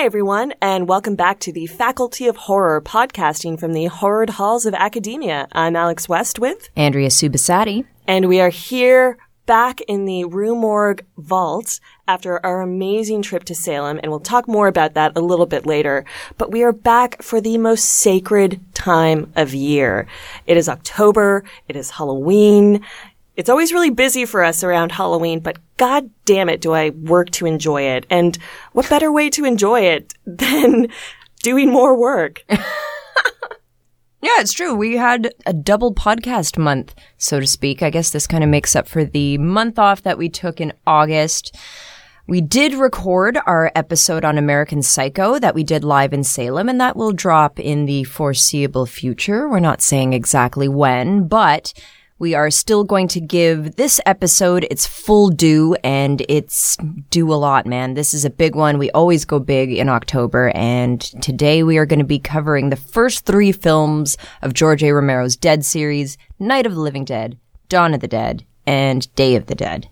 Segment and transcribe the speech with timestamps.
[0.00, 4.64] Hi, everyone, and welcome back to the Faculty of Horror podcasting from the horrid halls
[4.64, 5.46] of academia.
[5.52, 7.84] I'm Alex West with Andrea Subissati.
[8.06, 13.54] And we are here back in the Rue Morgue vault after our amazing trip to
[13.54, 16.06] Salem, and we'll talk more about that a little bit later.
[16.38, 20.06] But we are back for the most sacred time of year.
[20.46, 21.44] It is October.
[21.68, 22.86] It is Halloween.
[23.40, 27.30] It's always really busy for us around Halloween, but god damn it, do I work
[27.30, 28.04] to enjoy it.
[28.10, 28.36] And
[28.72, 30.88] what better way to enjoy it than
[31.42, 32.44] doing more work?
[32.50, 32.58] yeah,
[34.20, 34.74] it's true.
[34.74, 37.82] We had a double podcast month, so to speak.
[37.82, 40.74] I guess this kind of makes up for the month off that we took in
[40.86, 41.56] August.
[42.26, 46.78] We did record our episode on American Psycho that we did live in Salem, and
[46.78, 49.48] that will drop in the foreseeable future.
[49.48, 51.72] We're not saying exactly when, but
[52.20, 56.76] we are still going to give this episode its full due, and it's
[57.08, 57.94] due a lot, man.
[57.94, 58.76] This is a big one.
[58.76, 62.76] We always go big in October, and today we are going to be covering the
[62.76, 64.92] first three films of George A.
[64.92, 67.38] Romero's Dead series Night of the Living Dead,
[67.70, 69.88] Dawn of the Dead, and Day of the Dead.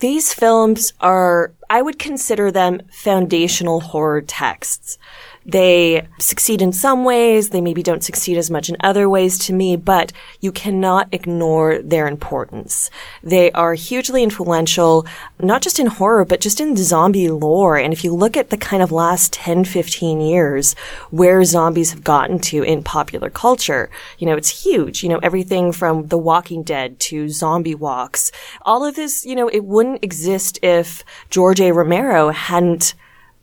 [0.00, 4.98] These films are, I would consider them foundational horror texts.
[5.46, 9.52] They succeed in some ways, they maybe don't succeed as much in other ways to
[9.52, 12.90] me, but you cannot ignore their importance.
[13.22, 15.06] They are hugely influential,
[15.38, 17.76] not just in horror, but just in zombie lore.
[17.76, 20.74] And if you look at the kind of last 10, 15 years
[21.10, 25.04] where zombies have gotten to in popular culture, you know, it's huge.
[25.04, 28.32] You know, everything from The Walking Dead to zombie walks.
[28.62, 31.70] All of this, you know, it wouldn't exist if George A.
[31.70, 32.94] Romero hadn't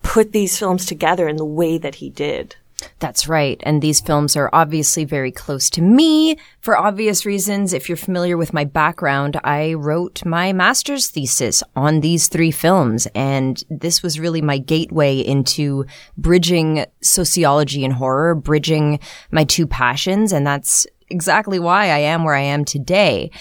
[0.04, 2.56] put these films together in the way that he did.
[3.00, 3.62] That's right.
[3.64, 7.74] And these films are obviously very close to me for obvious reasons.
[7.74, 13.08] If you're familiar with my background, I wrote my master's thesis on these three films.
[13.16, 15.86] And this was really my gateway into
[16.18, 19.00] bridging sociology and horror, bridging
[19.32, 20.32] my two passions.
[20.34, 23.32] And that's exactly why I am where I am today.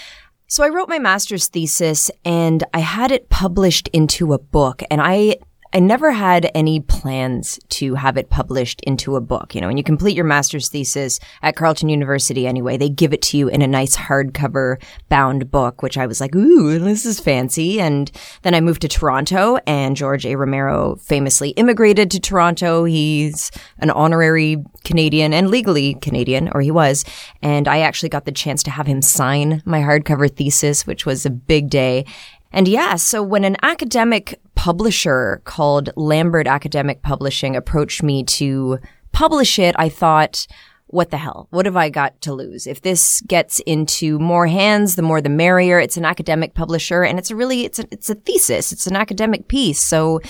[0.47, 5.01] So I wrote my master's thesis and I had it published into a book and
[5.01, 5.37] I
[5.75, 9.55] I never had any plans to have it published into a book.
[9.55, 13.23] You know, when you complete your master's thesis at Carleton University anyway, they give it
[13.23, 14.79] to you in a nice hardcover
[15.09, 17.81] bound book, which I was like, ooh, this is fancy.
[17.81, 18.11] And
[18.43, 20.35] then I moved to Toronto and George A.
[20.35, 22.83] Romero famously immigrated to Toronto.
[22.83, 27.03] He's an honorary Canadian and legally Canadian, or he was.
[27.41, 31.25] And I actually got the chance to have him sign my hardcover thesis, which was
[31.25, 32.05] a big day.
[32.53, 38.77] And yeah, so when an academic publisher called Lambert Academic Publishing approached me to
[39.11, 40.45] publish it, I thought,
[40.87, 41.47] what the hell?
[41.49, 42.67] What have I got to lose?
[42.67, 45.79] If this gets into more hands, the more the merrier.
[45.79, 48.71] It's an academic publisher and it's a really, it's a, it's a thesis.
[48.71, 49.81] It's an academic piece.
[49.81, 50.21] So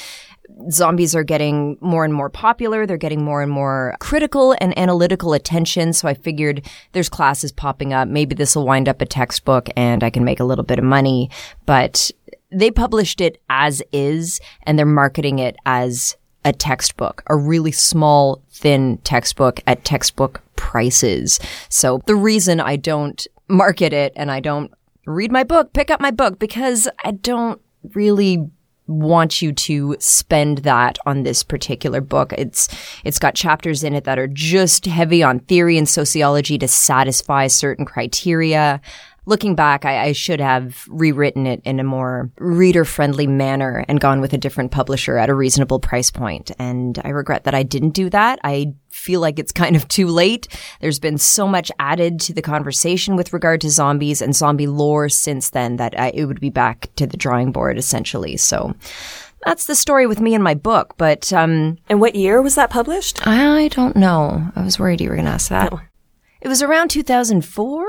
[0.70, 2.86] zombies are getting more and more popular.
[2.86, 5.94] They're getting more and more critical and analytical attention.
[5.94, 8.08] So I figured there's classes popping up.
[8.08, 10.86] Maybe this will wind up a textbook and I can make a little bit of
[10.86, 11.30] money.
[11.66, 12.12] But
[12.52, 16.16] they published it as is and they're marketing it as
[16.46, 21.40] a textbook, a really small, thin textbook at textbook prices.
[21.70, 24.72] So the reason I don't market it and I don't
[25.06, 27.62] read my book, pick up my book because I don't
[27.94, 28.50] really
[28.94, 32.34] want you to spend that on this particular book.
[32.34, 32.68] It's
[33.04, 37.48] it's got chapters in it that are just heavy on theory and sociology to satisfy
[37.48, 38.82] certain criteria
[39.26, 44.00] looking back, I, I, should have rewritten it in a more reader friendly manner and
[44.00, 46.52] gone with a different publisher at a reasonable price point.
[46.60, 48.40] And I regret that I didn't do that.
[48.44, 50.48] I feel like it's kind of too late.
[50.82, 55.10] There's been so much added to the conversation with regard to zombies and zombie lore
[55.10, 58.38] since then that I, it would be back to the drawing board essentially.
[58.38, 58.76] So
[59.46, 60.96] that's the story with me and my book.
[60.98, 63.26] But, um, and what year was that published?
[63.26, 64.52] I don't know.
[64.56, 65.72] I was worried you were going to ask that.
[65.72, 65.82] No.
[66.42, 67.86] It was around 2004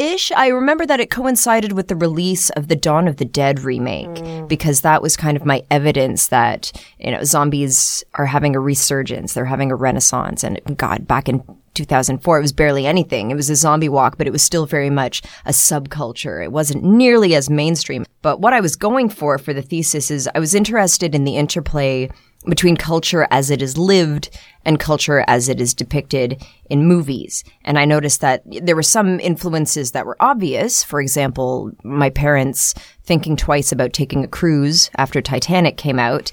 [0.00, 0.32] ish.
[0.32, 4.08] I remember that it coincided with the release of the Dawn of the Dead remake
[4.08, 4.48] mm.
[4.48, 9.34] because that was kind of my evidence that, you know, zombies are having a resurgence.
[9.34, 10.42] They're having a renaissance.
[10.42, 11.44] And God, back in
[11.74, 13.30] 2004, it was barely anything.
[13.30, 16.42] It was a zombie walk, but it was still very much a subculture.
[16.42, 18.06] It wasn't nearly as mainstream.
[18.22, 21.36] But what I was going for for the thesis is I was interested in the
[21.36, 22.10] interplay
[22.46, 24.30] between culture as it is lived
[24.64, 27.44] and culture as it is depicted in movies.
[27.64, 30.82] And I noticed that there were some influences that were obvious.
[30.82, 36.30] For example, my parents thinking twice about taking a cruise after Titanic came out.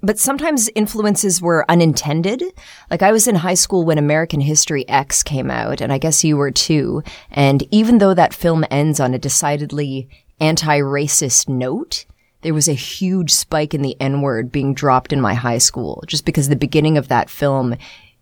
[0.00, 2.42] But sometimes influences were unintended.
[2.90, 6.22] Like I was in high school when American History X came out, and I guess
[6.22, 7.02] you were too.
[7.30, 10.08] And even though that film ends on a decidedly
[10.40, 12.04] anti-racist note,
[12.42, 16.04] there was a huge spike in the N word being dropped in my high school
[16.06, 17.76] just because the beginning of that film,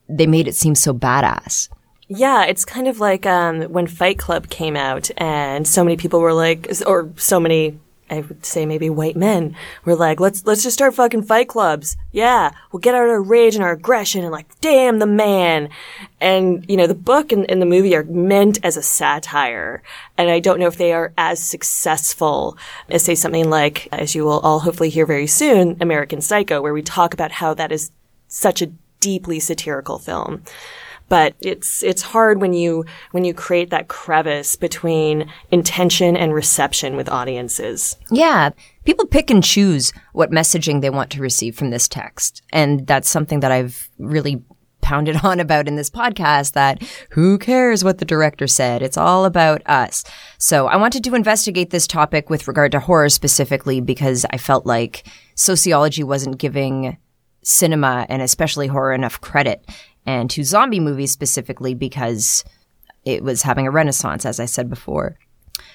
[0.09, 1.69] they made it seem so badass.
[2.09, 6.21] Yeah, it's kind of like um, when Fight Club came out, and so many people
[6.21, 10.63] were like, or so many, I would say maybe white men were like, let's let's
[10.63, 11.97] just start fucking fight clubs.
[12.13, 15.69] Yeah, we'll get out our rage and our aggression, and like, damn the man.
[16.21, 19.83] And you know, the book and, and the movie are meant as a satire,
[20.17, 22.57] and I don't know if they are as successful
[22.89, 26.75] as say something like, as you will all hopefully hear very soon, American Psycho, where
[26.75, 27.91] we talk about how that is
[28.29, 30.43] such a deeply satirical film
[31.09, 36.97] but it's it's hard when you when you create that crevice between intention and reception
[36.97, 37.97] with audiences.
[38.11, 38.51] Yeah,
[38.85, 43.09] people pick and choose what messaging they want to receive from this text, and that's
[43.09, 44.43] something that I've really
[44.87, 48.83] pounded on about in this podcast that who cares what the director said?
[48.83, 50.05] It's all about us.
[50.39, 54.65] So I wanted to investigate this topic with regard to horror specifically because I felt
[54.65, 55.05] like
[55.35, 56.97] sociology wasn't giving
[57.43, 59.65] cinema and especially horror enough credit
[60.07, 62.45] and to zombie movies specifically because
[63.05, 65.19] it was having a renaissance, as I said before.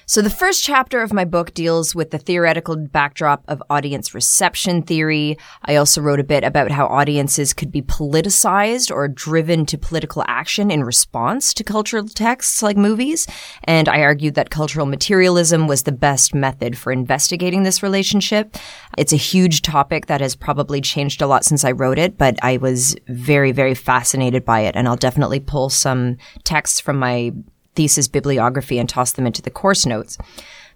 [0.06, 4.82] So, the first chapter of my book deals with the theoretical backdrop of audience reception
[4.82, 5.38] theory.
[5.64, 10.24] I also wrote a bit about how audiences could be politicized or driven to political
[10.26, 13.26] action in response to cultural texts like movies.
[13.64, 18.56] And I argued that cultural materialism was the best method for investigating this relationship.
[18.98, 22.36] It's a huge topic that has probably changed a lot since I wrote it, but
[22.42, 24.76] I was very, very fascinated by it.
[24.76, 27.32] And I'll definitely pull some texts from my
[27.74, 30.18] thesis bibliography and toss them into the course notes.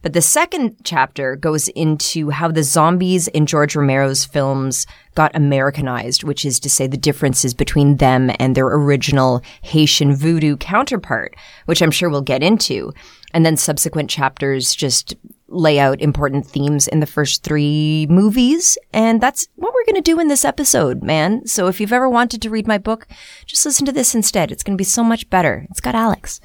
[0.03, 6.23] But the second chapter goes into how the zombies in George Romero's films got Americanized,
[6.23, 11.35] which is to say the differences between them and their original Haitian voodoo counterpart,
[11.65, 12.93] which I'm sure we'll get into.
[13.33, 15.17] And then subsequent chapters just
[15.49, 18.79] lay out important themes in the first three movies.
[18.93, 21.47] And that's what we're going to do in this episode, man.
[21.47, 23.07] So if you've ever wanted to read my book,
[23.45, 24.53] just listen to this instead.
[24.53, 25.67] It's going to be so much better.
[25.71, 26.41] It's got Alex.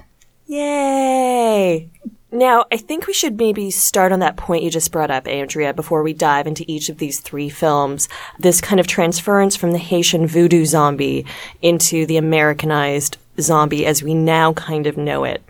[0.51, 1.89] Yay!
[2.29, 5.73] Now, I think we should maybe start on that point you just brought up, Andrea,
[5.73, 8.09] before we dive into each of these three films.
[8.37, 11.25] This kind of transference from the Haitian voodoo zombie
[11.61, 15.41] into the Americanized zombie as we now kind of know it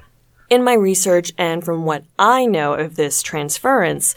[0.52, 4.14] in my research and from what I know of this transference,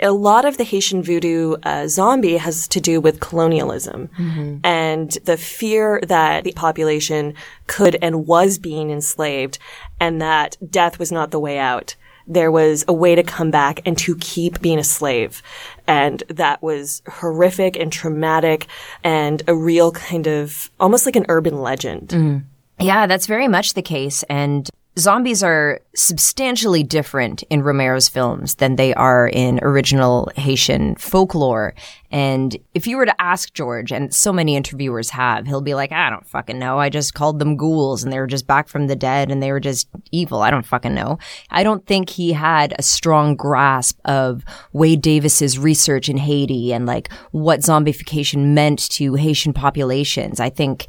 [0.00, 4.56] a lot of the Haitian voodoo uh, zombie has to do with colonialism mm-hmm.
[4.64, 7.34] and the fear that the population
[7.66, 9.58] could and was being enslaved
[10.00, 11.96] and that death was not the way out.
[12.26, 15.42] There was a way to come back and to keep being a slave.
[15.86, 18.68] And that was horrific and traumatic
[19.04, 22.08] and a real kind of almost like an urban legend.
[22.08, 22.44] Mm.
[22.80, 24.22] Yeah, that's very much the case.
[24.30, 31.74] And Zombies are substantially different in Romero's films than they are in original Haitian folklore.
[32.12, 35.90] And if you were to ask George, and so many interviewers have, he'll be like,
[35.90, 36.78] I don't fucking know.
[36.78, 39.50] I just called them ghouls and they were just back from the dead and they
[39.50, 40.42] were just evil.
[40.42, 41.18] I don't fucking know.
[41.50, 46.86] I don't think he had a strong grasp of Wade Davis's research in Haiti and
[46.86, 50.38] like what zombification meant to Haitian populations.
[50.38, 50.86] I think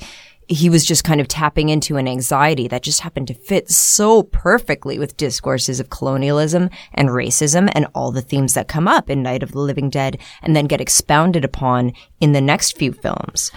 [0.48, 4.24] he was just kind of tapping into an anxiety that just happened to fit so
[4.24, 9.24] perfectly with discourses of colonialism and racism and all the themes that come up in
[9.24, 13.52] Night of the Living Dead and then get expounded upon in the next few films.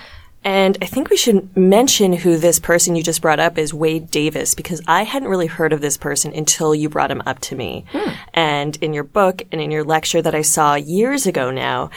[0.45, 4.11] And I think we should mention who this person you just brought up is Wade
[4.11, 7.57] Davis because I hadn't really heard of this person until you brought him up to
[7.57, 7.85] me.
[7.91, 8.11] Hmm.
[8.33, 11.91] And in your book and in your lecture that I saw years ago now,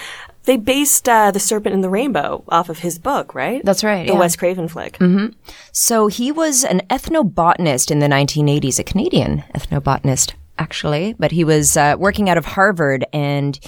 [0.46, 3.64] they based uh, The Serpent and the Rainbow off of his book, right?
[3.64, 4.08] That's right.
[4.08, 4.20] The yeah.
[4.20, 4.98] Wes Craven flick.
[4.98, 5.38] Mm-hmm.
[5.72, 11.78] So he was an ethnobotanist in the 1980s, a Canadian ethnobotanist, actually, but he was
[11.78, 13.60] uh, working out of Harvard and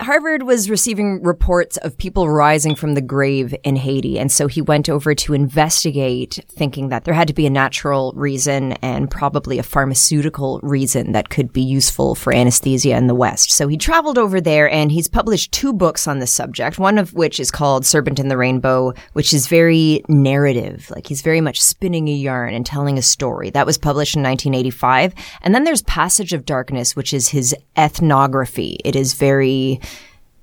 [0.00, 4.16] Harvard was receiving reports of people rising from the grave in Haiti.
[4.16, 8.12] And so he went over to investigate, thinking that there had to be a natural
[8.14, 13.50] reason and probably a pharmaceutical reason that could be useful for anesthesia in the West.
[13.50, 17.12] So he traveled over there and he's published two books on the subject, one of
[17.14, 20.92] which is called Serpent in the Rainbow, which is very narrative.
[20.94, 23.50] Like he's very much spinning a yarn and telling a story.
[23.50, 25.12] That was published in 1985.
[25.42, 28.78] And then there's Passage of Darkness, which is his ethnography.
[28.84, 29.80] It is very,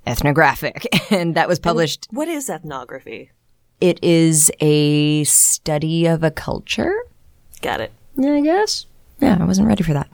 [0.08, 2.08] ethnographic, and that was published.
[2.10, 3.32] And what is ethnography?
[3.82, 6.96] It is a study of a culture.
[7.62, 7.92] Got it.
[8.16, 8.86] Yeah, I guess.
[9.20, 10.10] Yeah, I wasn't ready for that.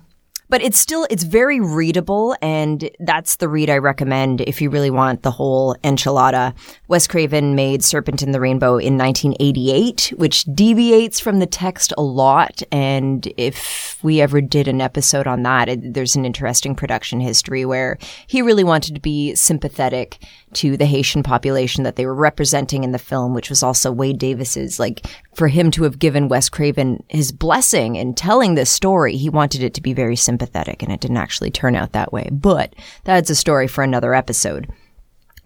[0.51, 4.91] But it's still it's very readable and that's the read I recommend if you really
[4.91, 6.53] want the whole enchilada.
[6.89, 12.03] Wes Craven made Serpent in the Rainbow in 1988, which deviates from the text a
[12.03, 17.21] lot and if we ever did an episode on that, it, there's an interesting production
[17.21, 20.19] history where he really wanted to be sympathetic
[20.53, 24.17] to the Haitian population that they were representing in the film, which was also Wade
[24.17, 24.79] Davis's.
[24.79, 29.29] Like, for him to have given Wes Craven his blessing in telling this story, he
[29.29, 32.29] wanted it to be very sympathetic, and it didn't actually turn out that way.
[32.31, 34.71] But that's a story for another episode.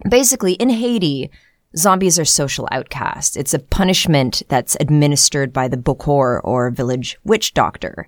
[0.08, 1.30] Basically, in Haiti,
[1.76, 3.36] zombies are social outcasts.
[3.36, 8.06] It's a punishment that's administered by the Bokor or village witch doctor.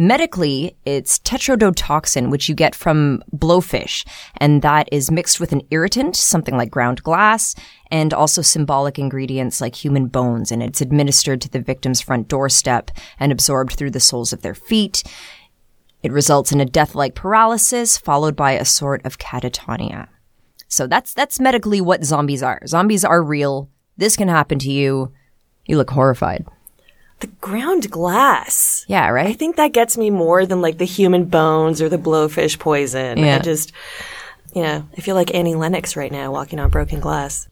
[0.00, 4.06] Medically, it's tetrodotoxin, which you get from blowfish,
[4.38, 7.54] and that is mixed with an irritant, something like ground glass,
[7.90, 12.90] and also symbolic ingredients like human bones, and it's administered to the victim's front doorstep
[13.18, 15.02] and absorbed through the soles of their feet.
[16.02, 20.08] It results in a death-like paralysis, followed by a sort of catatonia.
[20.66, 22.66] So that's that's medically what zombies are.
[22.66, 23.68] Zombies are real.
[23.98, 25.12] This can happen to you.
[25.66, 26.46] You look horrified.
[27.20, 28.84] The ground glass.
[28.88, 29.26] Yeah, right?
[29.26, 33.18] I think that gets me more than like the human bones or the blowfish poison.
[33.18, 33.36] Yeah.
[33.36, 33.72] I just,
[34.54, 37.46] yeah, I feel like Annie Lennox right now walking on broken glass.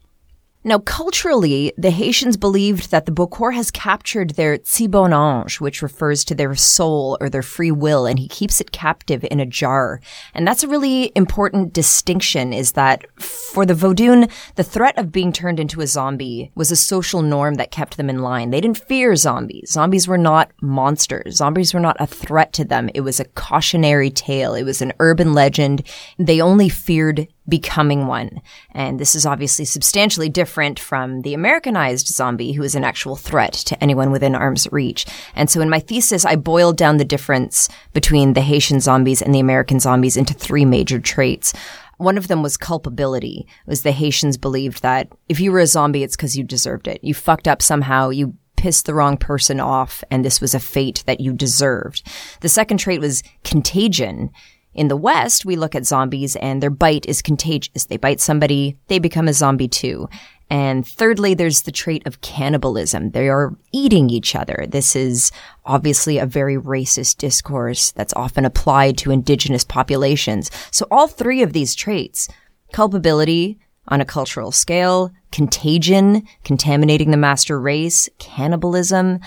[0.61, 5.81] Now, culturally, the Haitians believed that the Bokor has captured their ti bon ange, which
[5.81, 9.45] refers to their soul or their free will, and he keeps it captive in a
[9.45, 10.01] jar.
[10.33, 15.31] And that's a really important distinction is that for the Vodun, the threat of being
[15.31, 18.49] turned into a zombie was a social norm that kept them in line.
[18.49, 19.71] They didn't fear zombies.
[19.71, 21.37] Zombies were not monsters.
[21.37, 22.89] Zombies were not a threat to them.
[22.93, 24.55] It was a cautionary tale.
[24.55, 25.87] It was an urban legend.
[26.17, 28.41] They only feared becoming one.
[28.71, 33.53] And this is obviously substantially different from the Americanized zombie, who is an actual threat
[33.53, 35.05] to anyone within arm's reach.
[35.35, 39.33] And so in my thesis, I boiled down the difference between the Haitian zombies and
[39.33, 41.53] the American zombies into three major traits.
[41.97, 43.45] One of them was culpability.
[43.47, 46.87] It was the Haitians believed that if you were a zombie, it's because you deserved
[46.87, 47.03] it.
[47.03, 48.09] You fucked up somehow.
[48.09, 52.05] You pissed the wrong person off, and this was a fate that you deserved.
[52.41, 54.31] The second trait was contagion.
[54.79, 57.83] In the West, we look at zombies and their bite is contagious.
[57.83, 60.07] They bite somebody, they become a zombie too.
[60.49, 63.11] And thirdly, there's the trait of cannibalism.
[63.11, 64.65] They are eating each other.
[64.69, 65.33] This is
[65.65, 70.49] obviously a very racist discourse that's often applied to indigenous populations.
[70.71, 72.29] So all three of these traits,
[72.71, 73.59] culpability
[73.89, 79.19] on a cultural scale, contagion, contaminating the master race, cannibalism,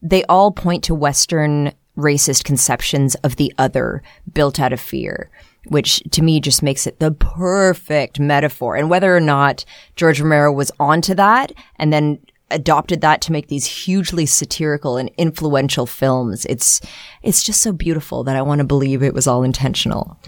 [0.00, 5.30] they all point to Western racist conceptions of the other built out of fear,
[5.66, 8.76] which to me just makes it the perfect metaphor.
[8.76, 9.64] And whether or not
[9.96, 12.18] George Romero was onto that and then
[12.50, 16.80] adopted that to make these hugely satirical and influential films, it's,
[17.22, 20.18] it's just so beautiful that I want to believe it was all intentional.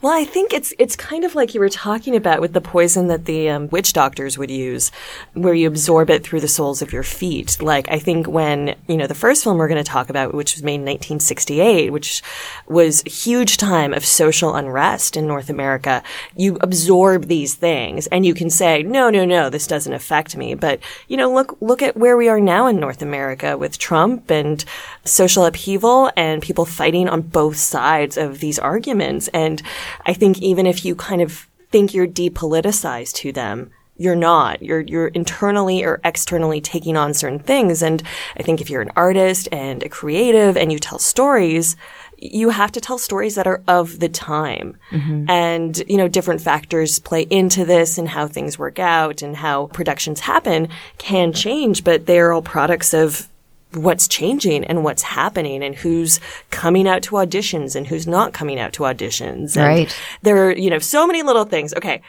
[0.00, 3.08] Well, I think it's it's kind of like you were talking about with the poison
[3.08, 4.92] that the um, witch doctors would use,
[5.32, 7.60] where you absorb it through the soles of your feet.
[7.60, 10.54] Like I think when you know the first film we're going to talk about, which
[10.54, 12.22] was made in 1968, which
[12.68, 16.04] was a huge time of social unrest in North America,
[16.36, 20.54] you absorb these things and you can say, no, no, no, this doesn't affect me.
[20.54, 20.78] But
[21.08, 24.64] you know, look look at where we are now in North America with Trump and
[25.04, 29.60] social upheaval and people fighting on both sides of these arguments and
[30.06, 34.62] I think even if you kind of think you're depoliticized to them, you're not.
[34.62, 37.82] You're you're internally or externally taking on certain things.
[37.82, 38.02] And
[38.36, 41.76] I think if you're an artist and a creative and you tell stories,
[42.16, 44.76] you have to tell stories that are of the time.
[44.90, 45.28] Mm-hmm.
[45.28, 49.66] And, you know, different factors play into this and how things work out and how
[49.66, 50.68] productions happen
[50.98, 53.28] can change, but they're all products of
[53.74, 56.20] what's changing and what's happening and who's
[56.50, 59.56] coming out to auditions and who's not coming out to auditions.
[59.56, 59.94] And Right.
[60.22, 61.74] There are, you know, so many little things.
[61.74, 62.00] Okay.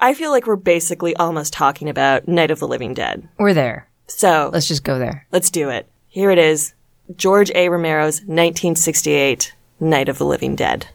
[0.00, 3.28] I feel like we're basically almost talking about Night of the Living Dead.
[3.38, 3.88] We're there.
[4.06, 5.26] So Let's just go there.
[5.32, 5.88] let's do it.
[6.08, 6.72] Here it is.
[7.16, 7.68] George A.
[7.68, 10.86] Romero's 1968 Night of the Living Dead.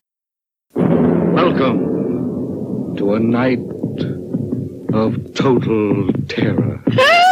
[0.75, 1.83] Welcome
[2.97, 3.59] to a night
[4.93, 6.81] of total terror.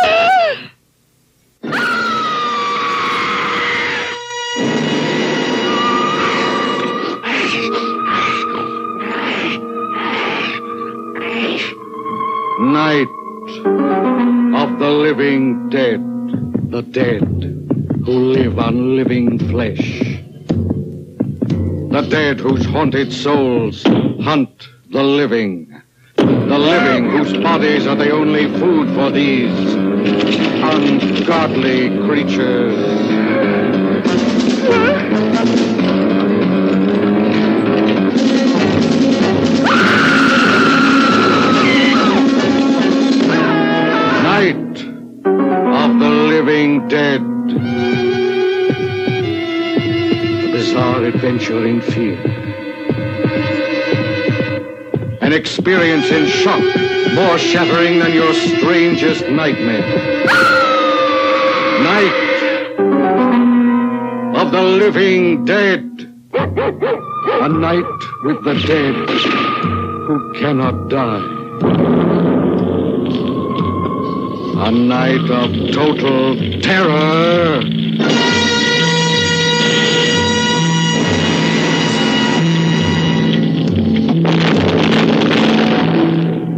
[12.61, 13.09] Night
[14.55, 15.99] of the living dead.
[16.69, 17.23] The dead
[18.05, 20.19] who live on living flesh.
[21.89, 23.81] The dead whose haunted souls
[24.21, 25.73] hunt the living.
[26.17, 29.73] The living whose bodies are the only food for these
[30.61, 33.01] ungodly creatures.
[46.87, 47.21] dead.
[47.21, 47.25] A
[50.51, 52.19] bizarre adventure in fear.
[55.21, 56.63] An experience in shock
[57.13, 59.81] more shattering than your strangest nightmare.
[61.83, 62.17] Night
[64.35, 65.87] of the living dead.
[66.33, 68.95] A night with the dead
[70.07, 72.40] who cannot die.
[74.63, 77.63] A night of total terror.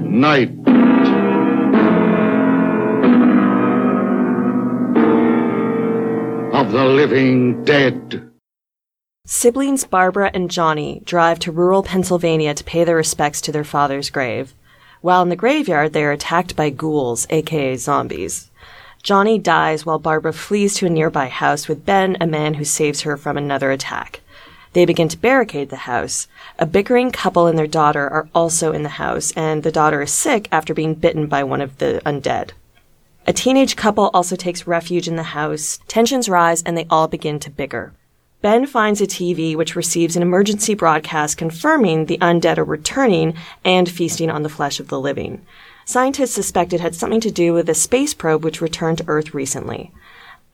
[0.05, 0.49] Night.
[6.53, 8.29] Of the living dead.
[9.25, 14.09] Siblings Barbara and Johnny drive to rural Pennsylvania to pay their respects to their father's
[14.09, 14.53] grave.
[15.03, 18.49] While in the graveyard, they are attacked by ghouls, aka zombies.
[19.03, 23.01] Johnny dies while Barbara flees to a nearby house with Ben, a man who saves
[23.01, 24.21] her from another attack.
[24.71, 26.29] They begin to barricade the house.
[26.57, 30.13] A bickering couple and their daughter are also in the house, and the daughter is
[30.13, 32.51] sick after being bitten by one of the undead.
[33.27, 35.79] A teenage couple also takes refuge in the house.
[35.89, 37.91] Tensions rise and they all begin to bicker.
[38.43, 43.89] Ben finds a TV which receives an emergency broadcast confirming the undead are returning and
[43.89, 45.45] feasting on the flesh of the living.
[45.85, 49.33] Scientists suspect it had something to do with a space probe which returned to Earth
[49.33, 49.93] recently.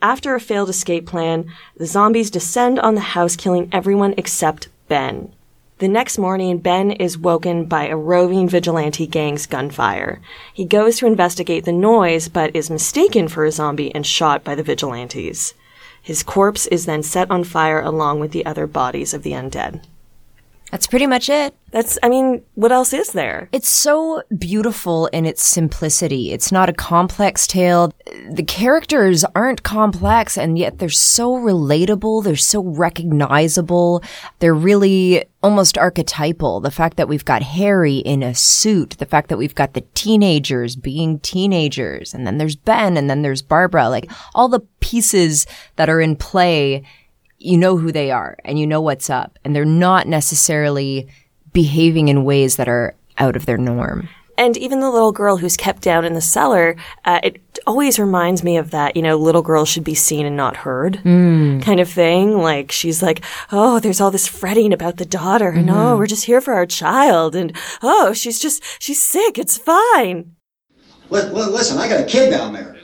[0.04, 5.34] After a failed escape plan, the zombies descend on the house, killing everyone except Ben.
[5.80, 10.22] The next morning, Ben is woken by a roving vigilante gang's gunfire.
[10.54, 14.54] He goes to investigate the noise, but is mistaken for a zombie and shot by
[14.54, 15.56] the vigilantes.
[16.02, 19.84] His corpse is then set on fire along with the other bodies of the undead.
[20.72, 21.56] That's pretty much it.
[21.72, 23.50] That's, I mean, what else is there?
[23.52, 26.32] It's so beautiful in its simplicity.
[26.32, 27.94] It's not a complex tale.
[28.32, 32.24] The characters aren't complex and yet they're so relatable.
[32.24, 34.04] They're so recognizable.
[34.40, 36.60] They're really almost archetypal.
[36.60, 39.86] The fact that we've got Harry in a suit, the fact that we've got the
[39.94, 45.46] teenagers being teenagers, and then there's Ben, and then there's Barbara, like all the pieces
[45.78, 46.84] that are in play
[47.40, 51.08] you know who they are and you know what's up and they're not necessarily
[51.54, 54.08] behaving in ways that are out of their norm.
[54.38, 58.42] And even the little girl who's kept down in the cellar, uh, it always reminds
[58.42, 61.62] me of that, you know, little girl should be seen and not heard Mm.
[61.62, 62.38] kind of thing.
[62.38, 63.22] Like she's like,
[63.52, 66.66] oh, there's all this fretting about the daughter and oh, we're just here for our
[66.66, 67.36] child.
[67.36, 69.38] And oh, she's just, she's sick.
[69.38, 70.36] It's fine.
[71.10, 72.78] Li- li- listen, I got a kid down there.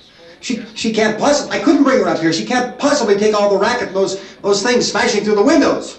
[0.45, 1.57] She she can't possibly.
[1.57, 2.31] I couldn't bring her up here.
[2.31, 5.97] She can't possibly take all the racket those those things smashing through the windows.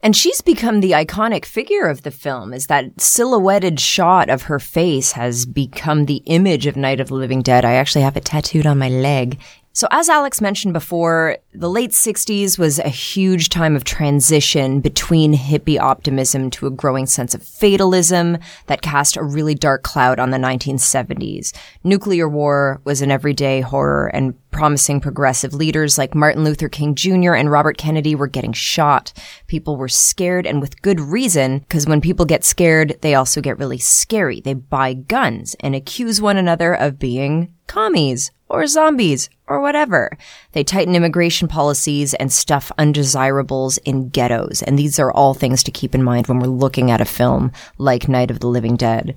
[0.00, 4.58] And she's become the iconic figure of the film, is that silhouetted shot of her
[4.58, 7.64] face has become the image of Night of the Living Dead.
[7.66, 9.38] I actually have it tattooed on my leg.
[9.76, 15.34] So as Alex mentioned before, the late 60s was a huge time of transition between
[15.34, 20.30] hippie optimism to a growing sense of fatalism that cast a really dark cloud on
[20.30, 21.52] the 1970s.
[21.82, 27.34] Nuclear war was an everyday horror and promising progressive leaders like Martin Luther King Jr.
[27.34, 29.12] and Robert Kennedy were getting shot.
[29.48, 33.58] People were scared and with good reason, because when people get scared, they also get
[33.58, 34.40] really scary.
[34.40, 40.16] They buy guns and accuse one another of being commies or zombies or whatever.
[40.52, 44.62] They tighten immigration policies and stuff undesirables in ghettos.
[44.62, 47.52] And these are all things to keep in mind when we're looking at a film
[47.78, 49.16] like Night of the Living Dead.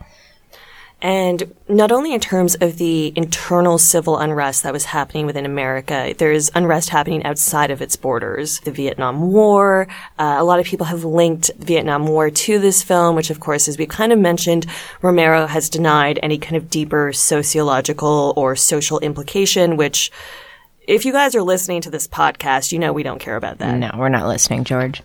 [1.00, 6.16] And not only in terms of the internal civil unrest that was happening within America,
[6.18, 8.60] there's unrest happening outside of its borders.
[8.62, 13.16] The Vietnam War, uh, a lot of people have linked Vietnam War to this film,
[13.16, 14.66] which of course, as we kind of mentioned,
[15.04, 20.12] Romero has denied any kind of deeper sociological or social implication, which
[20.88, 23.78] if you guys are listening to this podcast, you know we don't care about that.
[23.78, 25.04] No, we're not listening, George.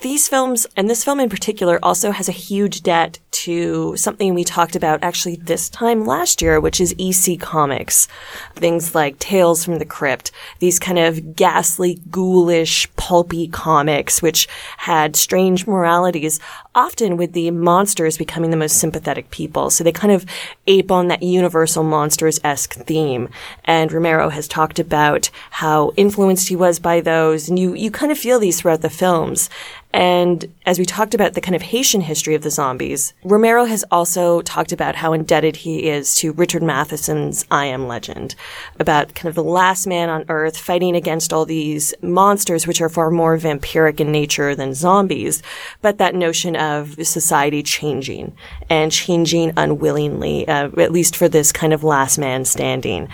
[0.00, 4.44] These films, and this film in particular, also has a huge debt to something we
[4.44, 8.06] talked about actually this time last year, which is EC Comics.
[8.54, 14.46] Things like Tales from the Crypt, these kind of ghastly, ghoulish, pulpy comics, which
[14.78, 16.38] had strange moralities,
[16.74, 19.70] often with the monsters becoming the most sympathetic people.
[19.70, 20.26] So they kind of
[20.66, 23.28] ape on that universal monsters-esque theme.
[23.64, 28.12] And Romero has talked about how influenced he was by those, and you, you kind
[28.12, 29.48] of feel these throughout the films.
[29.94, 33.84] And as we talked about the kind of Haitian history of the zombies, Romero has
[33.92, 38.34] also talked about how indebted he is to Richard Matheson's I Am Legend,
[38.80, 42.88] about kind of the last man on earth fighting against all these monsters, which are
[42.88, 45.44] far more vampiric in nature than zombies,
[45.80, 48.36] but that notion of society changing
[48.68, 53.08] and changing unwillingly, uh, at least for this kind of last man standing.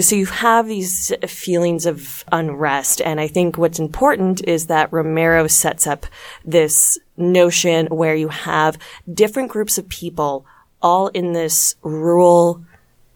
[0.00, 5.46] So you have these feelings of unrest, and I think what's important is that Romero
[5.46, 6.04] sets up
[6.44, 8.78] this notion where you have
[9.12, 10.46] different groups of people
[10.82, 12.64] all in this rural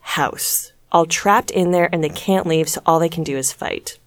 [0.01, 2.69] house, all trapped in there and they can't leave.
[2.69, 3.99] So all they can do is fight.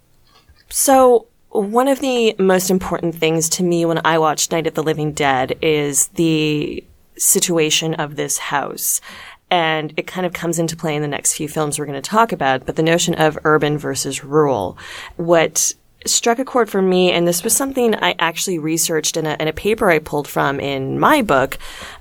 [0.70, 4.84] So one of the most important things to me when I watched Night of the
[4.84, 6.84] Living Dead is the
[7.18, 9.00] situation of this house.
[9.52, 12.10] And it kind of comes into play in the next few films we're going to
[12.10, 14.78] talk about, but the notion of urban versus rural.
[15.16, 19.36] What struck a chord for me, and this was something I actually researched in a,
[19.40, 21.58] in a paper I pulled from in my book,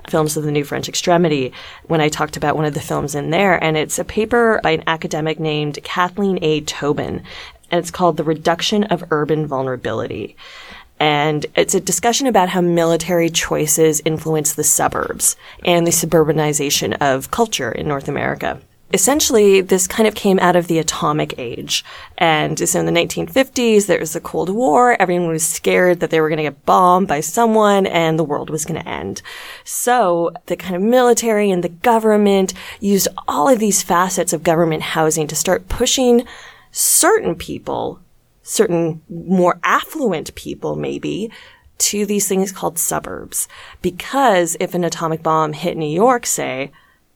[0.09, 1.53] Films of the New French Extremity,
[1.87, 3.63] when I talked about one of the films in there.
[3.63, 6.61] And it's a paper by an academic named Kathleen A.
[6.63, 7.23] Tobin
[7.73, 10.37] and it's called The Reduction of Urban Vulnerability.
[11.01, 17.31] And it's a discussion about how military choices influence the suburbs and the suburbanization of
[17.31, 18.61] culture in North America.
[18.93, 21.83] Essentially, this kind of came out of the atomic age.
[22.19, 25.01] And so in the 1950s, there was the Cold War.
[25.01, 28.51] Everyone was scared that they were going to get bombed by someone and the world
[28.51, 29.23] was going to end.
[29.65, 34.83] So the kind of military and the government used all of these facets of government
[34.83, 36.27] housing to start pushing
[36.71, 38.01] certain people,
[38.43, 41.31] certain more affluent people maybe,
[41.79, 43.49] to these things called suburbs.
[43.81, 46.71] Because if an atomic bomb hit New York, say,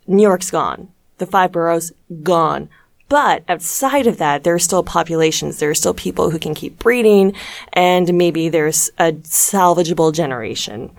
[0.06, 0.88] New York's gone.
[1.18, 2.68] The five boroughs, gone.
[3.08, 5.58] But outside of that, there are still populations.
[5.58, 7.34] There are still people who can keep breeding,
[7.72, 10.90] and maybe there's a salvageable generation.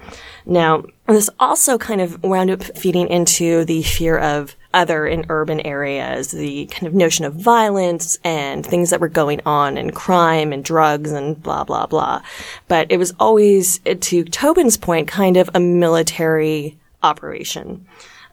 [0.45, 5.59] Now, this also kind of wound up feeding into the fear of other in urban
[5.61, 10.53] areas, the kind of notion of violence and things that were going on and crime
[10.53, 12.21] and drugs and blah, blah, blah.
[12.69, 17.85] But it was always, to Tobin's point, kind of a military operation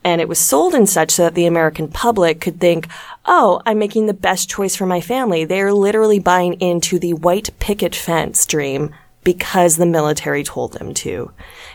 [0.04, 2.88] and it was sold in such so that the American public could think,
[3.24, 5.44] oh, I'm making the best choice for my family.
[5.46, 11.32] They're literally buying into the white picket fence dream because the military told them to.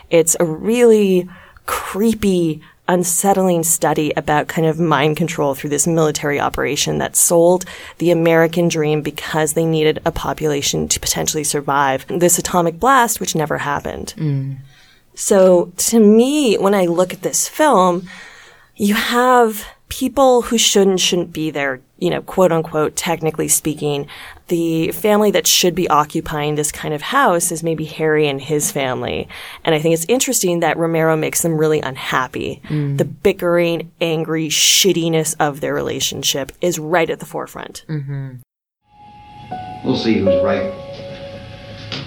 [0.08, 1.28] It's a really
[1.66, 7.64] creepy, unsettling study about kind of mind control through this military operation that sold
[7.98, 13.34] the American dream because they needed a population to potentially survive this atomic blast, which
[13.34, 14.14] never happened.
[14.16, 14.56] Mm.
[15.20, 18.08] So to me, when I look at this film,
[18.74, 24.06] you have people who shouldn't shouldn't be there, you know, quote unquote, technically speaking.
[24.48, 28.72] The family that should be occupying this kind of house is maybe Harry and his
[28.72, 29.28] family.
[29.62, 32.62] And I think it's interesting that Romero makes them really unhappy.
[32.68, 32.96] Mm.
[32.96, 37.84] The bickering, angry shittiness of their relationship is right at the forefront.
[37.90, 38.36] Mm-hmm.
[39.84, 40.72] We'll see who's right.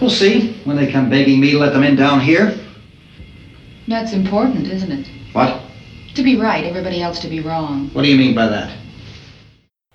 [0.01, 2.57] We'll see when they come begging me to let them in down here.
[3.87, 5.07] That's important, isn't it?
[5.33, 5.61] What?
[6.15, 7.89] To be right, everybody else to be wrong.
[7.93, 8.77] What do you mean by that?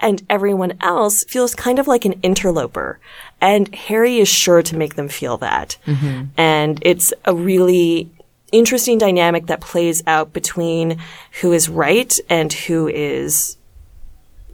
[0.01, 3.01] And everyone else feels kind of like an interloper.
[3.41, 5.77] And Harry is sure to make them feel that.
[5.87, 6.27] Mm-hmm.
[6.37, 8.11] And it's a really
[8.53, 10.99] interesting dynamic that plays out between
[11.41, 13.57] who is right and who is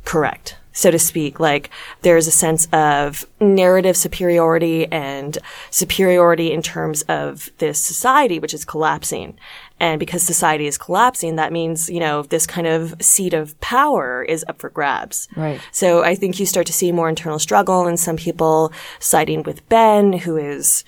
[0.05, 1.41] correct so to speak.
[1.41, 1.71] Like
[2.03, 5.39] there's a sense of narrative superiority and
[5.71, 9.39] superiority in terms of this society, which is collapsing.
[9.81, 14.23] And because society is collapsing, that means, you know, this kind of seat of power
[14.23, 15.29] is up for grabs.
[15.37, 15.61] Right.
[15.73, 19.67] So I think you start to see more internal struggle and some people siding with
[19.69, 20.85] Ben, who is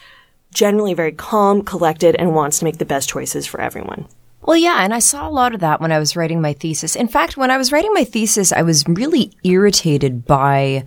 [0.53, 4.07] generally very calm, collected, and wants to make the best choices for everyone.
[4.47, 6.95] Well, yeah, and I saw a lot of that when I was writing my thesis.
[6.95, 10.85] In fact, when I was writing my thesis, I was really irritated by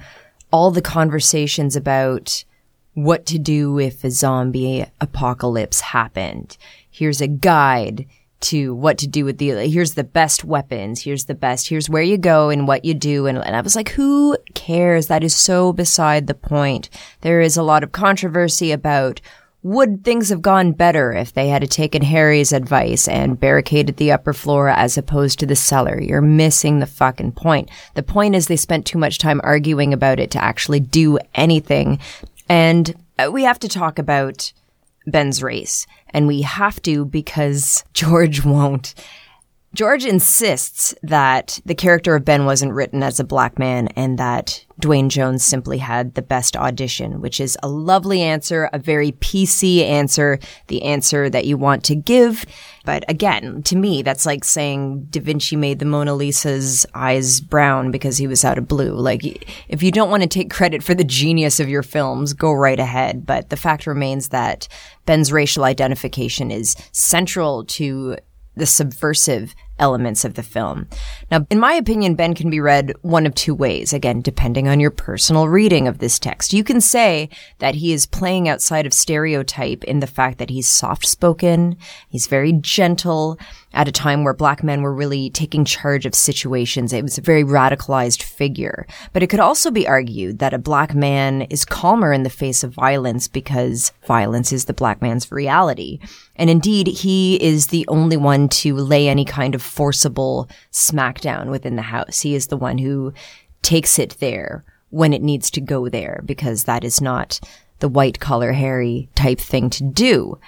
[0.50, 2.46] all the conversations about
[2.94, 6.58] what to do if a zombie apocalypse happened.
[6.90, 8.06] Here's a guide
[8.42, 12.02] to what to do with the here's the best weapons here's the best here's where
[12.02, 15.36] you go and what you do and, and i was like who cares that is
[15.36, 19.20] so beside the point there is a lot of controversy about
[19.62, 24.32] would things have gone better if they had taken Harry's advice and barricaded the upper
[24.32, 26.00] floor as opposed to the cellar?
[26.00, 27.70] You're missing the fucking point.
[27.96, 32.00] The point is they spent too much time arguing about it to actually do anything.
[32.48, 34.54] And uh, we have to talk about
[35.06, 35.86] Ben's race.
[36.12, 38.94] And we have to because George won't.
[39.74, 44.66] George insists that the character of Ben wasn't written as a black man and that
[44.80, 49.82] Duane Jones simply had the best audition, which is a lovely answer, a very PC
[49.82, 52.46] answer, the answer that you want to give.
[52.84, 57.92] But again, to me, that's like saying Da Vinci made the Mona Lisa's eyes brown
[57.92, 58.94] because he was out of blue.
[58.94, 59.22] Like,
[59.68, 62.80] if you don't want to take credit for the genius of your films, go right
[62.80, 63.26] ahead.
[63.26, 64.68] But the fact remains that
[65.06, 68.18] Ben's racial identification is central to
[68.60, 70.88] the subversive elements of the film.
[71.32, 74.80] Now, in my opinion, Ben can be read one of two ways, again, depending on
[74.80, 76.54] your personal reading of this text.
[76.54, 80.68] You can say that he is playing outside of stereotype in the fact that he's
[80.68, 81.78] soft spoken,
[82.10, 83.40] he's very gentle,
[83.74, 86.92] at a time where black men were really taking charge of situations.
[86.92, 88.88] It was a very radicalized figure.
[89.14, 92.64] But it could also be argued that a black man is calmer in the face
[92.64, 96.00] of violence because violence is the black man's reality.
[96.36, 101.76] And indeed, he is the only one to lay any kind of forcible smackdown within
[101.76, 102.22] the house.
[102.22, 103.14] He is the one who
[103.62, 107.40] takes it there when it needs to go there because that is not
[107.80, 110.40] the white collar Harry type thing to do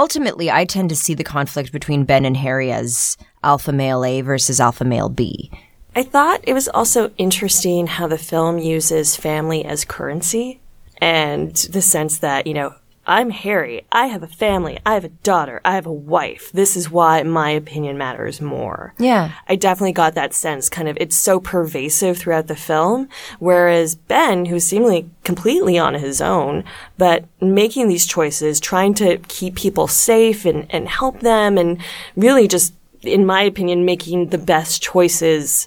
[0.00, 4.22] ultimately, I tend to see the conflict between Ben and Harry as alpha male A
[4.22, 5.50] versus alpha male B.
[5.94, 10.60] I thought it was also interesting how the film uses family as currency
[10.98, 12.74] and the sense that, you know,
[13.10, 13.84] I'm Harry.
[13.90, 14.78] I have a family.
[14.86, 15.60] I have a daughter.
[15.64, 16.52] I have a wife.
[16.52, 18.94] This is why my opinion matters more.
[19.00, 19.32] Yeah.
[19.48, 23.08] I definitely got that sense kind of, it's so pervasive throughout the film.
[23.40, 26.62] Whereas Ben, who's seemingly completely on his own,
[26.98, 31.82] but making these choices, trying to keep people safe and, and help them and
[32.14, 35.66] really just, in my opinion, making the best choices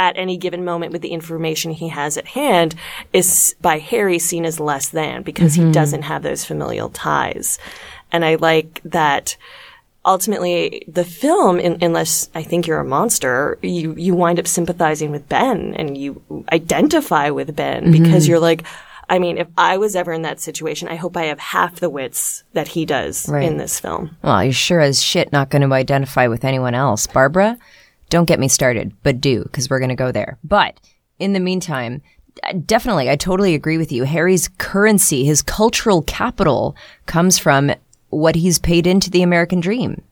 [0.00, 2.74] at any given moment with the information he has at hand
[3.12, 5.66] is by Harry seen as less than because mm-hmm.
[5.66, 7.58] he doesn't have those familial ties.
[8.10, 9.36] And I like that
[10.06, 15.10] ultimately the film, in, unless I think you're a monster, you, you wind up sympathizing
[15.10, 18.02] with Ben and you identify with Ben mm-hmm.
[18.02, 18.64] because you're like,
[19.10, 21.90] I mean, if I was ever in that situation, I hope I have half the
[21.90, 23.42] wits that he does right.
[23.42, 24.16] in this film.
[24.22, 27.06] Well, you're sure as shit not going to identify with anyone else.
[27.06, 27.58] Barbara?
[28.10, 30.38] Don't get me started, but do, because we're going to go there.
[30.44, 30.78] But
[31.18, 32.02] in the meantime,
[32.66, 34.04] definitely, I totally agree with you.
[34.04, 37.72] Harry's currency, his cultural capital comes from
[38.10, 40.02] what he's paid into the American dream.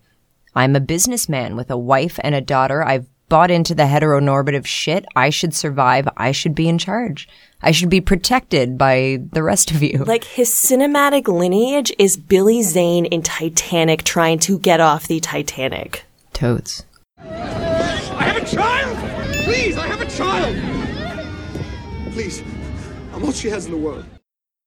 [0.55, 2.83] I'm a businessman with a wife and a daughter.
[2.83, 5.05] I've bought into the heteronormative shit.
[5.15, 6.09] I should survive.
[6.17, 7.29] I should be in charge.
[7.63, 10.05] I should be protected by the rest of you.
[10.09, 16.05] Like his cinematic lineage is Billy Zane in Titanic trying to get off the Titanic.
[16.33, 16.87] Toads.
[17.19, 19.38] I have a child!
[19.49, 20.55] Please, I have a child!
[22.13, 22.43] Please,
[23.15, 24.05] I'm all she has in the world.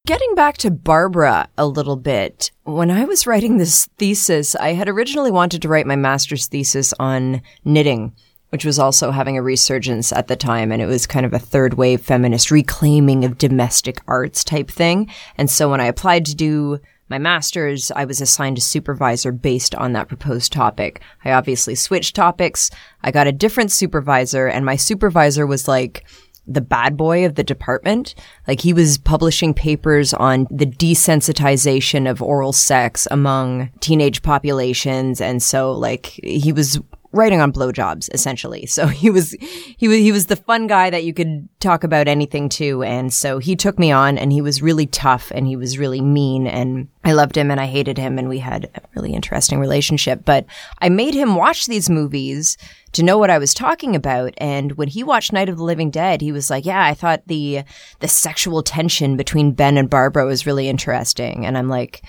[0.08, 4.90] Getting back to Barbara a little bit, when I was writing this thesis, I had
[4.90, 8.16] originally wanted to write my master's thesis on knitting,
[8.50, 10.72] which was also having a resurgence at the time.
[10.72, 15.12] And it was kind of a third wave feminist reclaiming of domestic arts type thing.
[15.38, 16.80] And so when I applied to do
[17.12, 21.02] my master's, I was assigned a supervisor based on that proposed topic.
[21.26, 22.72] I obviously switched topics.
[23.04, 26.06] I got a different supervisor and my supervisor was like,
[26.48, 28.16] the bad boy of the department.
[28.48, 35.22] Like he was publishing papers on the desensitization of oral sex among teenage populations.
[35.22, 36.80] And so like he was
[37.12, 38.66] writing on blowjobs essentially.
[38.66, 39.36] So he was
[39.78, 43.14] he was he was the fun guy that you could talk about anything to and
[43.14, 46.48] so he took me on and he was really tough and he was really mean
[46.48, 50.24] and I loved him and I hated him and we had a really interesting relationship.
[50.24, 50.46] But
[50.80, 52.58] I made him watch these movies
[52.94, 55.92] to know what I was talking about and when he watched Night of the Living
[55.92, 57.64] Dead, he was like, "Yeah, I thought the
[58.00, 62.04] the sexual tension between Ben and Barbara was really interesting." And I'm like,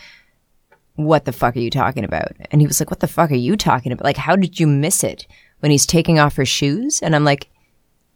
[1.05, 2.33] what the fuck are you talking about?
[2.51, 4.05] And he was like, what the fuck are you talking about?
[4.05, 5.27] Like, how did you miss it
[5.61, 7.01] when he's taking off her shoes?
[7.03, 7.49] And I'm like,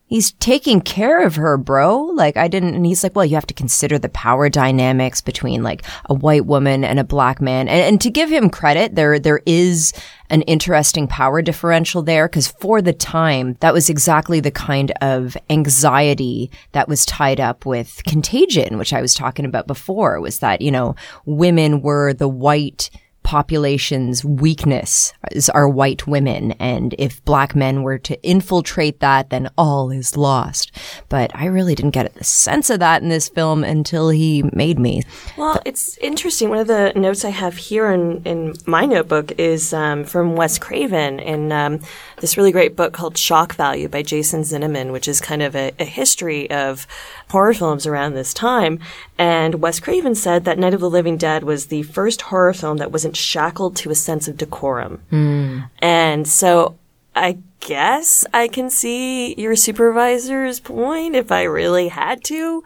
[0.07, 2.01] he's taking care of her, bro.
[2.01, 5.62] Like I didn't, and he's like, well, you have to consider the power dynamics between
[5.62, 7.69] like a white woman and a black man.
[7.69, 9.92] And, and to give him credit, there, there is
[10.31, 15.37] an interesting power differential there because for the time, that was exactly the kind of
[15.51, 20.62] anxiety that was tied up with contagion, which I was talking about before was that,
[20.62, 22.90] you know, women were the white
[23.26, 26.52] population's weakness is are white women.
[26.52, 30.70] And if black men were to infiltrate that, then all is lost.
[31.08, 34.78] But I really didn't get the sense of that in this film until he made
[34.78, 35.02] me.
[35.36, 36.50] Well, it's interesting.
[36.50, 40.56] One of the notes I have here in, in my notebook is um, from Wes
[40.56, 41.80] Craven in um,
[42.20, 45.72] this really great book called Shock Value by Jason Zinoman, which is kind of a,
[45.80, 46.86] a history of
[47.30, 48.78] horror films around this time.
[49.18, 52.76] And Wes Craven said that Night of the Living Dead was the first horror film
[52.76, 55.02] that wasn't shackled to a sense of decorum.
[55.11, 55.70] Mm.
[55.81, 56.76] And so
[57.14, 62.62] I guess I can see your supervisor's point if I really had to,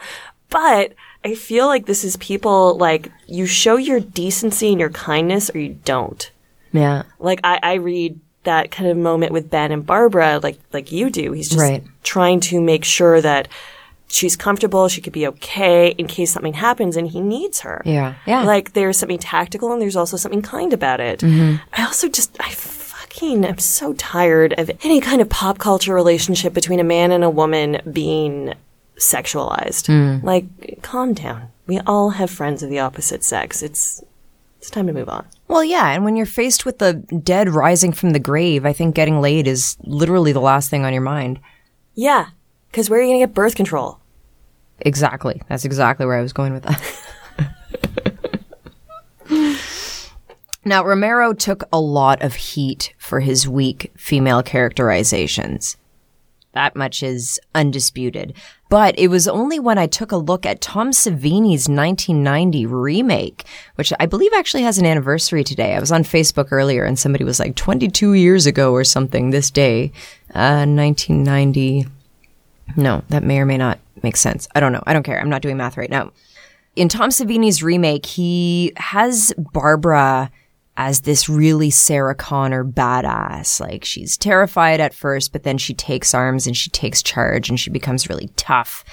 [0.48, 5.50] but I feel like this is people like you show your decency and your kindness
[5.54, 6.30] or you don't.
[6.72, 7.04] Yeah.
[7.18, 11.10] Like I, I read that kind of moment with Ben and Barbara like like you
[11.10, 11.32] do.
[11.32, 11.84] He's just right.
[12.02, 13.48] trying to make sure that
[14.10, 17.80] she's comfortable, she could be okay in case something happens and he needs her.
[17.84, 18.16] Yeah.
[18.26, 18.42] Yeah.
[18.42, 21.20] Like there's something tactical and there's also something kind about it.
[21.20, 21.62] Mm-hmm.
[21.72, 26.52] I also just I fucking, I'm so tired of any kind of pop culture relationship
[26.52, 28.54] between a man and a woman being
[28.96, 30.22] sexualized.
[30.22, 31.48] Like, calm down.
[31.66, 33.62] We all have friends of the opposite sex.
[33.62, 34.02] It's,
[34.58, 35.26] it's time to move on.
[35.48, 38.94] Well, yeah, and when you're faced with the dead rising from the grave, I think
[38.94, 41.40] getting laid is literally the last thing on your mind.
[41.94, 42.26] Yeah.
[42.72, 43.99] Cause where are you gonna get birth control?
[44.82, 45.42] Exactly.
[45.48, 46.82] That's exactly where I was going with that.
[50.64, 55.76] now, Romero took a lot of heat for his weak female characterizations.
[56.52, 58.34] That much is undisputed.
[58.68, 63.44] But it was only when I took a look at Tom Savini's 1990 remake,
[63.76, 65.74] which I believe actually has an anniversary today.
[65.74, 69.50] I was on Facebook earlier and somebody was like 22 years ago or something this
[69.50, 69.92] day,
[70.34, 71.86] uh, 1990.
[72.76, 74.48] No, that may or may not make sense.
[74.54, 74.82] I don't know.
[74.86, 75.20] I don't care.
[75.20, 76.12] I'm not doing math right now.
[76.76, 80.30] In Tom Savini's remake, he has Barbara
[80.76, 83.60] as this really Sarah Connor badass.
[83.60, 87.60] Like she's terrified at first, but then she takes arms and she takes charge and
[87.60, 88.84] she becomes really tough.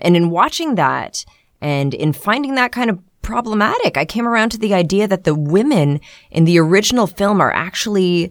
[0.00, 1.24] And in watching that
[1.60, 5.34] and in finding that kind of problematic, I came around to the idea that the
[5.34, 8.30] women in the original film are actually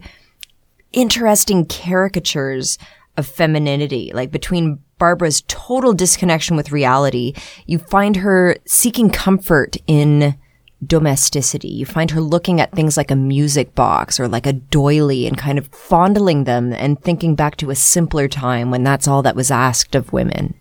[0.92, 2.78] interesting caricatures
[3.16, 7.34] of femininity, like between Barbara's total disconnection with reality,
[7.66, 10.36] you find her seeking comfort in
[10.84, 11.68] domesticity.
[11.68, 15.36] You find her looking at things like a music box or like a doily and
[15.36, 19.36] kind of fondling them and thinking back to a simpler time when that's all that
[19.36, 20.54] was asked of women.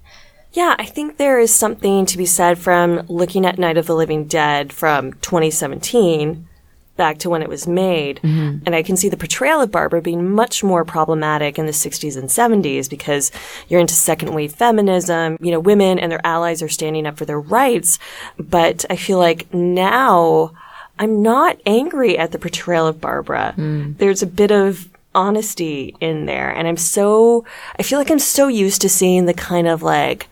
[0.53, 3.95] Yeah, I think there is something to be said from looking at Night of the
[3.95, 6.47] Living Dead from 2017
[6.95, 8.17] back to when it was made.
[8.17, 8.59] Mm-hmm.
[8.65, 12.15] And I can see the portrayal of Barbara being much more problematic in the 60s
[12.17, 13.31] and 70s because
[13.67, 15.37] you're into second wave feminism.
[15.41, 17.99] You know, women and their allies are standing up for their rights.
[18.37, 20.51] But I feel like now
[20.99, 23.55] I'm not angry at the portrayal of Barbara.
[23.57, 23.97] Mm.
[23.97, 26.51] There's a bit of honesty in there.
[26.51, 27.45] And I'm so,
[27.77, 30.27] I feel like I'm so used to seeing the kind of like,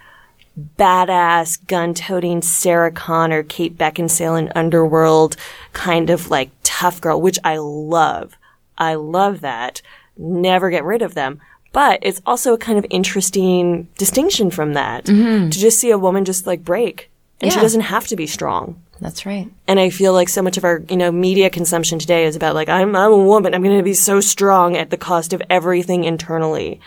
[0.77, 5.35] badass gun-toting Sarah Connor, Kate Beckinsale in Underworld
[5.73, 8.37] kind of like tough girl, which I love.
[8.77, 9.81] I love that.
[10.17, 11.39] Never get rid of them.
[11.73, 15.49] But it's also a kind of interesting distinction from that mm-hmm.
[15.49, 17.09] to just see a woman just like break.
[17.39, 18.81] And she doesn't have to be strong.
[18.99, 19.49] That's right.
[19.67, 22.53] And I feel like so much of our, you know, media consumption today is about
[22.53, 23.55] like, I'm, I'm a woman.
[23.55, 26.79] I'm going to be so strong at the cost of everything internally.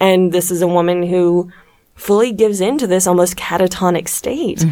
[0.00, 1.52] And this is a woman who
[2.00, 4.64] fully gives into this almost catatonic state.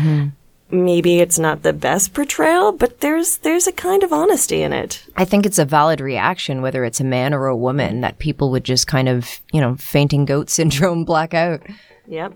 [0.70, 5.02] Maybe it's not the best portrayal, but there's, there's a kind of honesty in it.
[5.16, 8.50] I think it's a valid reaction, whether it's a man or a woman, that people
[8.50, 11.62] would just kind of, you know, fainting goat syndrome blackout.
[12.06, 12.34] Yep.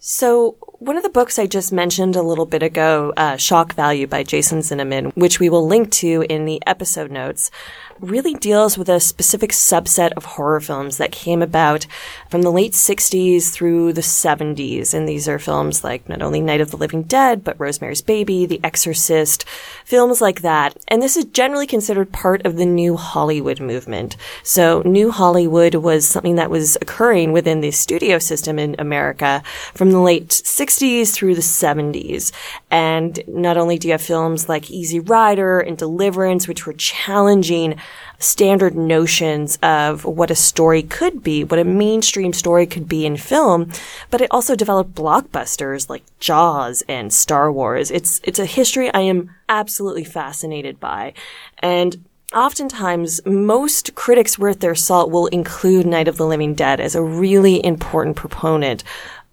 [0.00, 4.06] So, one of the books I just mentioned a little bit ago, uh, Shock Value
[4.06, 7.50] by Jason Zinoman, which we will link to in the episode notes,
[8.00, 11.86] really deals with a specific subset of horror films that came about
[12.30, 14.94] from the late 60s through the 70s.
[14.94, 18.46] And these are films like not only Night of the Living Dead, but Rosemary's Baby,
[18.46, 19.44] The Exorcist,
[19.84, 20.76] films like that.
[20.88, 24.16] And this is generally considered part of the new Hollywood movement.
[24.42, 29.42] So new Hollywood was something that was occurring within the studio system in America
[29.74, 32.32] from the late 60s through the 70s.
[32.70, 37.76] And not only do you have films like Easy Rider and Deliverance, which were challenging
[38.18, 43.16] standard notions of what a story could be, what a mainstream story could be in
[43.16, 43.70] film,
[44.10, 47.90] but it also developed blockbusters like Jaws and Star Wars.
[47.90, 51.14] It's it's a history I am absolutely fascinated by.
[51.60, 56.94] And Oftentimes, most critics worth their salt will include Night of the Living Dead as
[56.94, 58.84] a really important proponent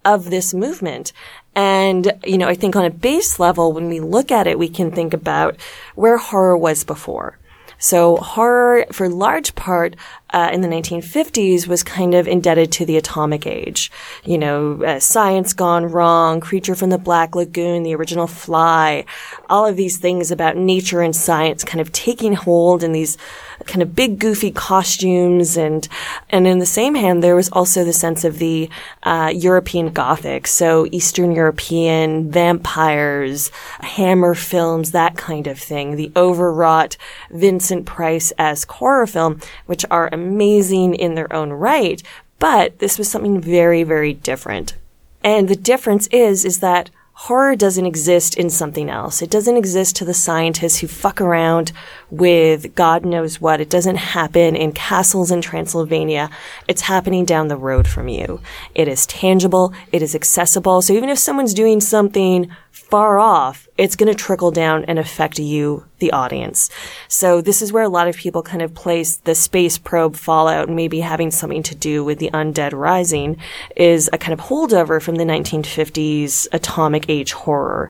[0.05, 1.11] of this movement.
[1.55, 4.67] And, you know, I think on a base level, when we look at it, we
[4.67, 5.55] can think about
[5.95, 7.39] where horror was before.
[7.77, 9.95] So horror, for large part,
[10.35, 13.89] uh, in the 1950s was kind of indebted to the atomic age.
[14.25, 19.05] You know, uh, science gone wrong, creature from the Black Lagoon, the original fly,
[19.49, 23.17] all of these things about nature and science kind of taking hold in these
[23.65, 25.87] kind of big goofy costumes and
[26.29, 28.69] and in the same hand there was also the sense of the
[29.03, 35.95] uh, European Gothic, so Eastern European vampires, hammer films, that kind of thing.
[35.95, 36.97] The overwrought
[37.31, 42.01] Vincent Price esque horror film, which are amazing in their own right,
[42.39, 44.75] but this was something very very different.
[45.23, 49.21] And the difference is is that horror doesn't exist in something else.
[49.21, 51.71] It doesn't exist to the scientists who fuck around
[52.11, 53.61] with God knows what.
[53.61, 56.29] It doesn't happen in castles in Transylvania.
[56.67, 58.41] It's happening down the road from you.
[58.75, 59.73] It is tangible.
[59.93, 60.81] It is accessible.
[60.81, 65.37] So even if someone's doing something far off, it's going to trickle down and affect
[65.37, 66.69] you, the audience.
[67.07, 70.69] So this is where a lot of people kind of place the space probe fallout
[70.69, 73.37] maybe having something to do with the undead rising
[73.75, 77.89] is a kind of holdover from the 1950s atomic age horror.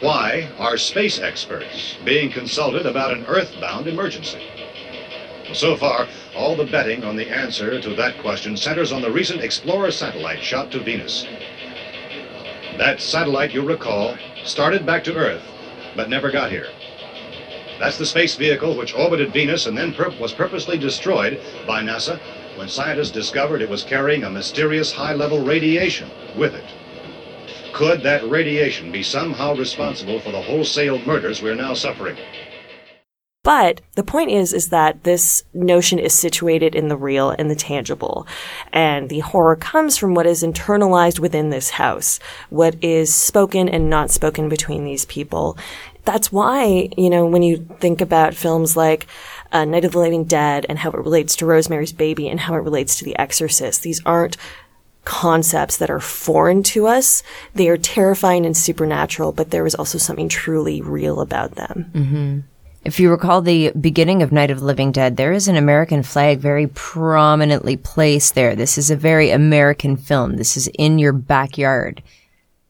[0.00, 4.46] Why are space experts being consulted about an earthbound emergency?
[5.44, 6.06] Well, so far,
[6.36, 10.42] all the betting on the answer to that question centers on the recent Explorer satellite
[10.42, 11.26] shot to Venus.
[12.78, 15.42] That satellite, you'll recall, started back to Earth,
[15.96, 16.68] but never got here.
[17.78, 22.18] That's the space vehicle which orbited Venus and then pur- was purposely destroyed by NASA
[22.56, 26.64] when scientists discovered it was carrying a mysterious high-level radiation with it.
[27.72, 32.16] Could that radiation be somehow responsible for the wholesale murders we're now suffering?
[33.42, 37.54] But the point is, is that this notion is situated in the real and the
[37.54, 38.26] tangible.
[38.70, 42.20] And the horror comes from what is internalized within this house,
[42.50, 45.56] what is spoken and not spoken between these people.
[46.04, 49.06] That's why, you know, when you think about films like
[49.52, 52.54] uh, Night of the Living Dead and how it relates to Rosemary's Baby and how
[52.54, 54.36] it relates to The Exorcist, these aren't
[55.04, 57.22] concepts that are foreign to us.
[57.54, 62.44] They are terrifying and supernatural, but there is also something truly real about them.
[62.82, 66.02] If you recall the beginning of Night of the Living Dead, there is an American
[66.02, 68.56] flag very prominently placed there.
[68.56, 70.36] This is a very American film.
[70.36, 72.02] This is in your backyard.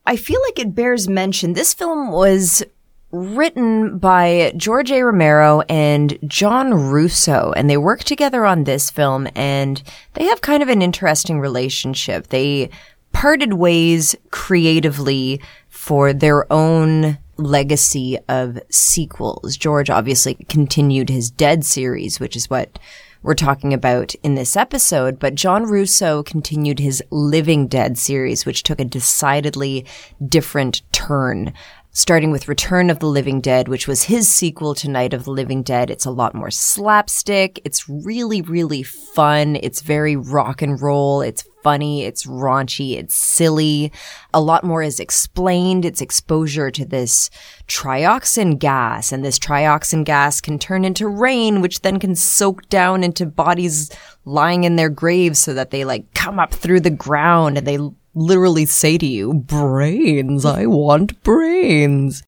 [0.07, 1.53] I feel like it bears mention.
[1.53, 2.65] This film was
[3.13, 5.03] written by George A.
[5.05, 9.81] Romero and John Russo, and they worked together on this film, and
[10.15, 12.29] they have kind of an interesting relationship.
[12.29, 12.71] They
[13.13, 19.57] parted ways creatively for their own legacy of sequels.
[19.57, 22.79] George obviously continued his Dead series, which is what
[23.23, 28.63] we're talking about in this episode, but John Russo continued his Living Dead series, which
[28.63, 29.85] took a decidedly
[30.27, 31.53] different turn.
[31.93, 35.33] Starting with Return of the Living Dead, which was his sequel to Night of the
[35.33, 35.91] Living Dead.
[35.91, 37.61] It's a lot more slapstick.
[37.65, 39.57] It's really, really fun.
[39.57, 41.21] It's very rock and roll.
[41.21, 42.05] It's funny.
[42.05, 42.97] It's raunchy.
[42.97, 43.91] It's silly.
[44.33, 45.85] A lot more is explained.
[45.85, 47.29] It's exposure to this
[47.67, 53.03] trioxin gas and this trioxin gas can turn into rain, which then can soak down
[53.03, 53.91] into bodies
[54.25, 57.79] lying in their graves so that they like come up through the ground and they
[58.15, 60.45] literally say to you, brains.
[60.45, 62.23] I want brains.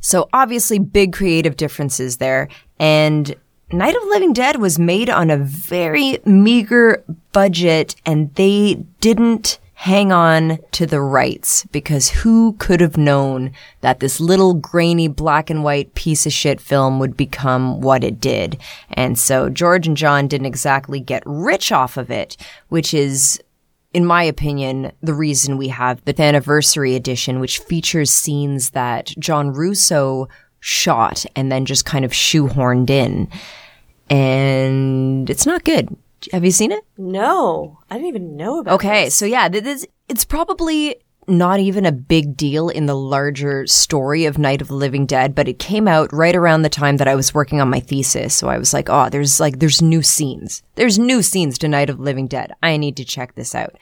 [0.00, 2.48] So obviously big creative differences there.
[2.78, 3.34] And
[3.72, 7.02] Night of Living Dead was made on a very meager
[7.32, 13.52] budget and they didn't hang on to the rights because who could have known
[13.82, 18.18] that this little grainy black and white piece of shit film would become what it
[18.18, 18.58] did.
[18.90, 23.38] And so George and John didn't exactly get rich off of it, which is
[23.92, 29.52] in my opinion, the reason we have the anniversary edition, which features scenes that John
[29.52, 33.28] Russo shot and then just kind of shoehorned in.
[34.08, 35.96] And it's not good.
[36.32, 36.84] Have you seen it?
[36.96, 38.74] No, I didn't even know about it.
[38.74, 40.96] Okay, so yeah, this, it's probably
[41.28, 45.34] not even a big deal in the larger story of Night of the Living Dead,
[45.34, 48.34] but it came out right around the time that I was working on my thesis.
[48.34, 50.62] So I was like, oh, there's like, there's new scenes.
[50.76, 52.52] There's new scenes to Night of the Living Dead.
[52.62, 53.76] I need to check this out.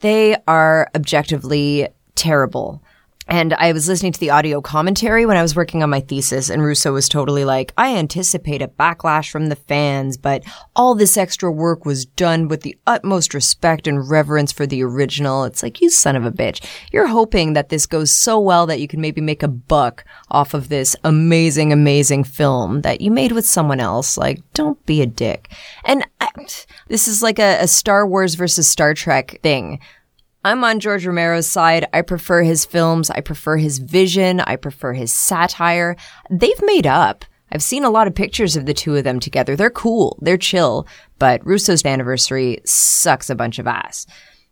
[0.00, 2.82] They are objectively terrible.
[3.28, 6.50] And I was listening to the audio commentary when I was working on my thesis,
[6.50, 10.42] and Russo was totally like, I anticipate a backlash from the fans, but
[10.74, 15.44] all this extra work was done with the utmost respect and reverence for the original.
[15.44, 16.64] It's like, you son of a bitch.
[16.92, 20.52] You're hoping that this goes so well that you can maybe make a buck off
[20.52, 24.18] of this amazing, amazing film that you made with someone else.
[24.18, 25.52] Like, don't be a dick.
[25.84, 26.28] And I,
[26.88, 29.78] this is like a, a Star Wars versus Star Trek thing.
[30.44, 31.86] I'm on George Romero's side.
[31.92, 33.10] I prefer his films.
[33.10, 34.40] I prefer his vision.
[34.40, 35.96] I prefer his satire.
[36.30, 37.24] They've made up.
[37.52, 39.54] I've seen a lot of pictures of the two of them together.
[39.54, 40.18] They're cool.
[40.20, 40.86] They're chill.
[41.18, 44.06] But Russo's anniversary sucks a bunch of ass.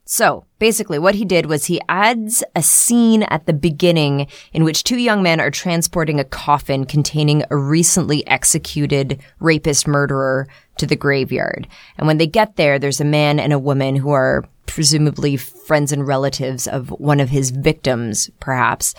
[0.04, 4.84] So basically what he did was he adds a scene at the beginning in which
[4.84, 10.48] two young men are transporting a coffin containing a recently executed rapist murderer
[10.80, 11.68] to the graveyard.
[11.96, 15.92] And when they get there, there's a man and a woman who are presumably friends
[15.92, 18.94] and relatives of one of his victims, perhaps.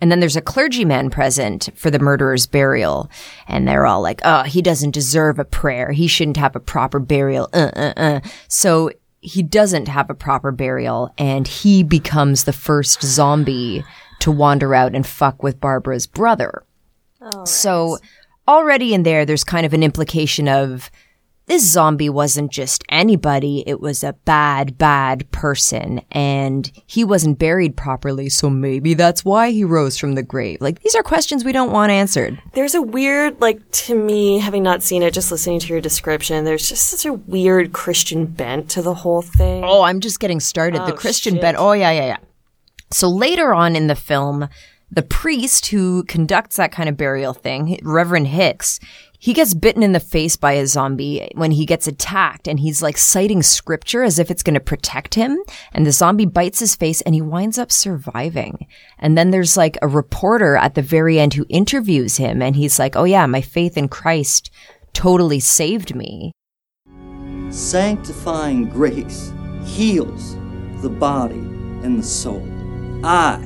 [0.00, 3.10] And then there's a clergyman present for the murderer's burial.
[3.48, 5.92] And they're all like, oh, he doesn't deserve a prayer.
[5.92, 7.48] He shouldn't have a proper burial.
[7.52, 8.20] Uh, uh, uh.
[8.46, 13.84] So he doesn't have a proper burial and he becomes the first zombie
[14.20, 16.62] to wander out and fuck with Barbara's brother.
[17.44, 17.98] So
[18.46, 20.90] already in there, there's kind of an implication of
[21.48, 27.76] this zombie wasn't just anybody, it was a bad, bad person, and he wasn't buried
[27.76, 30.60] properly, so maybe that's why he rose from the grave.
[30.60, 32.40] Like, these are questions we don't want answered.
[32.52, 36.44] There's a weird, like, to me, having not seen it, just listening to your description,
[36.44, 39.64] there's just such a weird Christian bent to the whole thing.
[39.64, 40.82] Oh, I'm just getting started.
[40.82, 41.42] the Oh, Christian shit.
[41.42, 41.56] bent.
[41.58, 42.16] Oh, yeah, yeah, yeah.
[42.90, 44.48] So later on in the film,
[44.90, 48.80] the priest who conducts that kind of burial thing, Reverend Hicks,
[49.18, 52.82] he gets bitten in the face by a zombie when he gets attacked and he's
[52.82, 55.38] like citing scripture as if it's going to protect him.
[55.72, 58.66] And the zombie bites his face and he winds up surviving.
[58.98, 62.78] And then there's like a reporter at the very end who interviews him and he's
[62.78, 64.50] like, Oh yeah, my faith in Christ
[64.92, 66.32] totally saved me.
[67.50, 69.32] Sanctifying grace
[69.64, 70.36] heals
[70.80, 72.46] the body and the soul.
[73.04, 73.36] I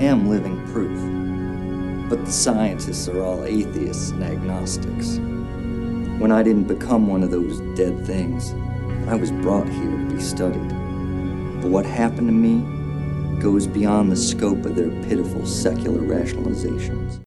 [0.00, 1.25] am living proof.
[2.08, 5.18] But the scientists are all atheists and agnostics.
[6.20, 8.52] When I didn't become one of those dead things,
[9.08, 10.68] I was brought here to be studied.
[11.60, 17.20] But what happened to me goes beyond the scope of their pitiful secular rationalizations.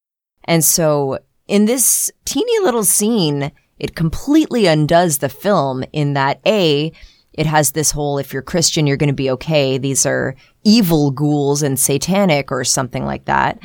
[0.45, 6.91] And so in this teeny little scene, it completely undoes the film in that A,
[7.33, 9.77] it has this whole if you're Christian, you're going to be okay.
[9.77, 13.59] These are evil ghouls and satanic or something like that.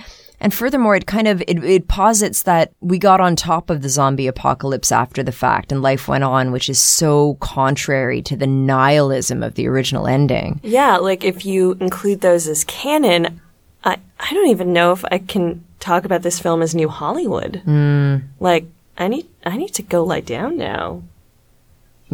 [0.44, 3.88] And furthermore, it kind of it, it posits that we got on top of the
[3.88, 8.46] zombie apocalypse after the fact and life went on, which is so contrary to the
[8.46, 10.60] nihilism of the original ending.
[10.62, 13.40] Yeah, like if you include those as canon,
[13.84, 17.62] I I don't even know if I can talk about this film as New Hollywood.
[17.64, 18.16] Hmm.
[18.38, 18.66] Like
[18.98, 21.04] I need I need to go lie down now.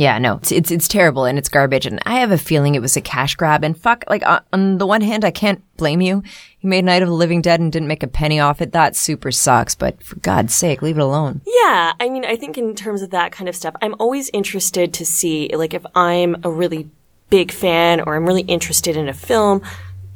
[0.01, 2.80] Yeah, no, it's, it's it's terrible and it's garbage, and I have a feeling it
[2.80, 3.62] was a cash grab.
[3.62, 6.22] And fuck, like on, on the one hand, I can't blame you.
[6.61, 8.72] You made Night of the Living Dead and didn't make a penny off it.
[8.72, 9.74] That super sucks.
[9.74, 11.42] But for God's sake, leave it alone.
[11.44, 14.94] Yeah, I mean, I think in terms of that kind of stuff, I'm always interested
[14.94, 16.88] to see, like, if I'm a really
[17.28, 19.61] big fan or I'm really interested in a film,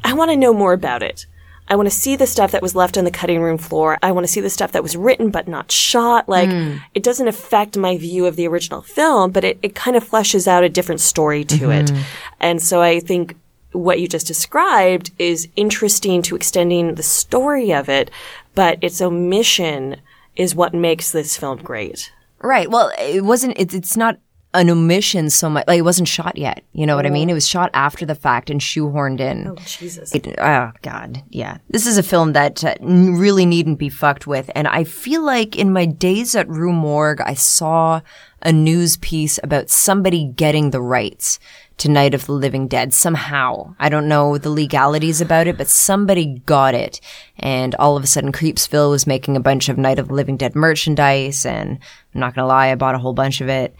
[0.02, 1.26] I want to know more about it.
[1.68, 3.98] I want to see the stuff that was left on the cutting room floor.
[4.02, 6.28] I want to see the stuff that was written but not shot.
[6.28, 6.76] Like, hmm.
[6.94, 10.46] it doesn't affect my view of the original film, but it, it kind of fleshes
[10.46, 11.96] out a different story to mm-hmm.
[11.96, 12.04] it.
[12.40, 13.36] And so I think
[13.72, 18.10] what you just described is interesting to extending the story of it,
[18.54, 19.96] but its omission
[20.36, 22.12] is what makes this film great.
[22.40, 22.70] Right.
[22.70, 23.58] Well, it wasn't.
[23.58, 24.18] It's it's not
[24.54, 25.64] an omission so much.
[25.66, 26.64] Like it wasn't shot yet.
[26.72, 27.28] You know what I mean?
[27.28, 29.48] It was shot after the fact and shoehorned in.
[29.48, 30.14] Oh, Jesus.
[30.14, 31.58] It- oh God, yeah.
[31.68, 35.56] This is a film that uh, really needn't be fucked with, and I feel like
[35.56, 38.00] in my days at Rue Morgue, I saw
[38.42, 41.38] a news piece about somebody getting the rights
[41.78, 43.74] to Night of the Living Dead somehow.
[43.80, 47.00] I don't know the legalities about it, but somebody got it,
[47.38, 50.36] and all of a sudden, Creepsville was making a bunch of Night of the Living
[50.36, 51.78] Dead merchandise, and
[52.14, 53.74] I'm not gonna lie, I bought a whole bunch of it.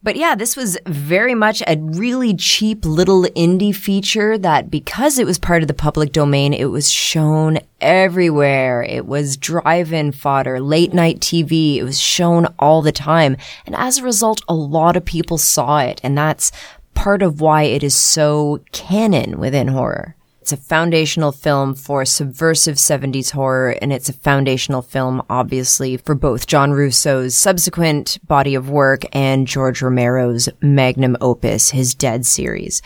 [0.00, 5.26] But yeah, this was very much a really cheap little indie feature that because it
[5.26, 8.82] was part of the public domain, it was shown everywhere.
[8.84, 11.76] It was drive-in fodder, late night TV.
[11.76, 13.36] It was shown all the time.
[13.66, 16.00] And as a result, a lot of people saw it.
[16.04, 16.52] And that's
[16.94, 20.14] part of why it is so canon within horror.
[20.48, 26.14] It's a foundational film for subversive 70s horror, and it's a foundational film, obviously, for
[26.14, 32.80] both John Russo's subsequent body of work and George Romero's magnum opus, his Dead series.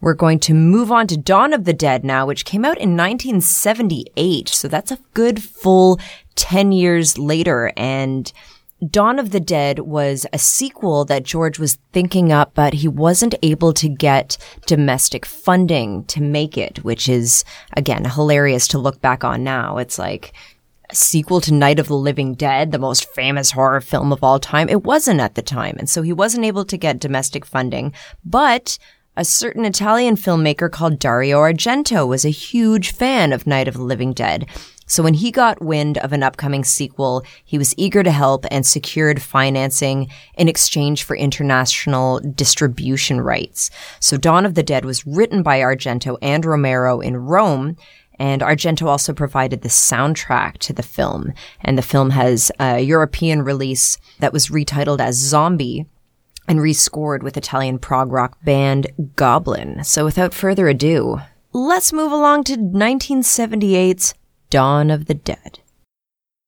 [0.00, 2.96] We're going to move on to Dawn of the Dead now, which came out in
[2.96, 4.48] 1978.
[4.48, 6.00] So that's a good full
[6.36, 7.74] 10 years later.
[7.76, 8.32] And
[8.90, 13.34] Dawn of the Dead was a sequel that George was thinking up, but he wasn't
[13.42, 17.44] able to get domestic funding to make it, which is,
[17.76, 19.78] again, hilarious to look back on now.
[19.78, 20.32] It's like,
[20.90, 24.38] a sequel to Night of the Living Dead, the most famous horror film of all
[24.38, 24.68] time.
[24.68, 25.76] It wasn't at the time.
[25.78, 28.78] And so he wasn't able to get domestic funding, but
[29.16, 33.82] a certain Italian filmmaker called Dario Argento was a huge fan of Night of the
[33.82, 34.46] Living Dead.
[34.92, 38.66] So when he got wind of an upcoming sequel, he was eager to help and
[38.66, 43.70] secured financing in exchange for international distribution rights.
[44.00, 47.78] So Dawn of the Dead was written by Argento and Romero in Rome,
[48.18, 51.32] and Argento also provided the soundtrack to the film.
[51.62, 55.86] And the film has a European release that was retitled as Zombie
[56.46, 59.84] and rescored with Italian prog rock band Goblin.
[59.84, 61.22] So without further ado,
[61.54, 64.12] let's move along to 1978's
[64.52, 65.60] Dawn of the Dead.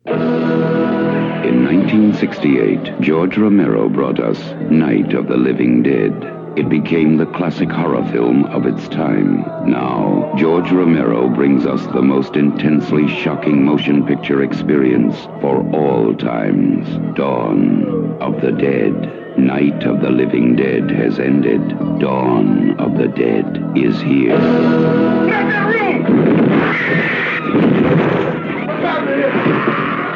[0.04, 4.38] In 1968, George Romero brought us
[4.70, 6.12] Night of the Living Dead.
[6.54, 9.40] It became the classic horror film of its time.
[9.66, 16.86] Now, George Romero brings us the most intensely shocking motion picture experience for all times.
[17.16, 19.38] Dawn of the Dead.
[19.38, 21.70] Night of the living dead has ended.
[22.00, 24.38] Dawn of the dead is here.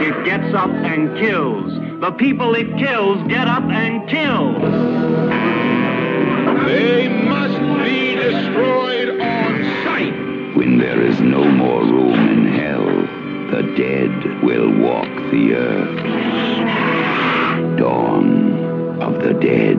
[0.01, 1.73] It gets up and kills.
[2.01, 4.59] The people it kills get up and kill.
[6.67, 10.57] They must be destroyed on sight.
[10.57, 12.87] When there is no more room in hell,
[13.51, 15.99] the dead will walk the earth.
[17.79, 19.79] Dawn of the dead.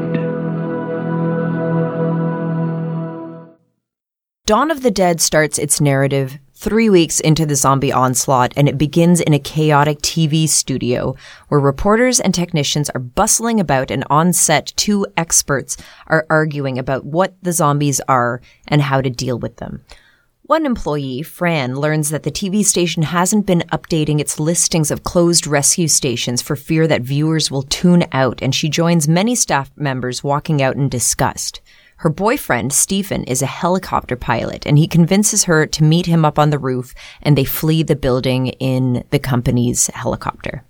[4.46, 8.78] Dawn of the Dead starts its narrative three weeks into the zombie onslaught, and it
[8.78, 11.16] begins in a chaotic TV studio
[11.48, 17.06] where reporters and technicians are bustling about, and on set, two experts are arguing about
[17.06, 19.86] what the zombies are and how to deal with them.
[20.42, 25.48] One employee, Fran, learns that the TV station hasn't been updating its listings of closed
[25.48, 30.26] rescue stations for fear that viewers will tune out, and she joins many staff members
[30.26, 31.62] walking out in disgust.
[32.00, 36.40] Her boyfriend, Stephen, is a helicopter pilot, and he convinces her to meet him up
[36.40, 40.64] on the roof, and they flee the building in the company's helicopter.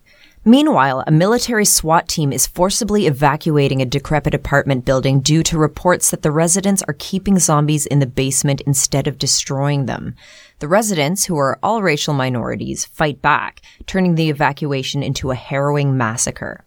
[0.44, 6.10] Meanwhile, a military SWAT team is forcibly evacuating a decrepit apartment building due to reports
[6.10, 10.16] that the residents are keeping zombies in the basement instead of destroying them.
[10.58, 15.96] The residents, who are all racial minorities, fight back, turning the evacuation into a harrowing
[15.96, 16.66] massacre.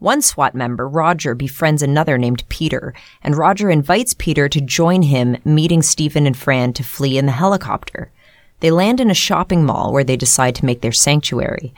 [0.00, 5.36] One SWAT member, Roger, befriends another named Peter, and Roger invites Peter to join him,
[5.44, 8.10] meeting Stephen and Fran to flee in the helicopter.
[8.60, 11.74] They land in a shopping mall where they decide to make their sanctuary.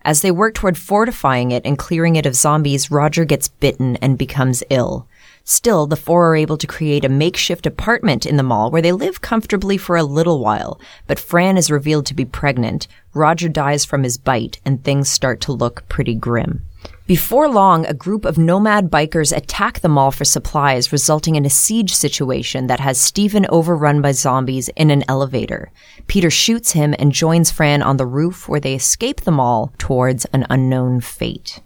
[0.00, 4.16] As they work toward fortifying it and clearing it of zombies, Roger gets bitten and
[4.16, 5.06] becomes ill.
[5.44, 8.92] Still, the four are able to create a makeshift apartment in the mall where they
[8.92, 10.80] live comfortably for a little while.
[11.06, 15.42] But Fran is revealed to be pregnant, Roger dies from his bite, and things start
[15.42, 16.62] to look pretty grim.
[17.08, 21.48] Before long, a group of nomad bikers attack the mall for supplies, resulting in a
[21.50, 25.72] siege situation that has Stephen overrun by zombies in an elevator.
[26.06, 30.26] Peter shoots him and joins Fran on the roof where they escape the mall towards
[30.34, 31.62] an unknown fate.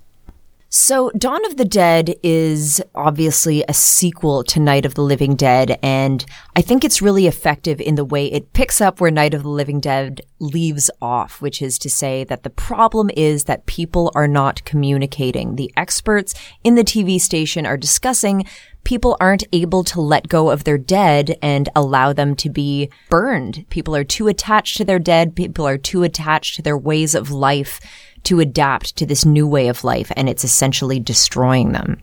[0.75, 5.79] So, Dawn of the Dead is obviously a sequel to Night of the Living Dead,
[5.83, 6.25] and
[6.57, 9.51] I think it's really effective in the way it picks up where Night of the
[9.51, 14.27] Living Dead leaves off, which is to say that the problem is that people are
[14.27, 15.57] not communicating.
[15.57, 16.33] The experts
[16.65, 18.47] in the TV station are discussing
[18.83, 23.65] people aren't able to let go of their dead and allow them to be burned.
[23.69, 25.37] People are too attached to their dead.
[25.37, 27.79] People are too attached to their ways of life
[28.25, 32.01] to adapt to this new way of life, and it's essentially destroying them.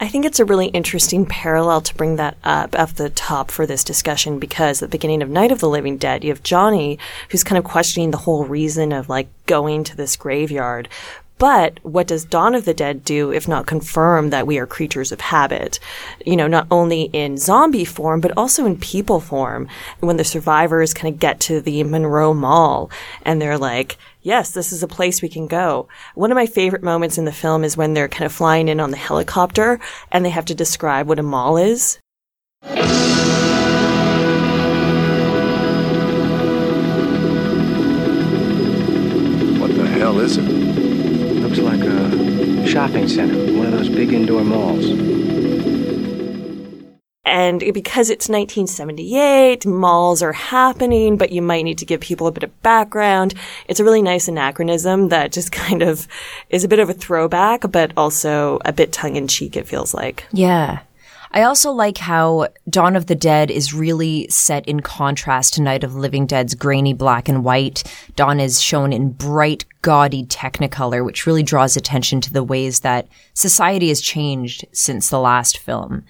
[0.00, 3.66] I think it's a really interesting parallel to bring that up at the top for
[3.66, 7.00] this discussion because at the beginning of Night of the Living Dead, you have Johnny
[7.30, 10.88] who's kind of questioning the whole reason of like going to this graveyard.
[11.38, 15.12] But what does Dawn of the Dead do if not confirm that we are creatures
[15.12, 15.78] of habit?
[16.26, 19.68] You know, not only in zombie form, but also in people form.
[20.00, 22.90] When the survivors kind of get to the Monroe Mall
[23.22, 25.88] and they're like, yes, this is a place we can go.
[26.14, 28.80] One of my favorite moments in the film is when they're kind of flying in
[28.80, 29.78] on the helicopter
[30.10, 31.98] and they have to describe what a mall is.
[42.78, 44.88] Shopping center, one of those big indoor malls.
[47.24, 52.30] And because it's 1978, malls are happening, but you might need to give people a
[52.30, 53.34] bit of background.
[53.66, 56.06] It's a really nice anachronism that just kind of
[56.50, 59.92] is a bit of a throwback, but also a bit tongue in cheek, it feels
[59.92, 60.28] like.
[60.30, 60.78] Yeah.
[61.30, 65.84] I also like how Dawn of the Dead is really set in contrast to Night
[65.84, 67.84] of the Living Dead's grainy black and white.
[68.16, 73.08] Dawn is shown in bright, gaudy technicolor, which really draws attention to the ways that
[73.34, 76.04] society has changed since the last film.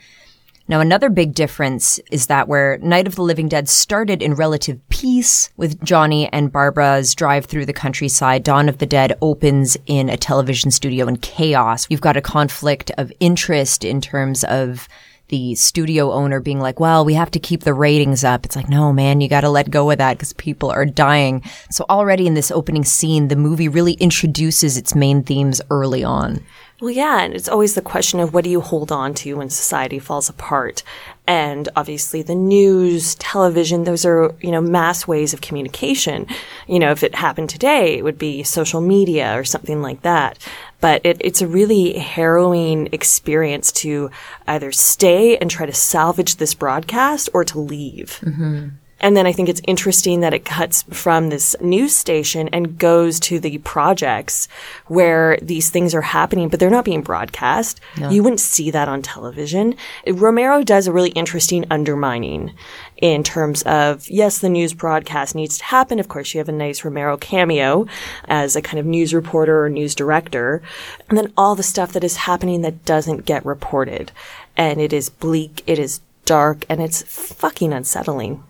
[0.70, 4.78] Now, another big difference is that where Night of the Living Dead started in relative
[4.90, 10.10] peace with Johnny and Barbara's drive through the countryside, Dawn of the Dead opens in
[10.10, 11.86] a television studio in chaos.
[11.88, 14.88] You've got a conflict of interest in terms of
[15.28, 18.44] the studio owner being like, well, we have to keep the ratings up.
[18.44, 21.42] It's like, no, man, you got to let go of that because people are dying.
[21.70, 26.44] So already in this opening scene, the movie really introduces its main themes early on.
[26.80, 29.50] Well, yeah, and it's always the question of what do you hold on to when
[29.50, 30.84] society falls apart?
[31.28, 36.26] And obviously the news, television, those are, you know, mass ways of communication.
[36.66, 40.38] You know, if it happened today, it would be social media or something like that.
[40.80, 44.10] But it, it's a really harrowing experience to
[44.46, 48.20] either stay and try to salvage this broadcast or to leave.
[48.22, 48.68] Mm-hmm.
[49.00, 53.20] And then I think it's interesting that it cuts from this news station and goes
[53.20, 54.48] to the projects
[54.86, 57.80] where these things are happening, but they're not being broadcast.
[57.96, 58.10] No.
[58.10, 59.76] You wouldn't see that on television.
[60.06, 62.54] Romero does a really interesting undermining
[62.96, 66.00] in terms of, yes, the news broadcast needs to happen.
[66.00, 67.86] Of course, you have a nice Romero cameo
[68.26, 70.60] as a kind of news reporter or news director.
[71.08, 74.10] And then all the stuff that is happening that doesn't get reported.
[74.56, 78.44] And it is bleak, it is dark, and it's fucking unsettling.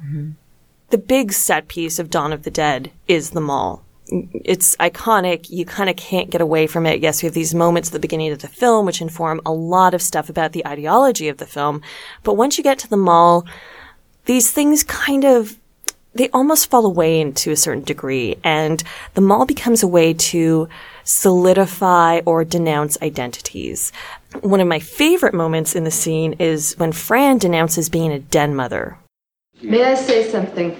[0.90, 3.84] The big set piece of Dawn of the Dead is the mall.
[4.10, 5.50] It's iconic.
[5.50, 7.00] You kind of can't get away from it.
[7.00, 9.94] Yes, we have these moments at the beginning of the film, which inform a lot
[9.94, 11.82] of stuff about the ideology of the film.
[12.24, 13.46] But once you get to the mall,
[14.24, 15.57] these things kind of
[16.18, 18.82] they almost fall away into a certain degree and
[19.14, 20.68] the mall becomes a way to
[21.04, 23.92] solidify or denounce identities.
[24.40, 28.54] One of my favorite moments in the scene is when Fran denounces being a den
[28.54, 28.98] mother.
[29.62, 30.76] May I say something?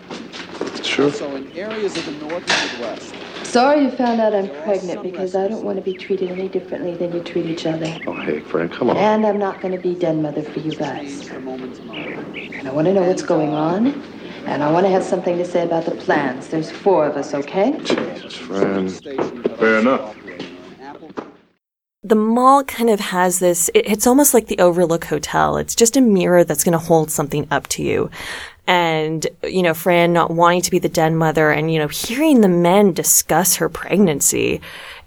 [0.83, 1.11] Sure.
[1.13, 3.15] So in areas of the north and midwest.
[3.45, 6.95] Sorry you found out I'm pregnant because I don't want to be treated any differently
[6.97, 7.87] than you treat each other.
[8.07, 8.97] Oh, hey, Fran, come on.
[8.97, 11.29] And I'm not going to be den mother for you guys.
[11.29, 14.03] And I want to know what's going on.
[14.47, 16.49] And I want to have something to say about the plans.
[16.49, 17.79] There's four of us, okay?
[17.79, 18.89] Jesus, Fran.
[18.89, 20.17] Fair enough.
[22.05, 25.57] The mall kind of has this, it, it's almost like the Overlook Hotel.
[25.57, 28.11] It's just a mirror that's going to hold something up to you.
[28.67, 32.41] And, you know, Fran not wanting to be the den mother and, you know, hearing
[32.41, 34.61] the men discuss her pregnancy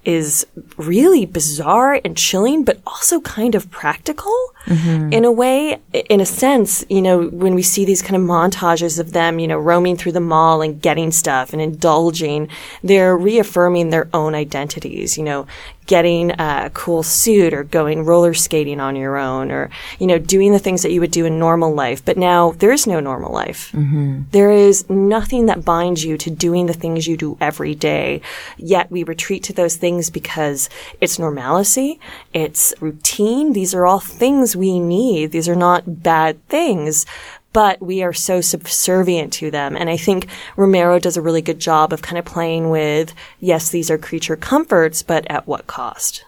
[0.03, 0.45] is
[0.77, 4.35] really bizarre and chilling, but also kind of practical
[4.65, 5.13] mm-hmm.
[5.13, 5.79] in a way.
[6.09, 9.47] In a sense, you know, when we see these kind of montages of them, you
[9.47, 12.47] know, roaming through the mall and getting stuff and indulging,
[12.83, 15.45] they're reaffirming their own identities, you know,
[15.91, 19.69] getting a cool suit or going roller skating on your own or,
[19.99, 22.01] you know, doing the things that you would do in normal life.
[22.05, 23.73] But now there is no normal life.
[23.73, 24.21] Mm-hmm.
[24.31, 28.21] There is nothing that binds you to doing the things you do every day.
[28.55, 30.69] Yet we retreat to those things because
[31.01, 31.99] it's normalcy,
[32.31, 33.51] it's routine.
[33.51, 35.31] These are all things we need.
[35.31, 37.05] These are not bad things.
[37.53, 39.75] But we are so subservient to them.
[39.75, 43.69] And I think Romero does a really good job of kind of playing with, yes,
[43.69, 46.23] these are creature comforts, but at what cost?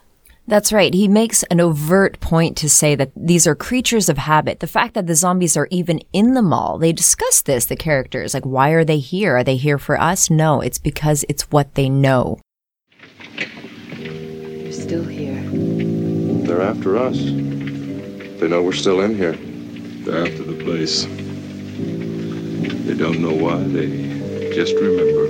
[0.45, 0.93] That's right.
[0.93, 4.59] He makes an overt point to say that these are creatures of habit.
[4.59, 8.34] The fact that the zombies are even in the mall, they discuss this, the characters.
[8.34, 9.38] Like, why are they here?
[9.38, 10.30] Are they here for us?
[10.30, 12.41] No, it's because it's what they know.
[13.97, 15.41] You're still here.
[16.45, 17.17] They're after us.
[17.17, 19.38] They know we're still in here.
[20.03, 21.05] They're after the place.
[22.85, 23.57] They don't know why.
[23.63, 25.23] They just remember.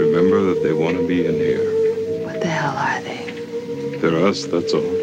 [0.00, 2.24] Remember that they want to be in here.
[2.24, 3.98] What the hell are they?
[3.98, 5.02] They're us, that's all.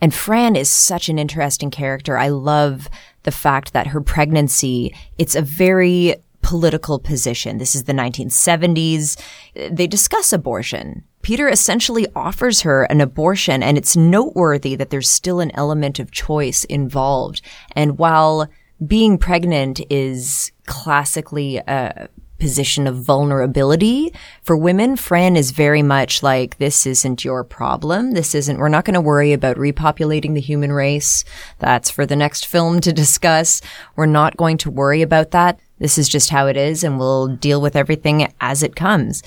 [0.00, 2.16] And Fran is such an interesting character.
[2.16, 2.88] I love
[3.24, 7.58] the fact that her pregnancy, it's a very political position.
[7.58, 9.20] This is the 1970s.
[9.54, 11.04] They discuss abortion.
[11.22, 16.10] Peter essentially offers her an abortion and it's noteworthy that there's still an element of
[16.10, 17.40] choice involved.
[17.76, 18.48] And while
[18.84, 22.08] being pregnant is classically a
[22.42, 24.12] position of vulnerability
[24.42, 28.14] for women, Fran is very much like, this isn't your problem.
[28.14, 31.24] This isn't, we're not going to worry about repopulating the human race.
[31.60, 33.62] That's for the next film to discuss.
[33.94, 35.60] We're not going to worry about that.
[35.82, 39.20] This is just how it is and we'll deal with everything as it comes.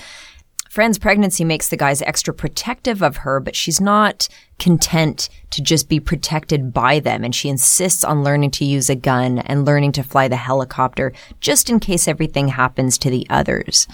[0.70, 5.90] Fran's pregnancy makes the guys extra protective of her, but she's not content to just
[5.90, 7.26] be protected by them.
[7.26, 11.12] And she insists on learning to use a gun and learning to fly the helicopter
[11.42, 13.86] just in case everything happens to the others.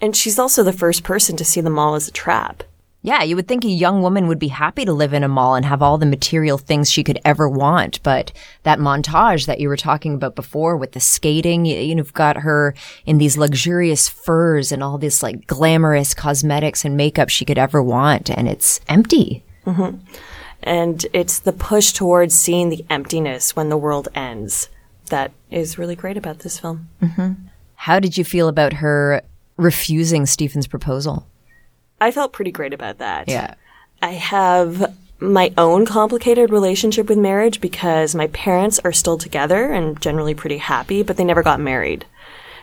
[0.00, 2.62] And she's also the first person to see the mall as a trap.
[3.02, 5.54] Yeah, you would think a young woman would be happy to live in a mall
[5.54, 8.02] and have all the material things she could ever want.
[8.02, 8.30] But
[8.64, 12.74] that montage that you were talking about before with the skating, you, you've got her
[13.06, 17.82] in these luxurious furs and all this like glamorous cosmetics and makeup she could ever
[17.82, 18.28] want.
[18.30, 19.44] And it's empty.
[19.64, 19.96] hmm
[20.62, 24.68] And it's the push towards seeing the emptiness when the world ends
[25.08, 26.90] that is really great about this film.
[27.00, 27.32] hmm
[27.76, 29.22] How did you feel about her
[29.56, 31.26] refusing Stephen's proposal?
[32.00, 33.28] I felt pretty great about that.
[33.28, 33.54] Yeah.
[34.02, 40.00] I have my own complicated relationship with marriage because my parents are still together and
[40.00, 42.06] generally pretty happy, but they never got married.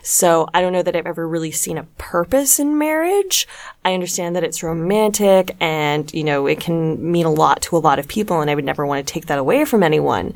[0.01, 3.47] So I don't know that I've ever really seen a purpose in marriage.
[3.83, 7.79] I understand that it's romantic and, you know, it can mean a lot to a
[7.79, 10.33] lot of people and I would never want to take that away from anyone.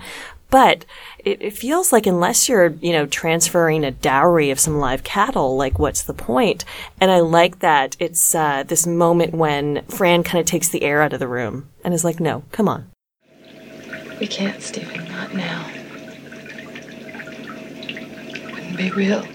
[0.51, 0.85] But
[1.17, 5.57] it, it feels like unless you're, you know, transferring a dowry of some live cattle,
[5.57, 6.63] like what's the point?
[6.99, 11.01] And I like that it's uh, this moment when Fran kind of takes the air
[11.01, 12.91] out of the room and is like, no, come on.
[14.19, 15.07] We can't, Stephen.
[15.07, 15.67] Not now.
[18.71, 19.25] can be real.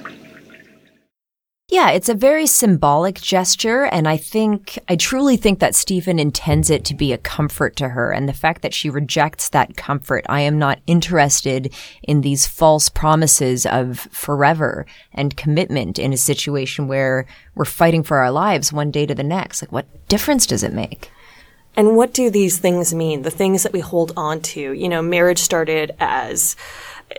[1.68, 6.70] Yeah, it's a very symbolic gesture, and I think, I truly think that Stephen intends
[6.70, 10.24] it to be a comfort to her, and the fact that she rejects that comfort,
[10.28, 16.86] I am not interested in these false promises of forever and commitment in a situation
[16.86, 19.60] where we're fighting for our lives one day to the next.
[19.60, 21.10] Like, what difference does it make?
[21.74, 23.22] And what do these things mean?
[23.22, 24.72] The things that we hold on to.
[24.72, 26.54] You know, marriage started as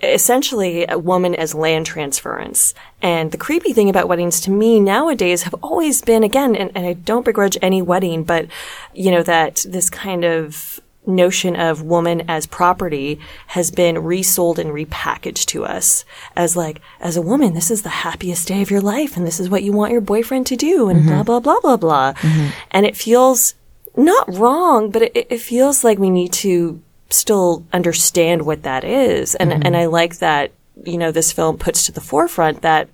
[0.03, 2.73] essentially a woman as land transference.
[3.01, 6.85] And the creepy thing about weddings to me nowadays have always been, again, and, and
[6.85, 8.47] I don't begrudge any wedding, but,
[8.93, 13.17] you know, that this kind of notion of woman as property
[13.47, 16.03] has been resold and repackaged to us
[16.35, 19.39] as like, as a woman, this is the happiest day of your life and this
[19.39, 21.09] is what you want your boyfriend to do and mm-hmm.
[21.09, 22.13] blah, blah, blah, blah, blah.
[22.13, 22.47] Mm-hmm.
[22.71, 23.53] And it feels
[23.95, 29.35] not wrong, but it, it feels like we need to still understand what that is.
[29.35, 29.61] And, Mm-hmm.
[29.65, 30.51] and I like that,
[30.85, 32.89] you know, this film puts to the forefront that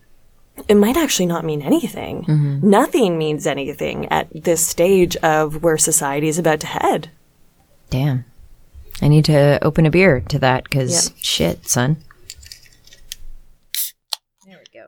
[0.67, 2.23] it might actually not mean anything.
[2.25, 2.61] Mhm.
[2.63, 7.09] Nothing means anything at this stage of where society is about to head.
[7.89, 8.25] Damn.
[9.01, 11.15] I need to open a beer to that because Yeah.
[11.21, 11.97] shit, son.
[14.45, 14.87] There we go.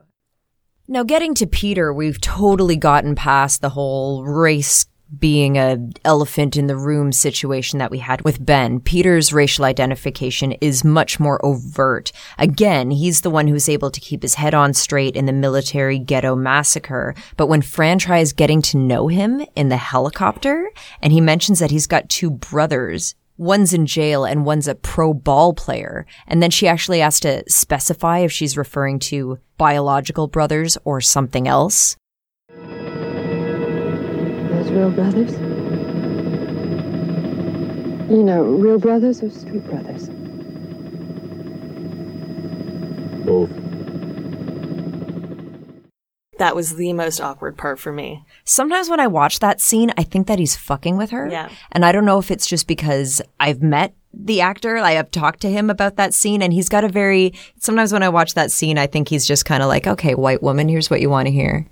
[0.88, 4.86] Now, getting to Peter, we've totally gotten past the whole race
[5.18, 8.80] being a elephant in the room situation that we had with Ben.
[8.80, 12.10] Peter's racial identification is much more overt.
[12.38, 15.98] Again, he's the one who's able to keep his head on straight in the military
[15.98, 17.14] ghetto massacre.
[17.36, 21.70] But when Fran tries getting to know him in the helicopter, and he mentions that
[21.70, 26.06] he's got two brothers, one's in jail and one's a pro ball player.
[26.26, 31.46] And then she actually has to specify if she's referring to biological brothers or something
[31.46, 31.96] else.
[34.76, 35.32] Those real brothers?
[38.10, 40.10] You know, real brothers or street brothers?
[43.24, 43.50] Both.
[46.38, 48.22] That was the most awkward part for me.
[48.44, 51.26] Sometimes when I watch that scene, I think that he's fucking with her.
[51.30, 51.48] Yeah.
[51.72, 55.40] And I don't know if it's just because I've met the actor, I have talked
[55.40, 58.50] to him about that scene, and he's got a very, sometimes when I watch that
[58.50, 61.26] scene, I think he's just kind of like, okay, white woman, here's what you want
[61.26, 61.66] to hear.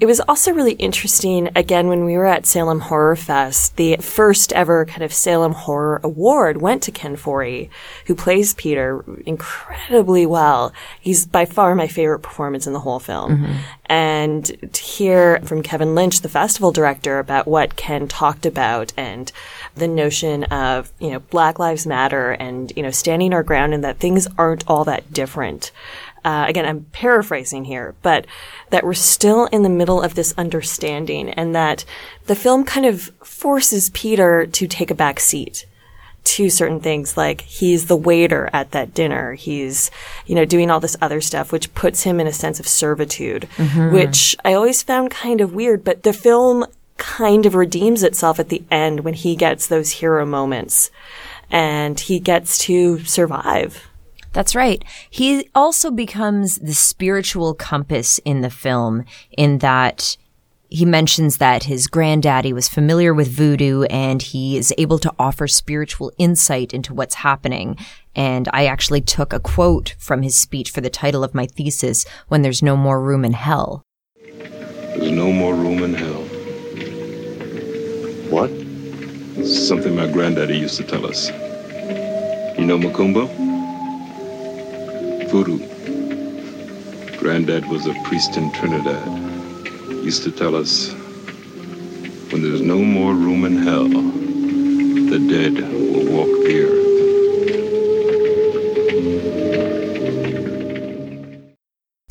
[0.00, 4.50] It was also really interesting, again, when we were at Salem Horror Fest, the first
[4.54, 7.68] ever kind of Salem Horror Award went to Ken Foree,
[8.06, 10.72] who plays Peter incredibly well.
[10.98, 13.32] He's by far my favorite performance in the whole film.
[13.32, 13.52] Mm-hmm.
[13.84, 19.30] And to hear from Kevin Lynch, the festival director, about what Ken talked about and
[19.74, 23.84] the notion of, you know, Black Lives Matter and, you know, standing our ground and
[23.84, 25.70] that things aren't all that different
[26.24, 28.26] uh, again, I'm paraphrasing here, but
[28.70, 31.84] that we're still in the middle of this understanding and that
[32.26, 35.66] the film kind of forces Peter to take a back seat
[36.24, 39.34] to certain things like he's the waiter at that dinner.
[39.34, 39.90] He's,
[40.24, 43.48] you know, doing all this other stuff, which puts him in a sense of servitude,
[43.58, 43.92] Mhm.
[43.92, 46.64] which I always found kind of weird, but the film
[46.96, 50.92] kind of redeems itself at the end when he gets those hero moments
[51.50, 53.88] and he gets to survive.
[54.32, 54.82] That's right.
[55.10, 59.04] He also becomes the spiritual compass in the film
[59.36, 60.16] in that
[60.68, 65.46] he mentions that his granddaddy was familiar with voodoo and he is able to offer
[65.46, 67.76] spiritual insight into what's happening.
[68.16, 72.06] And I actually took a quote from his speech for the title of my thesis,
[72.28, 73.82] When There's No More Room in Hell.
[74.24, 76.22] There's no more room in hell.
[78.30, 78.50] What?
[79.46, 81.30] Something my granddaddy used to tell us.
[82.58, 83.51] You know Macumba?
[85.32, 85.58] Voodoo.
[87.16, 89.08] Granddad was a priest in Trinidad.
[90.04, 90.92] Used to tell us
[92.30, 96.81] when there's no more room in hell, the dead will walk the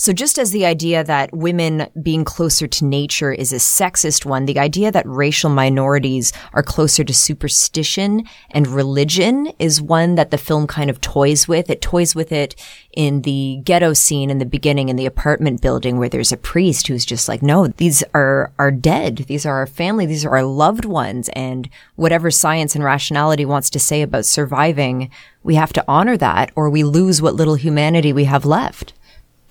[0.02, 4.46] So just as the idea that women being closer to nature is a sexist one,
[4.46, 10.40] the idea that racial minorities are closer to superstition and religion is one that the
[10.40, 11.70] film kind of toys with.
[11.70, 12.56] It toys with it
[12.94, 16.88] in the ghetto scene in the beginning in the apartment building where there's a priest
[16.88, 19.18] who's just like, no, these are, are dead.
[19.28, 20.08] These are our family.
[20.08, 21.30] These are our loved ones.
[21.34, 25.12] And whatever science and rationality wants to say about surviving,
[25.44, 28.94] we have to honor that or we lose what little humanity we have left.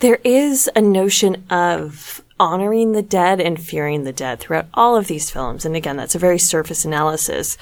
[0.00, 5.08] There is a notion of honoring the dead and fearing the dead throughout all of
[5.08, 5.66] these films.
[5.66, 7.58] And again, that's a very surface analysis.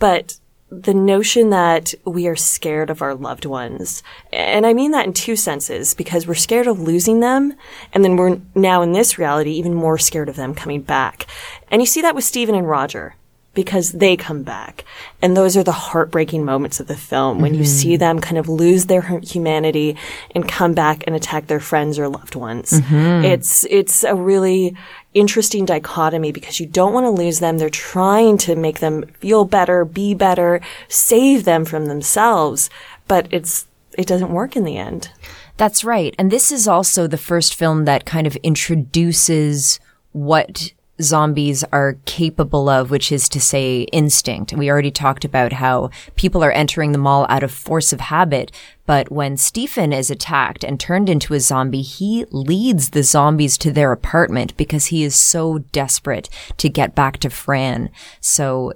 [0.00, 0.38] But
[0.70, 4.02] the notion that we are scared of our loved ones,
[4.32, 7.54] and I mean that in two senses, because we're scared of losing them,
[7.92, 11.26] and then we're now in this reality even more scared of them coming back.
[11.70, 13.14] And you see that with Stephen and Roger
[13.58, 14.84] because they come back.
[15.20, 17.66] And those are the heartbreaking moments of the film when you Mhm.
[17.80, 19.02] see them kind of lose their
[19.34, 19.96] humanity
[20.32, 22.70] and come back and attack their friends or loved ones.
[22.70, 23.24] Mhm.
[23.24, 24.76] It's, it's a really
[25.12, 27.58] interesting dichotomy because you don't want to lose them.
[27.58, 32.70] They're trying to make them feel better, be better, save them from themselves,
[33.08, 33.66] but it's,
[33.98, 35.10] it doesn't work in the end.
[35.56, 36.14] That's right.
[36.16, 39.80] And this is also the first film that kind of introduces
[40.12, 44.52] what zombies are capable of, which is to say instinct.
[44.52, 48.50] We already talked about how people are entering the mall out of force of habit,
[48.88, 53.70] but when Stephen is attacked and turned into a zombie, he leads the zombies to
[53.70, 57.90] their apartment because he is so desperate to get back to Fran.
[58.20, 58.72] So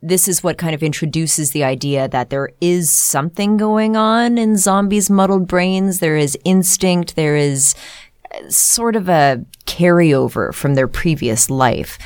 [0.00, 4.56] this is what kind of introduces the idea that there is something going on in
[4.56, 5.98] zombies' muddled brains.
[5.98, 7.16] There is instinct.
[7.16, 7.74] There is
[8.48, 11.98] sort of a carryover from their previous life.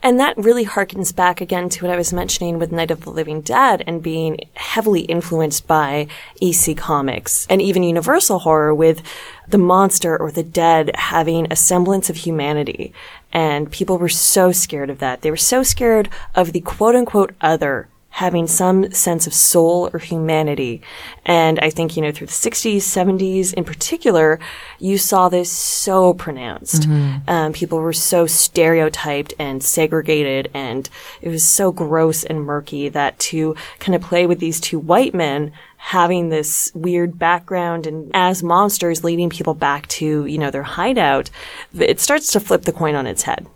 [0.00, 3.10] And that really harkens back again to what I was mentioning with Night of the
[3.10, 6.06] Living Dead and being heavily influenced by
[6.40, 9.02] EC Comics and even Universal Horror with
[9.48, 12.92] the monster or the dead having a semblance of humanity.
[13.32, 15.22] And people were so scared of that.
[15.22, 17.88] They were so scared of the quote unquote other
[18.18, 20.82] having some sense of soul or humanity.
[21.24, 24.40] And I think, you know, through the 60s, 70s in particular,
[24.80, 26.82] you saw this so pronounced.
[26.82, 27.22] Mhm.
[27.28, 30.90] Um, people were so stereotyped and segregated, and
[31.22, 35.14] it was so gross and murky that to kind of play with these two white
[35.14, 40.64] men having this weird background and as monsters leading people back to, you know, their
[40.64, 41.30] hideout,
[41.78, 43.46] it starts to flip the coin on its head.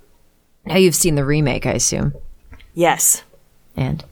[0.64, 2.14] Now you've seen the remake, I assume.
[2.74, 3.24] Yes.
[3.76, 4.04] And?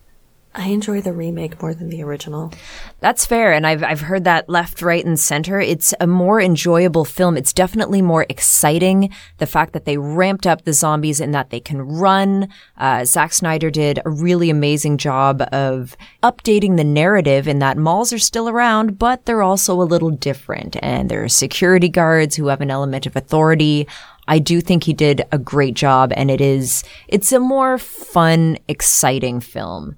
[0.53, 2.53] I enjoy the remake more than the original.
[2.99, 5.61] That's fair, and I've I've heard that left, right, and center.
[5.61, 7.37] It's a more enjoyable film.
[7.37, 9.11] It's definitely more exciting.
[9.39, 12.49] The fact that they ramped up the zombies and that they can run.
[12.77, 18.13] Uh, Zack Snyder did a really amazing job of updating the narrative in that malls
[18.13, 22.49] are still around, but they're also a little different, and there are security guards who
[22.49, 23.87] have an element of authority.
[24.27, 28.59] I do think he did a great job, and it is it's a more fun,
[28.67, 29.97] exciting film.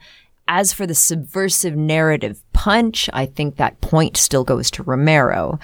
[0.54, 5.58] As for the subversive narrative punch, I think that point still goes to Romero.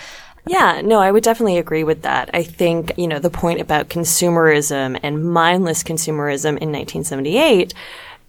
[0.46, 2.30] Yeah, no, I would definitely agree with that.
[2.32, 7.74] I think, you know, the point about consumerism and mindless consumerism in 1978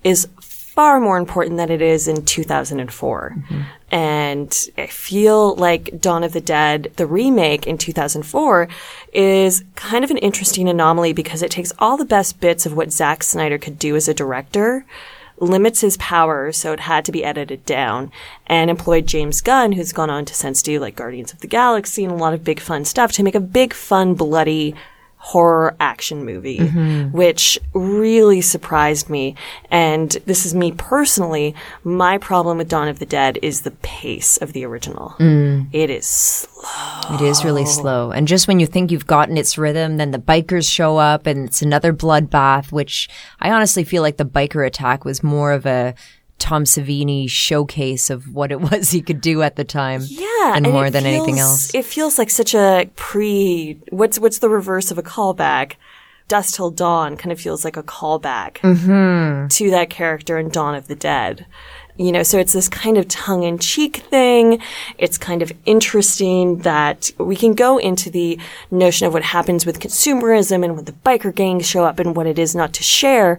[0.03, 3.36] is far more important than it is in 2004.
[3.38, 3.62] Mm-hmm.
[3.91, 8.68] And I feel like Dawn of the Dead, the remake in 2004,
[9.14, 12.91] is kind of an interesting anomaly because it takes all the best bits of what
[12.91, 14.86] Zack Snyder could do as a director
[15.41, 18.11] limits his power, so it had to be edited down,
[18.47, 22.03] and employed James Gunn, who's gone on to since do like Guardians of the Galaxy
[22.03, 24.75] and a lot of big fun stuff, to make a big, fun, bloody
[25.22, 27.11] horror action movie, Mhm.
[27.11, 29.36] which really surprised me.
[29.70, 31.53] And this is me personally.
[31.84, 35.15] My problem with Dawn of the Dead is the pace of the original.
[35.20, 35.67] Mm.
[35.74, 37.15] It is slow.
[37.15, 38.11] It is really slow.
[38.11, 41.47] And just when you think you've gotten its rhythm, then the bikers show up and
[41.49, 43.09] it's another bloodbath, which
[43.41, 45.95] I honestly feel like the biker attack was more of a
[46.39, 50.01] Tom Savini showcase of what it was he could do at the time.
[50.05, 51.73] Yeah, And, and more than anything else.
[51.75, 53.79] It feels like such a pre.
[53.91, 55.73] What's what's the reverse of a callback?
[56.27, 59.47] Dusk Till Dawn kind of feels like a callback Mm-hmm.
[59.47, 61.45] to that character in Dawn of the Dead.
[61.97, 64.61] You know, so it's this kind of tongue in cheek thing.
[64.97, 68.39] It's kind of interesting that we can go into the
[68.71, 72.25] notion of what happens with consumerism and when the biker gangs show up and what
[72.27, 73.37] it is not to share.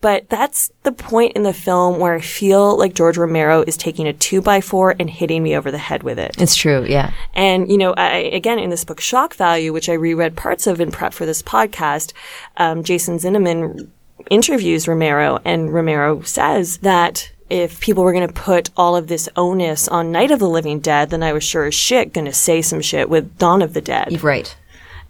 [0.00, 4.06] But that's the point in the film where I feel like George Romero is taking
[4.06, 6.40] a two by four and hitting me over the head with it.
[6.40, 7.12] It's true, yeah.
[7.34, 10.80] And, you know, I, again, in this book, Shock Value, which I reread parts of
[10.80, 12.14] in prep for this podcast,
[12.56, 13.90] um, Jason Zinoman
[14.30, 19.28] interviews Romero and Romero says that if people were going to put all of this
[19.36, 22.32] onus on Night of the Living Dead, then I was sure as shit going to
[22.32, 24.22] say some shit with Dawn of the Dead.
[24.22, 24.56] Right.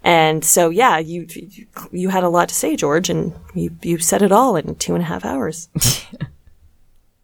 [0.03, 3.99] And so, yeah, you, you, you had a lot to say, George, and you, you
[3.99, 5.69] said it all in two and a half hours.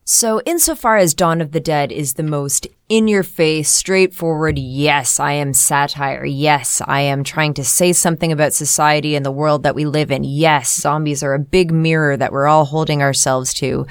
[0.09, 5.19] So, insofar as Dawn of the Dead is the most in your face, straightforward, yes,
[5.19, 6.23] I am satire.
[6.23, 10.09] Yes, I am trying to say something about society and the world that we live
[10.09, 10.23] in.
[10.23, 13.85] Yes, zombies are a big mirror that we're all holding ourselves to.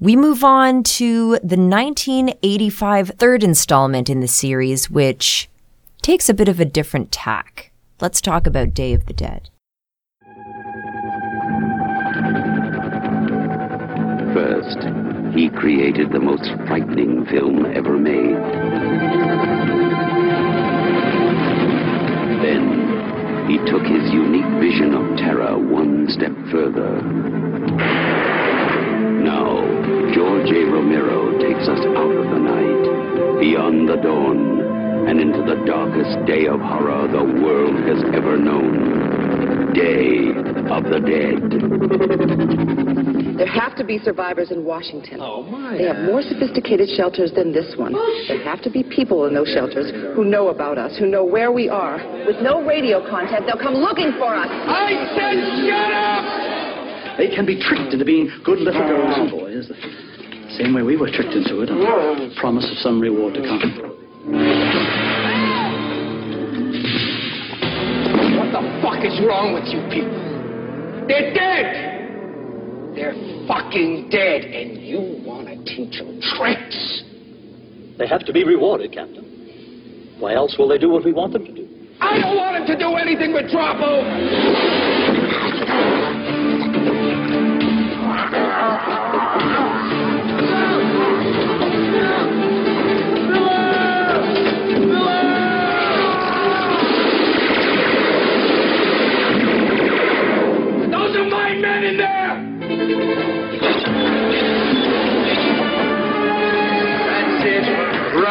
[0.00, 5.48] We move on to the 1985 third installment in the series, which
[6.02, 7.71] takes a bit of a different tack.
[8.02, 9.48] Let's talk about Day of the Dead.
[14.34, 14.78] First,
[15.32, 18.34] he created the most frightening film ever made.
[22.42, 27.02] Then, he took his unique vision of terror one step further.
[29.22, 29.62] Now,
[30.12, 30.64] George A.
[30.74, 34.71] Romero takes us out of the night, beyond the dawn,
[35.08, 39.72] and into the darkest day of horror the world has ever known.
[39.74, 40.30] Day
[40.68, 41.40] of the Dead.
[43.38, 45.18] There have to be survivors in Washington.
[45.20, 45.76] Oh, my.
[45.78, 47.94] They have more sophisticated shelters than this one.
[47.96, 51.24] Oh, there have to be people in those shelters who know about us, who know
[51.24, 51.96] where we are.
[52.26, 54.48] With no radio contact, they'll come looking for us.
[54.48, 55.34] I said
[55.66, 57.18] shut up!
[57.18, 59.68] They can be tricked into being good little girls and boys.
[59.68, 63.40] The same way we were tricked into it on the promise of some reward to
[63.40, 64.01] come.
[64.22, 64.38] What
[68.54, 70.22] the fuck is wrong with you people?
[71.08, 72.94] They're dead!
[72.94, 73.14] They're
[73.48, 77.02] fucking dead, and you want to teach them tricks?
[77.98, 80.14] They have to be rewarded, Captain.
[80.20, 81.66] Why else will they do what we want them to do?
[82.00, 84.04] I don't want them to do anything with Drapo!
[84.06, 85.11] Those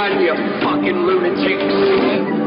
[0.07, 0.21] it.
[0.21, 2.41] You fucking lunatics.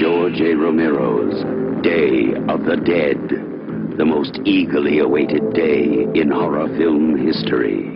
[0.00, 0.54] George A.
[0.54, 1.42] Romero's
[1.82, 7.92] Day of the Dead, the most eagerly awaited day in horror film history.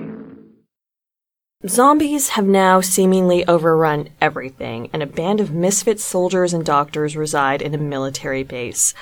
[1.66, 7.60] Zombies have now seemingly overrun everything, and a band of misfit soldiers and doctors reside
[7.60, 8.94] in a military base.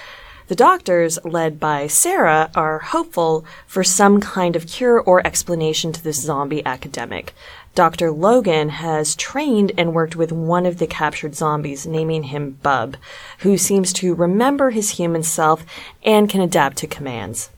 [0.49, 6.03] The doctors, led by Sarah, are hopeful for some kind of cure or explanation to
[6.03, 7.35] this zombie academic.
[7.75, 8.11] Dr.
[8.11, 12.97] Logan has trained and worked with one of the captured zombies, naming him Bub,
[13.41, 15.67] who seems to remember his human self
[16.03, 17.51] and can adapt to commands.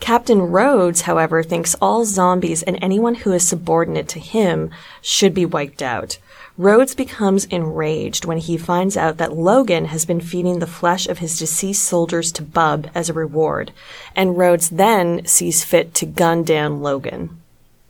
[0.00, 5.46] Captain Rhodes, however, thinks all zombies and anyone who is subordinate to him should be
[5.46, 6.18] wiped out.
[6.58, 11.18] Rhodes becomes enraged when he finds out that Logan has been feeding the flesh of
[11.18, 13.72] his deceased soldiers to Bub as a reward,
[14.14, 17.40] and Rhodes then sees fit to gun down Logan.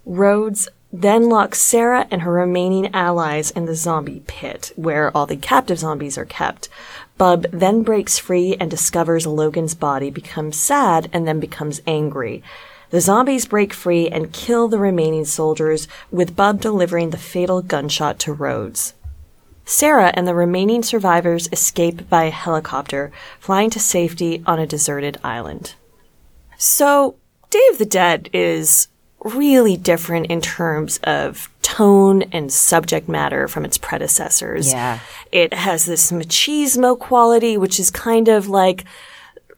[0.06, 5.36] Rhodes then locks Sarah and her remaining allies in the zombie pit, where all the
[5.36, 6.68] captive zombies are kept.
[7.18, 12.42] Bub then breaks free and discovers Logan's body, becomes sad, and then becomes angry.
[12.92, 18.18] The zombies break free and kill the remaining soldiers, with Bub delivering the fatal gunshot
[18.20, 18.92] to Rhodes.
[19.64, 25.18] Sarah and the remaining survivors escape by a helicopter, flying to safety on a deserted
[25.24, 25.74] island.
[26.58, 27.16] So,
[27.48, 28.88] Day of the Dead is
[29.24, 34.70] really different in terms of tone and subject matter from its predecessors.
[34.70, 34.98] Yeah.
[35.30, 38.84] It has this machismo quality, which is kind of like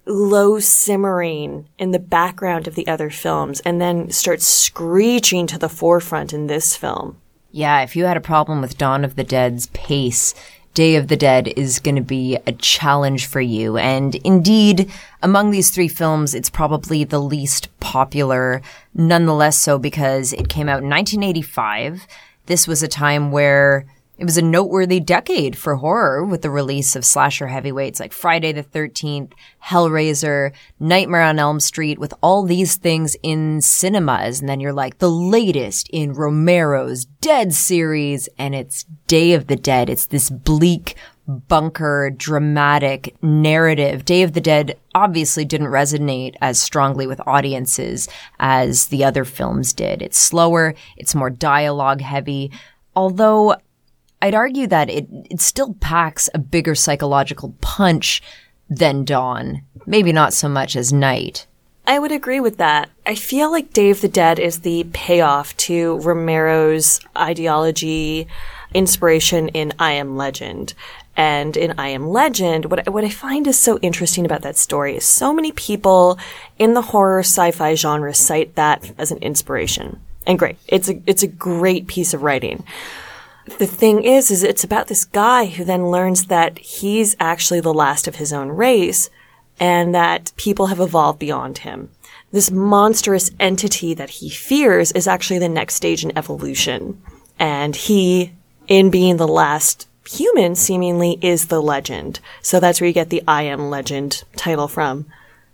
[0.06, 5.68] low simmering in the background of the other films and then starts screeching to the
[5.68, 7.16] forefront in this film.
[7.50, 10.34] Yeah, if you had a problem with Dawn of the Dead's pace,
[10.74, 13.76] Day of the Dead is going to be a challenge for you.
[13.76, 14.90] And indeed,
[15.22, 18.60] among these three films, it's probably the least popular,
[18.92, 22.08] nonetheless so because it came out in 1985.
[22.46, 26.94] This was a time where it was a noteworthy decade for horror with the release
[26.94, 29.32] of slasher heavyweights like Friday the 13th,
[29.64, 34.38] Hellraiser, Nightmare on Elm Street, with all these things in cinemas.
[34.38, 39.56] And then you're like, the latest in Romero's Dead series, and it's Day of the
[39.56, 39.90] Dead.
[39.90, 40.94] It's this bleak,
[41.26, 44.04] bunker, dramatic narrative.
[44.04, 48.08] Day of the Dead obviously didn't resonate as strongly with audiences
[48.38, 50.02] as the other films did.
[50.02, 52.52] It's slower, it's more dialogue heavy.
[52.94, 53.56] Although
[54.24, 58.22] I'd argue that it, it still packs a bigger psychological punch
[58.70, 59.60] than Dawn.
[59.84, 61.46] Maybe not so much as Night.
[61.86, 62.88] I would agree with that.
[63.04, 68.26] I feel like of the Dead is the payoff to Romero's ideology,
[68.72, 70.72] inspiration in I Am Legend.
[71.18, 74.96] And in I Am Legend, what, what I find is so interesting about that story
[74.96, 76.18] is so many people
[76.58, 80.00] in the horror sci-fi genre cite that as an inspiration.
[80.26, 80.56] And great.
[80.66, 82.64] It's a, it's a great piece of writing
[83.58, 87.74] the thing is, is it's about this guy who then learns that he's actually the
[87.74, 89.10] last of his own race
[89.60, 91.90] and that people have evolved beyond him.
[92.32, 97.00] This monstrous entity that he fears is actually the next stage in evolution.
[97.38, 98.32] And he,
[98.66, 102.20] in being the last human, seemingly is the legend.
[102.42, 105.06] So that's where you get the I Am Legend title from.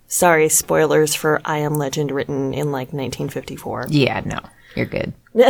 [0.07, 3.87] Sorry, spoilers for I Am Legend written in like 1954.
[3.91, 4.41] Yeah, no,
[4.75, 5.12] you're good.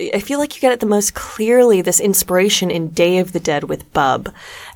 [0.00, 3.40] I feel like you get it the most clearly this inspiration in Day of the
[3.40, 4.32] Dead with Bub.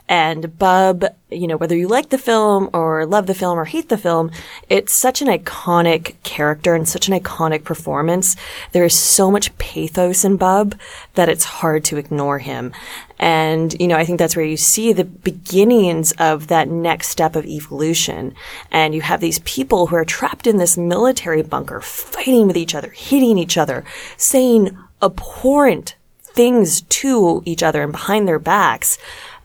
[0.08, 3.88] And Bub, you know, whether you like the film or love the film or hate
[3.88, 4.32] the film,
[4.68, 8.36] it's such an iconic character and such an iconic performance.
[8.72, 10.74] There is so much pathos in Bub
[11.14, 12.72] that it's hard to ignore him.
[13.18, 17.36] And, you know, I think that's where you see the beginnings of that next step
[17.36, 18.34] of evolution.
[18.72, 22.74] And you have these people who are trapped in this military bunker, fighting with each
[22.74, 23.84] other, hitting each other,
[24.16, 28.98] saying abhorrent things to each other and behind their backs.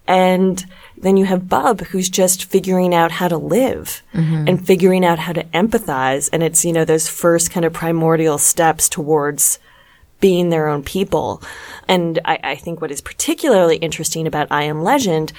[0.08, 0.66] And
[0.98, 4.48] then you have Bub who's just figuring out how to live Mhm.
[4.50, 6.30] and figuring out how to empathize.
[6.32, 9.60] And it's, you know, those first kind of primordial steps towards
[10.20, 11.42] being their own people.
[11.88, 15.32] And I, I think what is particularly interesting about I Am Legend,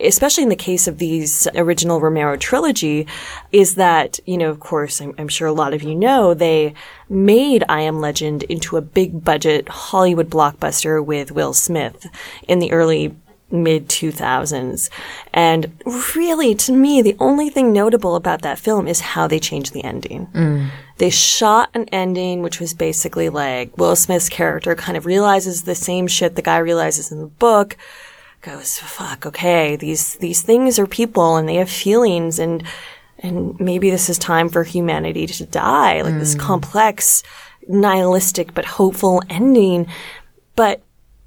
[0.00, 3.06] especially in the case of these original Romero trilogy,
[3.52, 6.74] is that, you know, of course, I'm, I'm sure a lot of you know, they
[7.08, 12.06] made I Am Legend into a big budget Hollywood blockbuster with Will Smith
[12.48, 13.14] in the early
[13.54, 14.90] mid 2000s.
[15.32, 15.72] And
[16.14, 19.84] really, to me, the only thing notable about that film is how they changed the
[19.84, 20.26] ending.
[20.28, 20.70] Mm.
[20.98, 25.74] They shot an ending which was basically like Will Smith's character kind of realizes the
[25.74, 27.76] same shit the guy realizes in the book,
[28.42, 32.62] goes, fuck, okay, these, these things are people and they have feelings and,
[33.18, 36.02] and maybe this is time for humanity to die.
[36.02, 37.22] Like this complex,
[37.66, 39.86] nihilistic but hopeful ending.
[40.56, 40.82] But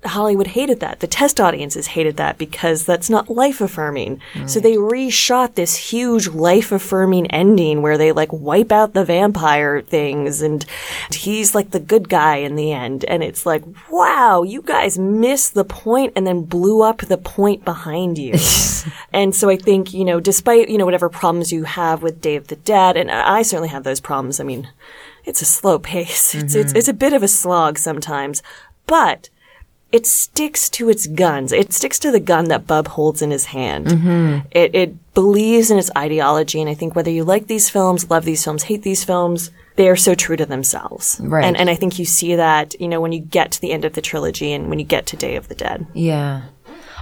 [0.06, 1.00] Hollywood hated that.
[1.00, 4.22] The test audiences hated that because that's not life affirming.
[4.46, 9.82] So they reshot this huge life affirming ending where they like wipe out the vampire
[9.82, 10.64] things and
[11.12, 13.06] he's like the good guy in the end.
[13.06, 17.66] And it's like, wow, you guys missed the point and then blew up the point
[17.66, 18.36] behind you.
[19.12, 22.36] and so I think, you know, despite, you know, whatever problems you have with Day
[22.36, 24.40] of the Dead, and I certainly have those problems.
[24.40, 24.70] I mean,
[25.26, 26.36] it's a slow pace.
[26.36, 26.78] It's, it's, Mhm.
[26.78, 28.44] it's a bit of a slog sometimes,
[28.86, 29.30] but
[29.92, 31.52] it sticks to its guns.
[31.52, 33.88] It sticks to the gun that Bub holds in his hand.
[33.88, 34.46] Mhm.
[34.52, 36.60] It, it believes in its ideology.
[36.60, 39.88] And I think whether you like these films, love these films, hate these films, they
[39.88, 41.20] are so true to themselves.
[41.24, 41.46] Right.
[41.46, 43.86] And, and I think you see that, you know, when you get to the end
[43.86, 45.86] of the trilogy and when you get to Day of the Dead.
[45.94, 46.42] Yeah.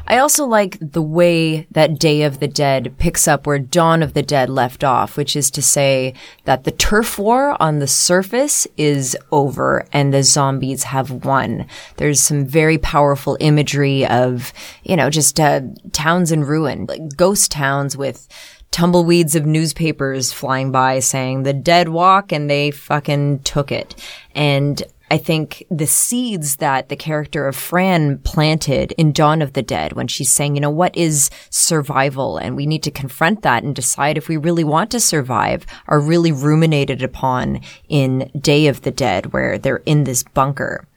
[0.08, 4.14] I also like the way that Day of the Dead picks up where Dawn of
[4.14, 6.14] the Dead left off, which is to say
[6.44, 11.66] that the turf war on the surface is over and the zombies have won.
[11.98, 14.54] There's some very powerful imagery of,
[14.84, 15.62] you know, just uh,
[15.92, 18.28] towns in ruin, like ghost towns with
[18.70, 23.96] tumbleweeds of newspapers flying by saying the dead walk and they fucking took it.
[24.36, 29.62] And I think the seeds that the character of Fran planted in Dawn of the
[29.62, 32.38] Dead when she's saying, you know, what is survival?
[32.38, 36.00] And we need to confront that and decide if we really want to survive are
[36.00, 40.88] really ruminated upon in Day of the Dead where they're in this bunker.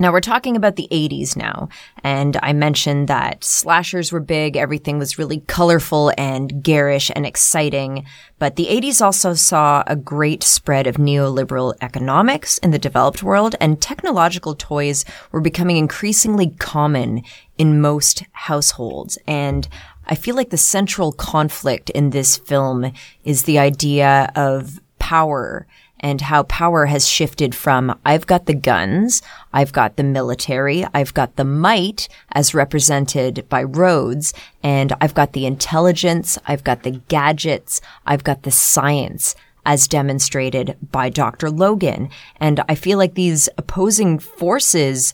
[0.00, 1.68] Now we're talking about the 80s now,
[2.02, 8.06] and I mentioned that slashers were big, everything was really colorful and garish and exciting,
[8.38, 13.56] but the 80s also saw a great spread of neoliberal economics in the developed world,
[13.60, 17.22] and technological toys were becoming increasingly common
[17.58, 19.18] in most households.
[19.26, 19.68] And
[20.06, 22.90] I feel like the central conflict in this film
[23.22, 25.66] is the idea of power
[26.00, 29.22] and how power has shifted from I've got the guns,
[29.52, 35.32] I've got the military, I've got the might as represented by Rhodes, and I've got
[35.32, 39.34] the intelligence, I've got the gadgets, I've got the science
[39.66, 41.50] as demonstrated by Dr.
[41.50, 42.08] Logan.
[42.38, 45.12] And I feel like these opposing forces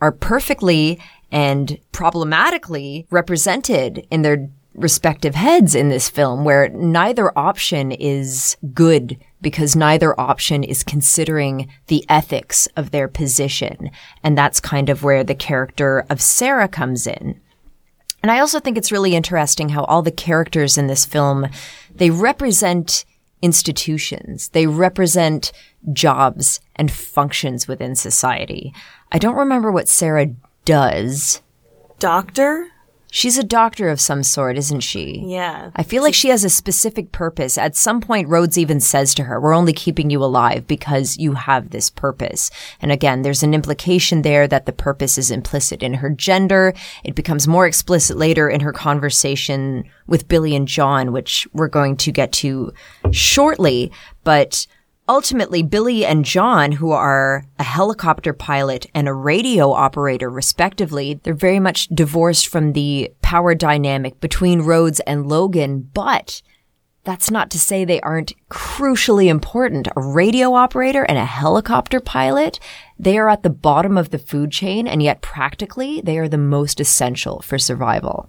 [0.00, 1.00] are perfectly
[1.32, 9.16] and problematically represented in their respective heads in this film where neither option is good
[9.46, 13.92] because neither option is considering the ethics of their position.
[14.24, 17.40] And that's kind of where the character of Sarah comes in.
[18.24, 21.46] And I also think it's really interesting how all the characters in this film,
[21.94, 23.04] they represent
[23.40, 24.48] institutions.
[24.48, 25.52] They represent
[25.92, 28.74] jobs and functions within society.
[29.12, 31.40] I don't remember what Sarah does.
[32.00, 32.66] Doctor?
[33.16, 35.22] She's a doctor of some sort, isn't she?
[35.24, 35.70] Yeah.
[35.74, 37.56] I feel like she has a specific purpose.
[37.56, 41.32] At some point, Rhodes even says to her, we're only keeping you alive because you
[41.32, 42.50] have this purpose.
[42.82, 46.74] And again, there's an implication there that the purpose is implicit in her gender.
[47.04, 51.96] It becomes more explicit later in her conversation with Billy and John, which we're going
[51.96, 52.74] to get to
[53.12, 53.92] shortly.
[54.24, 54.66] But
[55.08, 61.32] Ultimately, Billy and John, who are a helicopter pilot and a radio operator, respectively, they're
[61.32, 66.42] very much divorced from the power dynamic between Rhodes and Logan, but
[67.04, 69.86] that's not to say they aren't crucially important.
[69.94, 72.58] A radio operator and a helicopter pilot,
[72.98, 76.36] they are at the bottom of the food chain, and yet practically they are the
[76.36, 78.28] most essential for survival.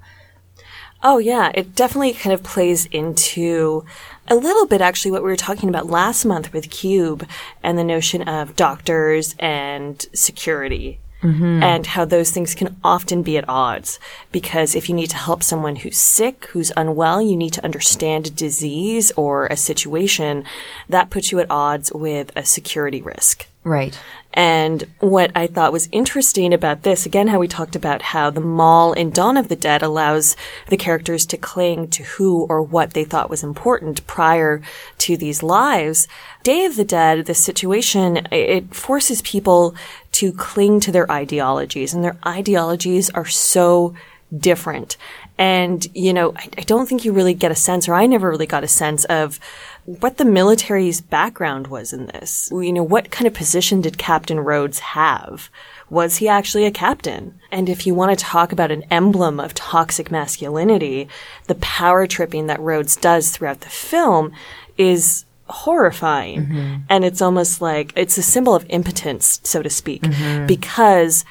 [1.03, 1.51] Oh, yeah.
[1.53, 3.85] It definitely kind of plays into
[4.27, 7.27] a little bit actually what we were talking about last month with Cube
[7.63, 10.99] and the notion of doctors and security.
[11.23, 11.63] Mhm.
[11.63, 13.99] And how those things can often be at odds.
[14.31, 18.27] Because if you need to help someone who's sick, who's unwell, you need to understand
[18.27, 20.43] a disease or a situation
[20.87, 23.47] that puts you at odds with a security risk.
[23.63, 23.97] Right.
[24.37, 28.39] And what I thought was interesting about this, again, how we talked about how the
[28.39, 30.35] mall in Dawn of the Dead allows
[30.67, 34.61] the characters to cling to who or what they thought was important prior
[34.99, 36.07] to these lives.
[36.43, 39.73] Day of the Dead, the situation, it forces people
[40.11, 43.95] to cling to their ideologies and their ideologies are so
[44.37, 44.97] different.
[45.39, 48.29] And, you know, I, I don't think you really get a sense, or I never
[48.29, 49.39] really got a sense of
[49.87, 52.49] what the military's background was in this.
[52.51, 55.49] You know, what kind of position did Captain Rhodes have?
[55.89, 57.39] Was he actually a captain?
[57.53, 61.07] And if you want to talk about an emblem of toxic masculinity,
[61.47, 64.33] the power tripping that Rhodes does throughout the film
[64.77, 66.83] is horrifying.
[66.89, 70.45] And it's almost like it's a symbol of impotence, so to speak, Mhm.
[70.47, 71.23] because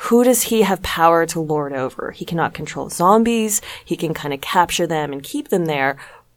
[0.00, 2.12] who does he have power to lord over?
[2.12, 3.60] He cannot control zombies.
[3.84, 5.96] He can kind of capture them and keep them there,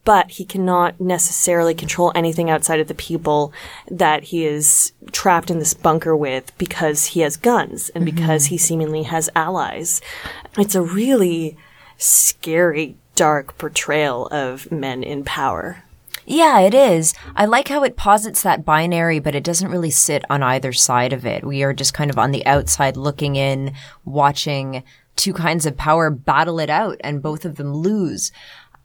[0.10, 3.54] but he cannot necessarily control anything outside of the people
[3.92, 8.16] that he is trapped in this bunker with because he has guns and mm-hmm.
[8.16, 10.02] because he seemingly has allies.
[10.58, 11.56] It's a really
[12.00, 15.84] scary, dark portrayal of men in power.
[16.26, 17.14] Yeah, it is.
[17.36, 21.14] I like how it posits that binary, but it doesn't really sit on either side
[21.14, 21.44] of it.
[21.44, 23.76] We are just kind of on the outside looking in,
[24.06, 24.82] watching
[25.16, 28.32] two kinds of power battle it out, and both of them lose.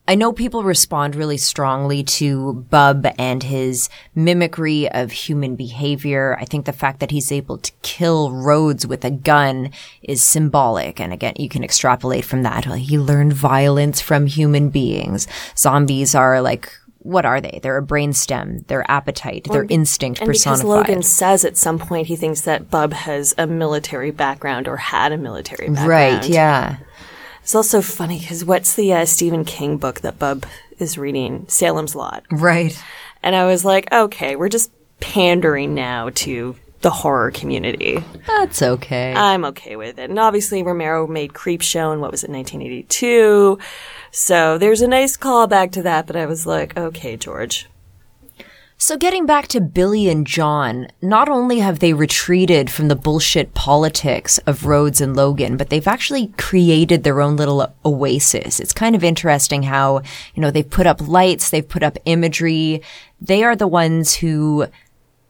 [0.07, 6.37] I know people respond really strongly to Bub and his mimicry of human behavior.
[6.39, 9.71] I think the fact that he's able to kill Rhodes with a gun
[10.03, 11.01] is symbolic.
[11.01, 12.67] And again, you can extrapolate from that.
[12.67, 15.27] He learned violence from human beings.
[15.57, 17.61] Zombies are like, what are they?
[17.63, 20.65] They're a brainstem, their appetite, their be- instinct and because.
[20.65, 25.13] Logan says at some point he thinks that Bub has a military background or had
[25.13, 25.89] a military background.
[25.89, 26.79] Right, yeah.
[27.45, 30.47] It's also funny because what's the uh, Stephen King book that Bub
[30.79, 31.45] is reading?
[31.47, 32.25] Salem's Lot.
[32.31, 32.83] Right.
[33.23, 38.03] And I was like, okay, we're just pandering now to the horror community.
[38.27, 39.13] That's okay.
[39.13, 40.09] I'm okay with it.
[40.09, 43.59] And obviously Romero made Creepshow in what was it, 1982.
[44.11, 47.69] So there's a nice callback to that, but I was like, okay, George.
[48.87, 53.55] So getting back to Billy and John, not only have they retreated from the bullshit
[53.55, 58.61] politics of Rhodes and Logan, but they've actually created their own little oasis.
[58.61, 60.03] It's kind of interesting how,
[60.35, 62.83] you know, they've put up lights, they've put up imagery.
[63.23, 64.67] They are the ones who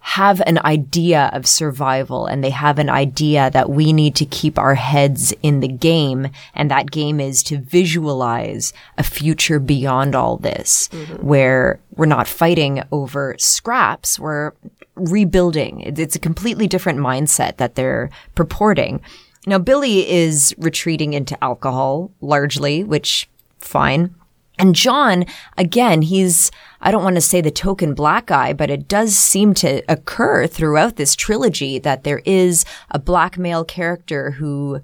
[0.06, 4.58] have an idea of survival and they have an idea that we need to keep
[4.58, 6.28] our heads in the game.
[6.54, 11.26] And that game is to visualize a future beyond all this mm-hmm.
[11.26, 14.18] where we're not fighting over scraps.
[14.18, 14.52] We're
[14.94, 15.80] rebuilding.
[15.80, 19.00] It's a completely different mindset that they're purporting.
[19.46, 24.14] Now, Billy is retreating into alcohol largely, which fine.
[24.58, 25.24] And John,
[25.58, 26.50] again, he's,
[26.80, 30.46] I don't want to say the token black guy, but it does seem to occur
[30.46, 34.80] throughout this trilogy that there is a black male character who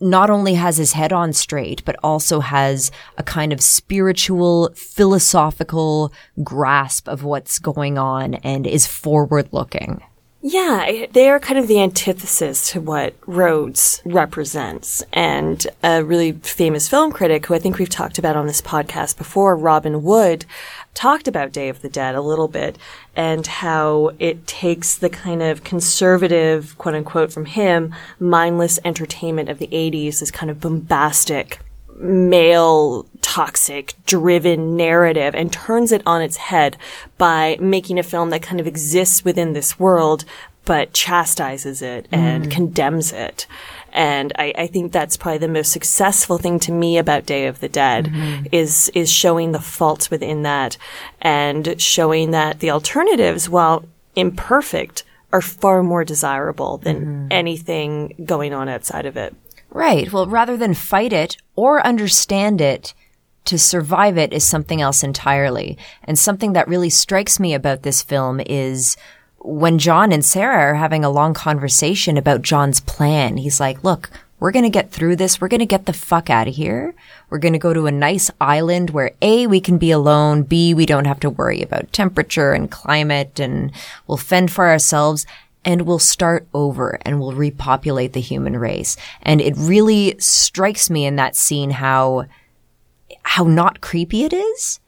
[0.00, 6.12] not only has his head on straight, but also has a kind of spiritual, philosophical
[6.42, 10.02] grasp of what's going on and is forward looking.
[10.42, 15.02] Yeah, they are kind of the antithesis to what Rhodes represents.
[15.12, 19.18] And a really famous film critic who I think we've talked about on this podcast
[19.18, 20.46] before, Robin Wood,
[20.94, 22.78] talked about Day of the Dead a little bit
[23.14, 29.58] and how it takes the kind of conservative, quote unquote, from him, mindless entertainment of
[29.58, 31.58] the 80s, this kind of bombastic
[32.00, 36.76] male toxic driven narrative and turns it on its head
[37.18, 40.24] by making a film that kind of exists within this world
[40.64, 42.50] but chastises it and Mm.
[42.50, 43.46] condemns it.
[43.92, 47.60] And I, I think that's probably the most successful thing to me about Day of
[47.60, 48.46] the Dead Mhm.
[48.52, 50.76] is is showing the faults within that
[51.20, 55.02] and showing that the alternatives, while imperfect,
[55.32, 59.34] are far more desirable than anything going on outside of it.
[59.70, 60.12] Right.
[60.12, 62.94] Well, rather than fight it or understand it,
[63.46, 65.78] to survive it is something else entirely.
[66.04, 68.96] And something that really strikes me about this film is
[69.38, 73.38] when John and Sarah are having a long conversation about John's plan.
[73.38, 75.40] He's like, look, we're going to get through this.
[75.40, 76.94] We're going to get the fuck out of here.
[77.28, 80.42] We're going to go to a nice island where A, we can be alone.
[80.42, 83.72] B, we don't have to worry about temperature and climate and
[84.06, 85.26] we'll fend for ourselves
[85.64, 88.96] and we'll start over and we'll repopulate the human race.
[89.22, 92.26] And it really strikes me in that scene how
[93.22, 94.80] how not creepy it is.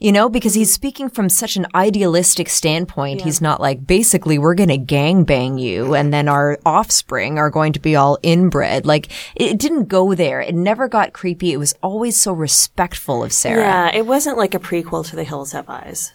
[0.00, 3.22] You know, because he's speaking from such an idealistic standpoint.
[3.22, 7.72] He's not like, basically, we're going to gangbang you and then our offspring are going
[7.72, 8.84] to be all inbred.
[8.84, 10.42] Like, it didn't go there.
[10.42, 11.52] It never got creepy.
[11.52, 13.60] It was always so respectful of Sarah.
[13.60, 16.12] Yeah, it wasn't like a prequel to The Hills Have Eyes.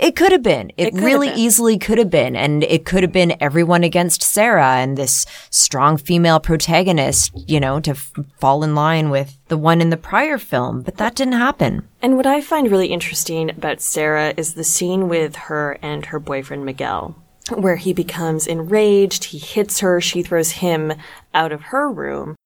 [0.00, 0.70] It could have been.
[0.78, 1.38] It, It really been.
[1.38, 2.34] easily could have been.
[2.34, 7.80] And it could have been everyone against Sarah and this strong female protagonist, you know,
[7.80, 10.80] to f- fall in line with the one in the prior film.
[10.80, 11.86] But that didn't happen.
[12.00, 16.18] And what I find really interesting about Sarah is the scene with her and her
[16.18, 17.14] boyfriend Miguel,
[17.54, 20.94] where he becomes enraged, he hits her, she throws him
[21.34, 22.36] out of her room.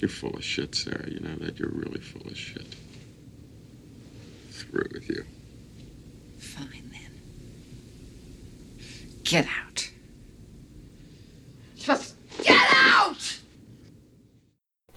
[0.00, 1.08] You're full of shit, Sarah.
[1.08, 1.60] You know that?
[1.60, 2.74] You're really full of shit.
[4.50, 5.24] Through with you.
[9.24, 9.90] Get out.
[11.76, 13.38] Just get out!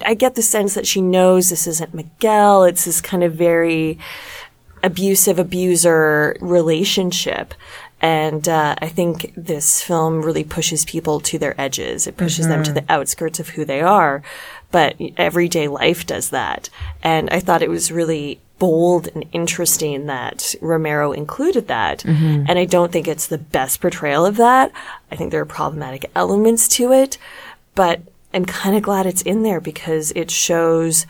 [0.06, 2.64] I get the sense that she knows this isn't Miguel.
[2.64, 3.98] It's this kind of very
[4.84, 7.54] abusive abuser relationship.
[8.02, 12.06] And uh, I think this film really pushes people to their edges.
[12.06, 12.76] It pushes them to Mhm.
[12.76, 14.22] the outskirts of who they are.
[14.70, 16.70] But everyday life does that.
[17.02, 22.00] And I thought it was really bold and interesting that Romero included that.
[22.00, 22.46] Mhm.
[22.48, 24.72] And I don't think it's the best portrayal of that.
[25.12, 27.18] I think there are problematic elements to it,
[27.74, 28.02] but
[28.34, 31.06] I'm kind of glad it's in there because it shows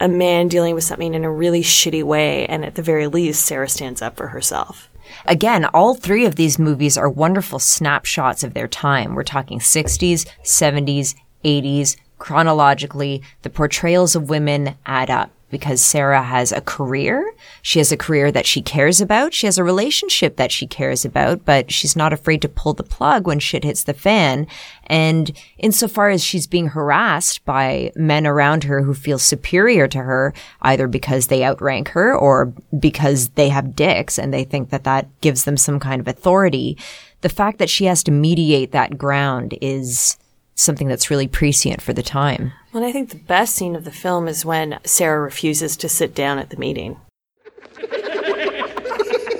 [0.00, 2.46] a man dealing with something in a really shitty way.
[2.46, 4.88] And at the very least, Sarah stands up for herself.
[5.24, 9.14] Again, all three of these movies are wonderful snapshots of their time.
[9.14, 11.14] We're talking 60s, 70s,
[11.44, 11.96] 80s.
[12.18, 17.32] Chronologically, the portrayals of women add up because Sarah has a career.
[17.62, 19.32] She has a career that she cares about.
[19.32, 22.82] She has a relationship that she cares about, but she's not afraid to pull the
[22.82, 24.46] plug when shit hits the fan.
[24.86, 30.34] And insofar as she's being harassed by men around her who feel superior to her,
[30.62, 35.08] either because they outrank her or because they have dicks and they think that that
[35.20, 36.76] gives them some kind of authority,
[37.20, 40.18] the fact that she has to mediate that ground is
[40.58, 42.52] something that's really prescient for the time.
[42.72, 46.14] Well, I think the best scene of the film is when Sarah refuses to sit
[46.14, 47.00] down at the meeting.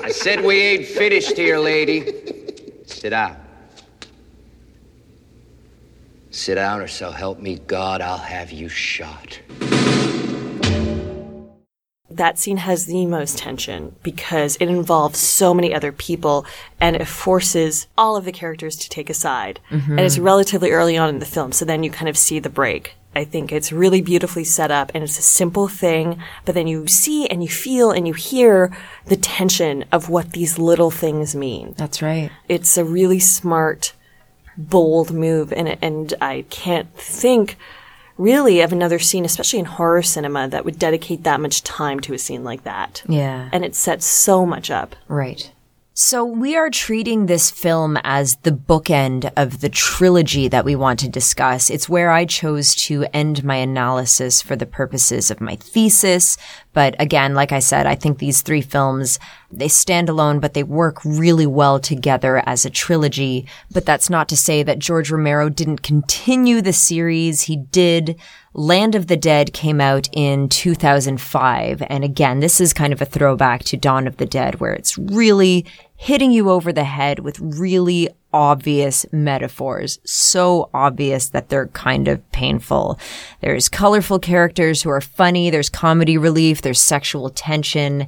[0.02, 2.12] I said we ain't finished here, lady.
[2.86, 3.36] Sit down.
[6.30, 9.40] Sit down, or so help me God, I'll have you shot.
[12.18, 16.44] That scene has the most tension because it involves so many other people
[16.80, 19.60] and it forces all of the characters to take a side.
[19.70, 19.90] Mhm.
[19.90, 22.50] And it's relatively early on in the film, so then you kind of see the
[22.50, 22.94] break.
[23.14, 26.86] I think it's really beautifully set up and it's a simple thing, but then you
[26.88, 28.70] see and you feel and you hear
[29.06, 31.74] the tension of what these little things mean.
[31.76, 32.30] That's right.
[32.48, 33.92] It's a really smart,
[34.56, 37.56] bold move and and I can't think
[38.18, 42.12] really of another scene, especially in horror cinema, that would dedicate that much time to
[42.12, 43.02] a scene like that.
[43.08, 43.48] Yeah.
[43.52, 44.94] And it sets so much up.
[45.06, 45.50] Right.
[46.00, 51.00] So we are treating this film as the bookend of the trilogy that we want
[51.00, 51.70] to discuss.
[51.70, 56.36] It's where I chose to end my analysis for the purposes of my thesis.
[56.78, 59.18] But again, like I said, I think these three films,
[59.50, 63.48] they stand alone, but they work really well together as a trilogy.
[63.72, 67.42] But that's not to say that George Romero didn't continue the series.
[67.42, 68.14] He did.
[68.54, 71.82] Land of the Dead came out in 2005.
[71.90, 74.96] And again, this is kind of a throwback to Dawn of the Dead, where it's
[74.96, 79.98] really hitting you over the head with really obvious metaphors.
[80.04, 82.98] So obvious that they're kind of painful.
[83.40, 85.50] There's colorful characters who are funny.
[85.50, 86.62] There's comedy relief.
[86.62, 88.06] There's sexual tension.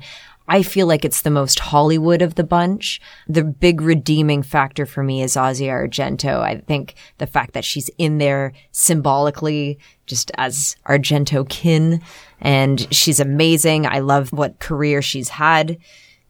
[0.50, 3.00] I feel like it's the most Hollywood of the bunch.
[3.28, 6.40] The big redeeming factor for me is Asia Argento.
[6.40, 12.02] I think the fact that she's in there symbolically just as Argento kin
[12.40, 13.86] and she's amazing.
[13.86, 15.78] I love what career she's had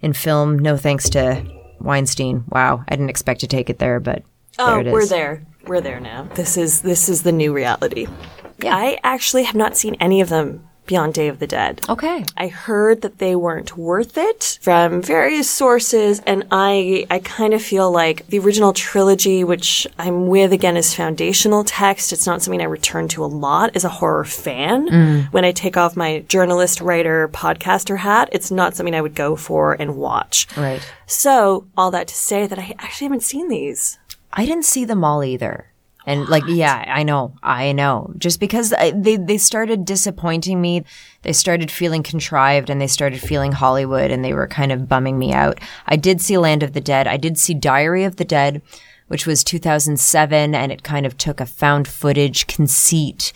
[0.03, 0.59] in film.
[0.59, 1.43] No thanks to
[1.81, 2.45] Weinstein.
[2.49, 2.85] Wow.
[2.89, 4.23] I didn't expect to take it there, but
[4.59, 4.93] Oh, there it is.
[4.93, 5.47] we're there.
[5.67, 6.29] We're there now.
[6.35, 8.07] This is this is the new reality.
[8.63, 8.75] Yeah.
[8.77, 11.81] I actually have not seen any of them beyond Day of the Dead.
[11.89, 12.25] Okay.
[12.37, 17.63] I heard that they weren't worth it from various sources, and I I kind of
[17.63, 22.61] feel like the original trilogy, which I'm with again is foundational text, it's not something
[22.61, 24.89] I return to a lot as a horror fan.
[24.89, 25.33] Mm.
[25.33, 29.37] When I take off my journalist, writer, podcaster hat, it's not something I would go
[29.37, 30.49] for and watch.
[30.57, 30.83] Right.
[31.07, 33.99] So, all that to say that I actually haven't seen these.
[34.33, 35.70] I didn't see them all either.
[36.07, 38.13] And like, yeah, I know, I know.
[38.19, 40.85] Just because I, they they started disappointing me,
[41.23, 45.19] they started feeling contrived, and they started feeling Hollywood, and they were kind of bumming
[45.19, 45.61] me out.
[45.87, 47.07] I did see Land of the Dead.
[47.07, 48.63] I did see Diary of the Dead,
[49.09, 53.33] which was 2007, and it kind of took a found footage conceit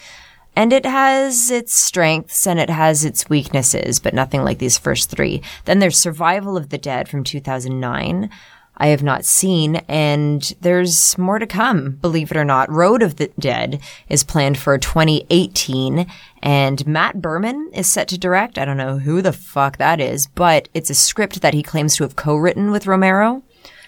[0.57, 5.11] And it has its strengths and it has its weaknesses, but nothing like these first
[5.11, 5.43] three.
[5.65, 8.31] Then there's Survival of the Dead from 2009.
[8.77, 12.71] I have not seen, and there's more to come, believe it or not.
[12.71, 16.07] Road of the Dead is planned for 2018,
[16.43, 18.59] and Matt Birman is set to direct.
[18.59, 21.97] I don't know who the fuck that is, but it's a script that he claims
[21.97, 23.43] to have co-written with Romero.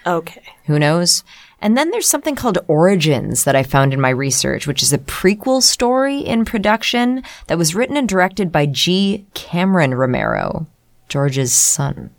[0.06, 0.42] Okay.
[0.66, 1.24] Who knows?
[1.60, 4.98] And then there's something called Origins that I found in my research, which is a
[4.98, 9.26] prequel story in production that was written and directed by G.
[9.34, 10.68] Cameron Romero,
[11.08, 12.10] George's son.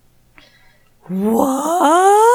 [1.03, 2.26] What?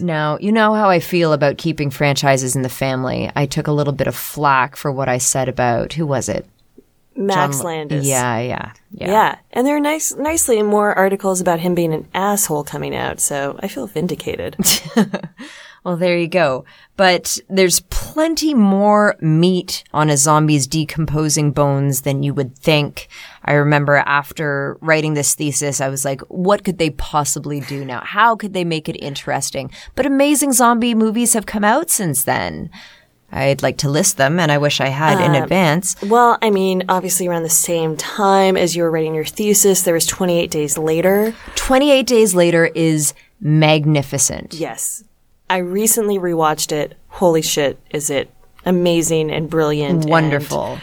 [0.00, 3.30] Now, you know how I feel about keeping franchises in the family.
[3.36, 6.46] I took a little bit of flack for what I said about, who was it?
[7.14, 8.06] Max John- Landis.
[8.06, 9.10] Yeah, yeah, yeah.
[9.10, 9.38] Yeah.
[9.52, 13.58] And there are nice, nicely more articles about him being an asshole coming out, so
[13.60, 14.56] I feel vindicated.
[15.86, 16.64] Well, there you go.
[16.96, 17.78] But there's
[18.16, 23.08] plenty more meat on a zombie's decomposing bones than you would think.
[23.44, 28.00] I remember after writing this thesis, I was like, what could they possibly do now?
[28.02, 29.70] How could they make it interesting?
[29.94, 32.70] But amazing zombie movies have come out since then.
[33.30, 35.94] I'd like to list them, and I wish I had in Um, advance.
[36.00, 39.92] Well, I mean, obviously around the same time as you were writing your thesis, there
[39.92, 41.34] was 28 Days Later.
[41.56, 43.12] 28 Days Later is
[43.42, 44.54] magnificent.
[44.54, 45.04] Yes.
[45.48, 46.96] I recently rewatched it.
[47.08, 48.30] Holy shit, is it
[48.64, 50.02] amazing and brilliant.
[50.02, 50.78] and- Wonderful.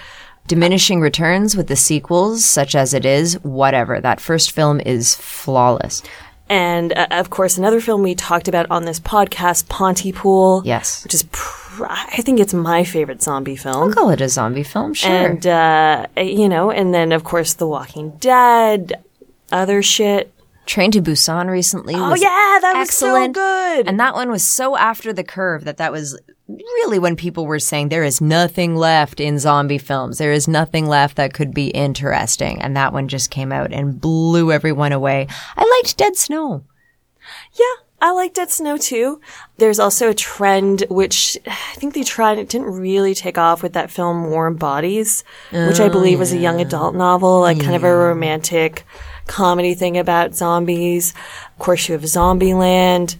[0.48, 4.02] Diminishing returns with the sequels, such as it is, whatever.
[4.02, 6.04] That first film is flawless.
[6.50, 10.64] And uh, of course, another film we talked about on this podcast, Pontypool.
[10.66, 11.04] Yes.
[11.06, 13.76] Which is, pr- I think it's my favorite zombie film.
[13.84, 15.10] I'll call it a zombie film, sure.
[15.10, 19.02] And, uh, you know, and then of course, The Walking Dead,
[19.52, 20.33] other shit.
[20.66, 23.34] Train to Busan recently Oh, yeah, that was so excellent.
[23.36, 23.88] good.
[23.88, 26.18] And that one was so after the curve that that was
[26.48, 30.18] really when people were saying there is nothing left in zombie films.
[30.18, 32.62] There is nothing left that could be interesting.
[32.62, 35.28] And that one just came out and blew everyone away.
[35.58, 36.64] I liked Dead Snow.
[37.54, 39.20] Yeah, I like Dead Snow too.
[39.58, 43.74] There's also a trend which I think they tried, it didn't really take off with
[43.74, 47.60] that film Warm Bodies, which I Oh, believe was a young oh, adult novel, like
[47.62, 48.86] kind of a romantic
[49.28, 51.14] comedy thing about zombies.
[51.54, 53.18] Of course, you have Zombieland,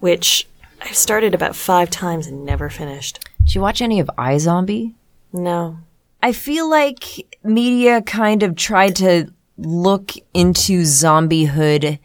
[0.00, 0.46] which
[0.82, 3.20] I've started about five times and never finished.
[3.44, 4.94] Did you watch any of iZombie?
[5.32, 5.78] No.
[6.22, 11.98] I feel like media kind of tried to look into zombiehood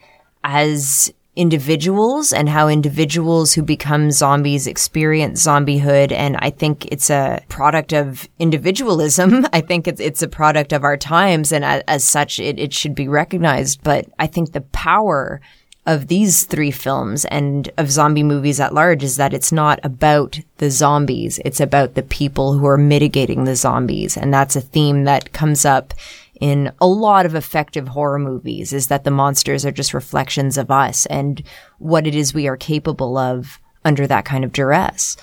[0.44, 6.12] as individuals and how individuals who become zombies experience zombiehood.
[6.12, 9.48] And I think it's a product of individualism.
[9.54, 11.52] I think it's, it's a product of our times.
[11.54, 13.82] And as, as such, it, it should be recognized.
[13.84, 15.40] But I think the power
[15.86, 20.40] of these three films and of zombie movies at large is that it's not about
[20.58, 21.40] the zombies.
[21.44, 24.16] It's about the people who are mitigating the zombies.
[24.16, 25.94] And that's a theme that comes up
[26.42, 30.72] in a lot of effective horror movies is that the monsters are just reflections of
[30.72, 31.44] us and
[31.78, 35.16] what it is we are capable of under that kind of duress.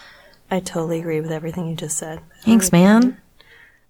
[0.51, 2.21] I totally agree with everything you just said.
[2.45, 3.21] Thanks, man.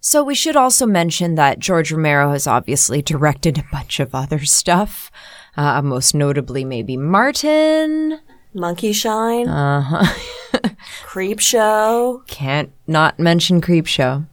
[0.01, 4.39] So we should also mention that George Romero has obviously directed a bunch of other
[4.39, 5.11] stuff.
[5.55, 8.19] Uh, most notably, maybe Martin.
[8.53, 9.47] Monkey Shine.
[9.47, 10.59] Uh huh.
[11.05, 12.25] Creepshow.
[12.27, 14.25] Can't not mention Creepshow.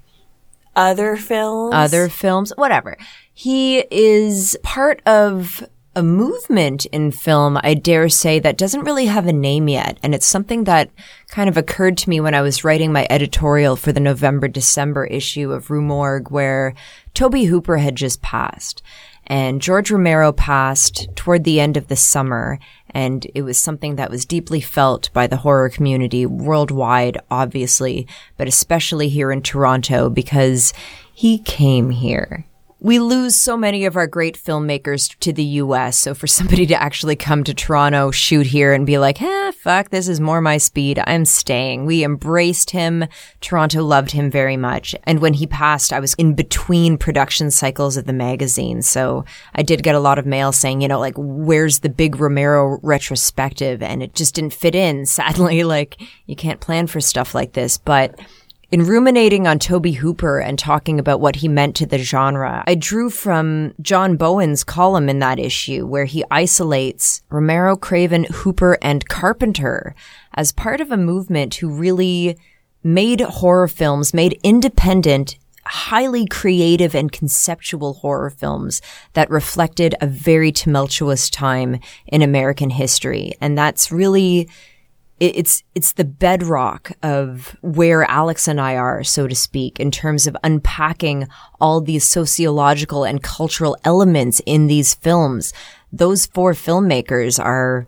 [0.77, 1.75] Other films.
[1.75, 2.97] Other films, whatever.
[3.33, 5.67] He is part of
[5.97, 9.99] a movement in film, I dare say, that doesn't really have a name yet.
[10.03, 10.91] And it's something that
[11.29, 15.07] kind of occurred to me when I was writing my editorial for the November December
[15.07, 16.75] issue of Rue Morgue, where
[17.15, 18.83] Tobe Hooper had just passed.
[19.27, 22.59] And George Romero passed toward the end of the summer.
[22.97, 28.09] And it was something that was deeply felt by the horror community worldwide, obviously,
[28.39, 30.73] but especially here in Toronto because
[31.13, 32.47] he came here.
[32.79, 35.97] We lose so many of our great filmmakers to the US.
[35.97, 39.89] So for somebody to actually come to Toronto, shoot here and be like, eh, fuck,
[39.89, 41.03] this is more my speed.
[41.07, 41.87] I'm staying.
[41.87, 43.07] We embraced him.
[43.41, 44.95] Toronto loved him very much.
[45.05, 48.83] And when he passed, I was in between production cycles of the magazine.
[48.83, 49.25] So
[49.55, 52.79] I did get a lot of mail saying, you know, like, where's the big Romero
[52.83, 53.83] retrospective?
[53.83, 55.07] And it just didn't fit in.
[55.07, 55.97] Sadly, like,
[56.27, 58.21] you can't plan for stuff like this, but
[58.71, 62.75] in ruminating on Tobe Hooper and talking about what he meant to the genre, I
[62.75, 69.09] drew from John Bowen's column in that issue where he isolates Romero, Craven, Hooper, and
[69.09, 69.95] Carpenter
[70.35, 72.37] as part of a movement who really
[72.83, 78.81] made horror films, made independent, highly creative and conceptual horror films
[79.15, 83.35] that reflected a very tumultuous time in American history.
[83.41, 84.49] And that's really
[85.19, 90.27] it's it's the bedrock of where Alex and I are, so to speak, in terms
[90.27, 91.27] of unpacking
[91.61, 95.53] all these sociological and cultural elements in these films.
[95.93, 97.87] Those four filmmakers are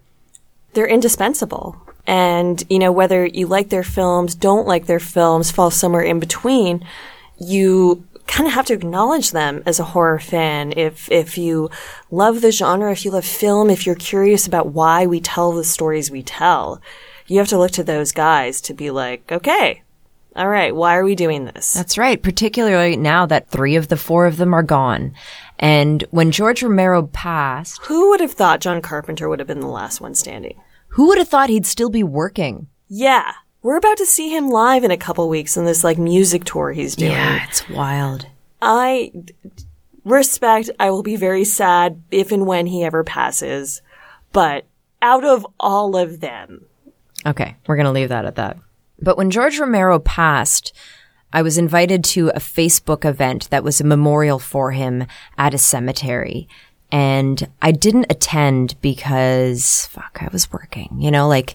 [0.72, 1.76] they're indispensable.
[2.06, 6.20] And, you know, whether you like their films, don't like their films, fall somewhere in
[6.20, 6.86] between,
[7.38, 10.72] you kind of have to acknowledge them as a horror fan.
[10.74, 11.68] If, if you
[12.10, 15.64] love the genre, if you love film, if you're curious about why we tell the
[15.64, 16.80] stories we tell,
[17.28, 19.82] you have to look to those guys to be like, okay,
[20.36, 21.72] all right, why are we doing this?
[21.72, 25.14] That's right, particularly now that three of the four of them are gone.
[25.59, 29.66] And when George Romero passed, Who would have thought John Carpenter would have been the
[29.66, 30.60] last one standing?
[30.92, 32.66] who would have thought he'd still be working?
[32.88, 33.32] Yeah.
[33.62, 36.72] We're about to see him live in a couple weeks on this like music tour
[36.72, 37.12] he's doing.
[37.12, 38.26] Yeah, it's wild.
[38.62, 39.12] I
[40.05, 43.82] respect, I will be very sad if and when he ever passes.
[44.32, 44.64] But
[45.02, 46.66] out of all of them,
[47.26, 48.56] Okay, we're going to leave that at that.
[49.00, 50.72] But when George Romero passed,
[51.32, 55.58] I was invited to a Facebook event that was a memorial for him at a
[55.58, 56.48] cemetery.
[56.90, 61.54] And I didn't attend because, fuck, I was working, you know, like,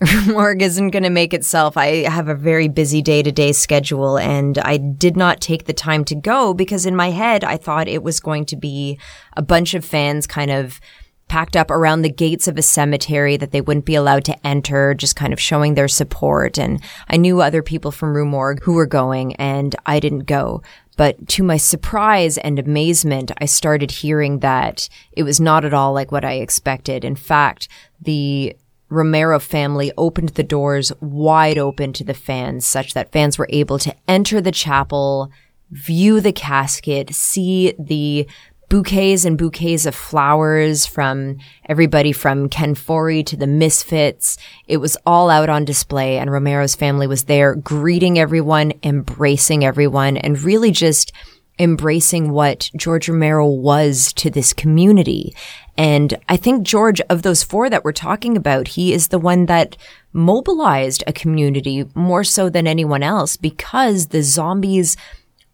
[0.26, 1.76] morgue isn't going to make itself.
[1.76, 5.72] I have a very busy day to day schedule and I did not take the
[5.72, 8.98] time to go because in my head, I thought it was going to be
[9.36, 10.80] a bunch of fans kind of
[11.28, 14.94] packed up around the gates of a cemetery that they wouldn't be allowed to enter,
[14.94, 16.58] just kind of showing their support.
[16.58, 20.62] And I knew other people from Rue Morgue who were going and I didn't go.
[20.96, 25.92] But to my surprise and amazement, I started hearing that it was not at all
[25.92, 27.04] like what I expected.
[27.04, 27.68] In fact,
[28.00, 28.56] the
[28.88, 33.78] Romero family opened the doors wide open to the fans such that fans were able
[33.80, 35.32] to enter the chapel,
[35.70, 38.28] view the casket, see the
[38.74, 41.38] bouquets and bouquets of flowers from
[41.68, 44.36] everybody from Ken Foree to the Misfits.
[44.66, 50.16] It was all out on display and Romero's family was there greeting everyone, embracing everyone
[50.16, 51.12] and really just
[51.56, 55.32] embracing what George Romero was to this community.
[55.78, 59.46] And I think George, of those four that we're talking about, he is the one
[59.46, 59.76] that
[60.12, 64.96] mobilized a community more so than anyone else because the zombies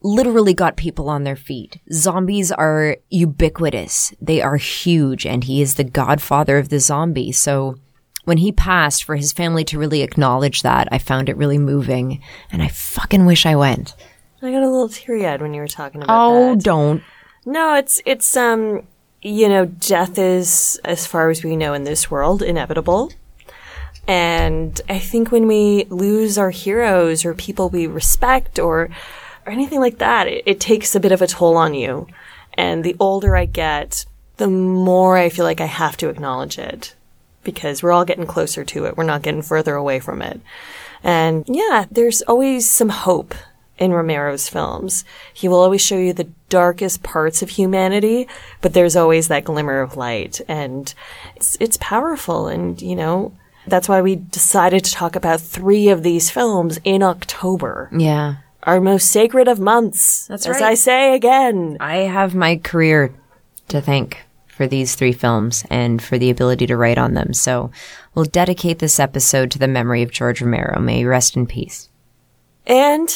[0.02, 1.78] literally got people on their feet.
[1.92, 4.14] Zombies are ubiquitous.
[4.20, 7.32] They are huge and he is the godfather of the zombie.
[7.32, 7.76] So
[8.24, 12.22] when he passed for his family to really acknowledge that, I found it really moving
[12.50, 13.94] and I fucking wish I went.
[14.42, 16.36] I got a little teary eyed when you were talking about that.
[16.36, 16.64] Oh, that.
[16.64, 17.02] don't.
[17.44, 18.86] No, it's it's um
[19.22, 23.12] you know, death is as far as we know in this world inevitable.
[24.08, 28.88] And I think when we lose our heroes or people we respect or
[29.46, 32.06] or anything like that, it, it takes a bit of a toll on you.
[32.54, 34.04] And the older I get,
[34.36, 36.94] the more I feel like I have to acknowledge it
[37.42, 38.96] because we're all getting closer to it.
[38.96, 40.40] We're not getting further away from it.
[41.02, 43.34] And yeah, there's always some hope
[43.78, 45.04] in Romero's films.
[45.32, 48.28] He will always show you the darkest parts of humanity,
[48.60, 50.92] but there's always that glimmer of light and
[51.34, 52.46] it's, it's powerful.
[52.46, 53.32] And, you know,
[53.66, 57.88] that's why we decided to talk about three of these films in October.
[57.96, 58.36] Yeah.
[58.64, 60.26] Our most sacred of months.
[60.26, 60.70] That's as right.
[60.70, 61.76] I say again.
[61.80, 63.14] I have my career
[63.68, 67.32] to thank for these three films and for the ability to write on them.
[67.32, 67.70] So
[68.14, 70.78] we'll dedicate this episode to the memory of George Romero.
[70.80, 71.88] May he rest in peace.
[72.66, 73.08] And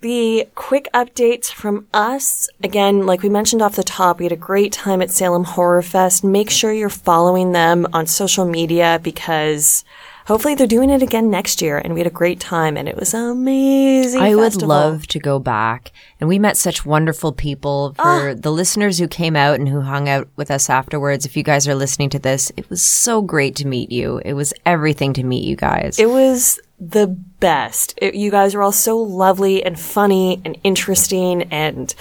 [0.00, 2.48] the quick updates from us.
[2.62, 5.82] Again, like we mentioned off the top, we had a great time at Salem Horror
[5.82, 6.24] Fest.
[6.24, 9.84] Make sure you're following them on social media because
[10.30, 11.78] hopefully they're doing it again next year.
[11.78, 14.20] And we had a great time and it was amazing.
[14.20, 15.90] I would love to go back.
[16.20, 17.94] And we met such wonderful people.
[17.94, 21.42] For the listeners who came out and who hung out with us afterwards, if you
[21.42, 24.22] guys are listening to this, it was so great to meet you.
[24.24, 25.98] It was everything to meet you guys.
[25.98, 27.94] It was the best.
[27.96, 31.92] It, you guys are all so lovely and funny and interesting and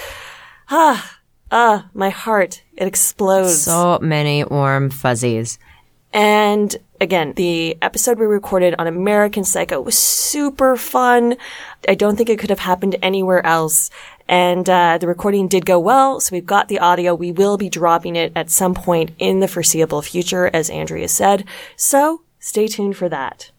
[0.69, 1.17] ah,
[1.49, 3.63] ah, my heart, it explodes.
[3.63, 5.57] so many warm fuzzies.
[6.11, 11.37] And again, the episode we recorded on American Psycho was super fun.
[11.87, 13.89] I don't think it could have happened anywhere else.
[14.27, 17.15] And uh, the recording did go well, so we've got the audio.
[17.15, 21.45] We will be dropping it at some point in the foreseeable future, as Andrea said.
[21.75, 23.51] So stay tuned for that.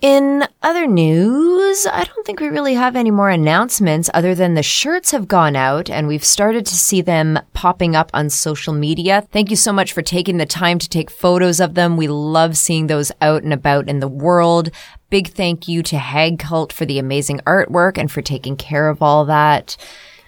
[0.00, 4.62] In other news, I don't think we really have any more announcements other than the
[4.62, 9.26] shirts have gone out and we've started to see them popping up on social media.
[9.32, 11.96] Thank you so much for taking the time to take photos of them.
[11.96, 14.70] We love seeing those out and about in the world.
[15.10, 19.02] Big thank you to Hag Cult for the amazing artwork and for taking care of
[19.02, 19.76] all that.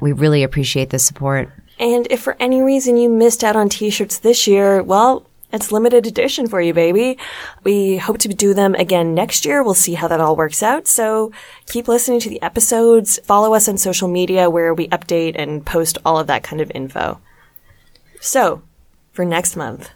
[0.01, 1.49] We really appreciate the support.
[1.79, 6.07] And if for any reason you missed out on t-shirts this year, well, It's limited
[6.07, 7.19] edition for you, baby.
[7.65, 9.63] We hope to do them again next year.
[9.63, 10.87] We'll see how that all works out.
[10.87, 11.33] So
[11.67, 13.19] keep listening to the episodes.
[13.25, 16.71] Follow us on social media where we update and post all of that kind of
[16.75, 17.21] info.
[18.21, 18.63] So
[19.13, 19.91] for next month,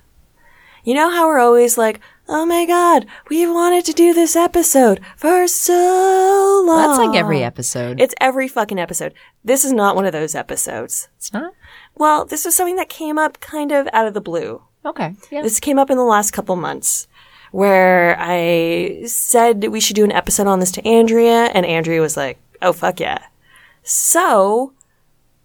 [0.83, 5.01] you know how we're always like, oh my god, we've wanted to do this episode
[5.17, 6.89] for so long.
[6.89, 8.01] That's like every episode.
[8.01, 9.15] It's every fucking episode.
[9.45, 11.09] This is not one of those episodes.
[11.17, 11.53] It's not?
[11.95, 14.63] Well, this was something that came up kind of out of the blue.
[14.85, 15.15] Okay.
[15.31, 15.43] Yeah.
[15.43, 17.09] This came up in the last couple months
[17.55, 22.17] where I said we should do an episode on this to Andrea, and Andrea was
[22.17, 23.23] like, oh, fuck yeah.
[23.85, 24.73] So,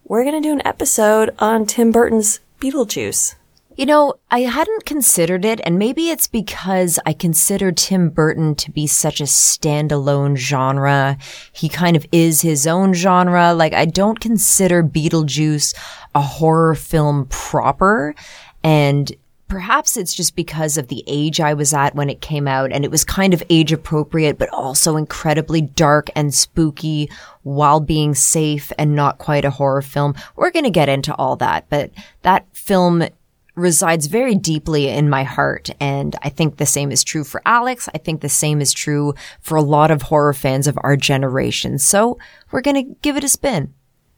[0.05, 3.35] we're going to do an episode on Tim Burton's Beetlejuice.
[3.75, 8.71] You know, I hadn't considered it, and maybe it's because I consider Tim Burton to
[8.71, 11.15] be such a standalone genre.
[11.53, 13.53] He kind of is his own genre.
[13.53, 15.75] Like, I don't consider Beetlejuice
[16.15, 18.15] a horror film proper.
[18.63, 19.15] And
[19.49, 22.85] perhaps it's just because of the age I was at when it came out, and
[22.85, 27.09] it was kind of age appropriate, but also incredibly dark and spooky
[27.43, 30.15] while being safe and not quite a horror film.
[30.35, 33.03] We're going to get into all that, but that film
[33.55, 35.69] resides very deeply in my heart.
[35.81, 37.89] And I think the same is true for Alex.
[37.93, 41.77] I think the same is true for a lot of horror fans of our generation.
[41.77, 42.17] So
[42.51, 43.73] we're going to give it a spin.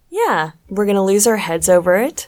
[0.10, 2.28] Yeah, we're going to lose our heads over it.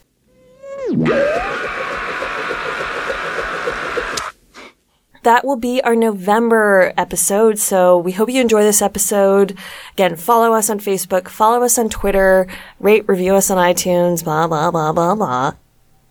[5.24, 7.58] That will be our November episode.
[7.58, 9.58] So we hope you enjoy this episode.
[9.94, 12.48] Again, follow us on Facebook, follow us on Twitter,
[12.80, 15.54] rate, review us on iTunes, blah, blah, blah, blah, blah.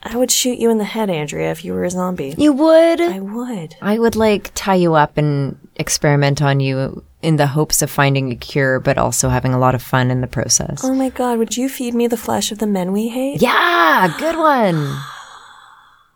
[0.03, 2.35] I would shoot you in the head, Andrea, if you were a zombie.
[2.37, 3.01] You would?
[3.01, 3.77] I would.
[3.81, 8.33] I would like tie you up and experiment on you in the hopes of finding
[8.33, 10.83] a cure, but also having a lot of fun in the process.
[10.83, 13.43] Oh my god, would you feed me the flesh of the men we hate?
[13.43, 14.99] Yeah, good one.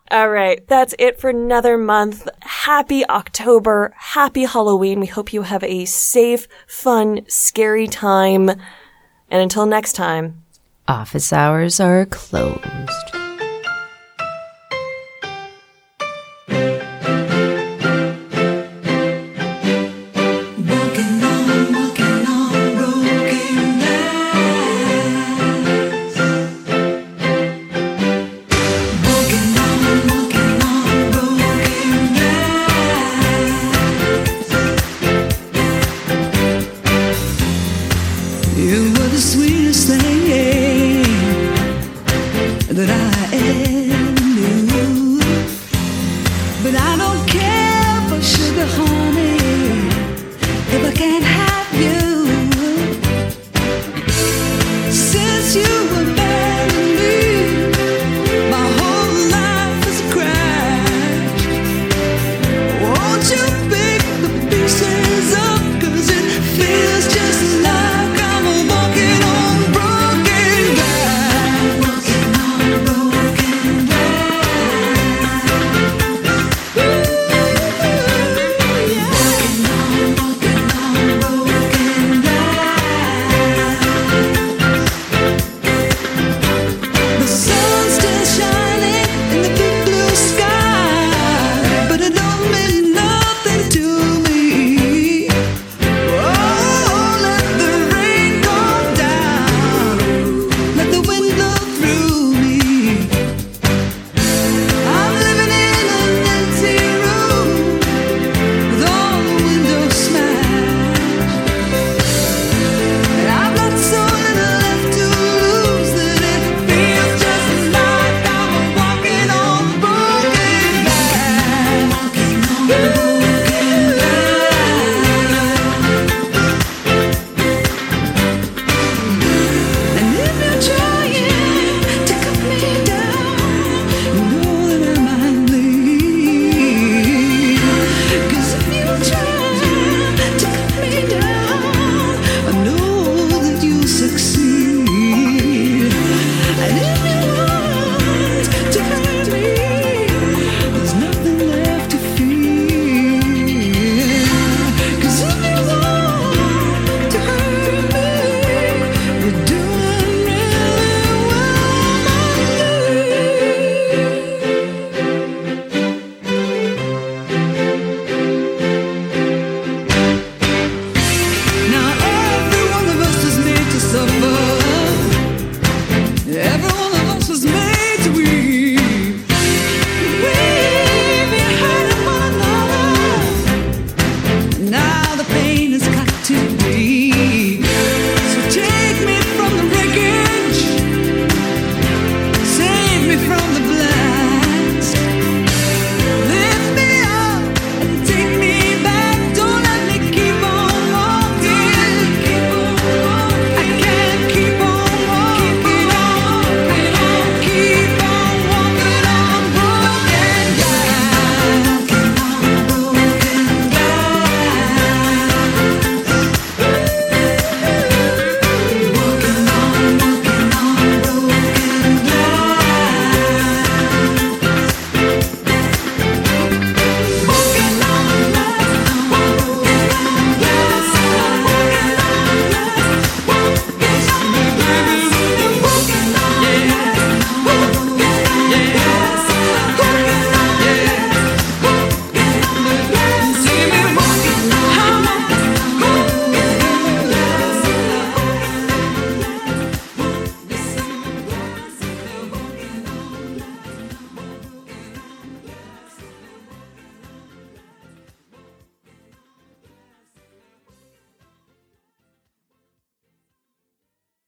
[0.09, 2.29] All right, that's it for another month.
[2.43, 3.93] Happy October.
[3.97, 5.01] Happy Halloween.
[5.01, 8.51] We hope you have a safe, fun, scary time.
[8.51, 10.45] And until next time,
[10.87, 13.16] office hours are closed.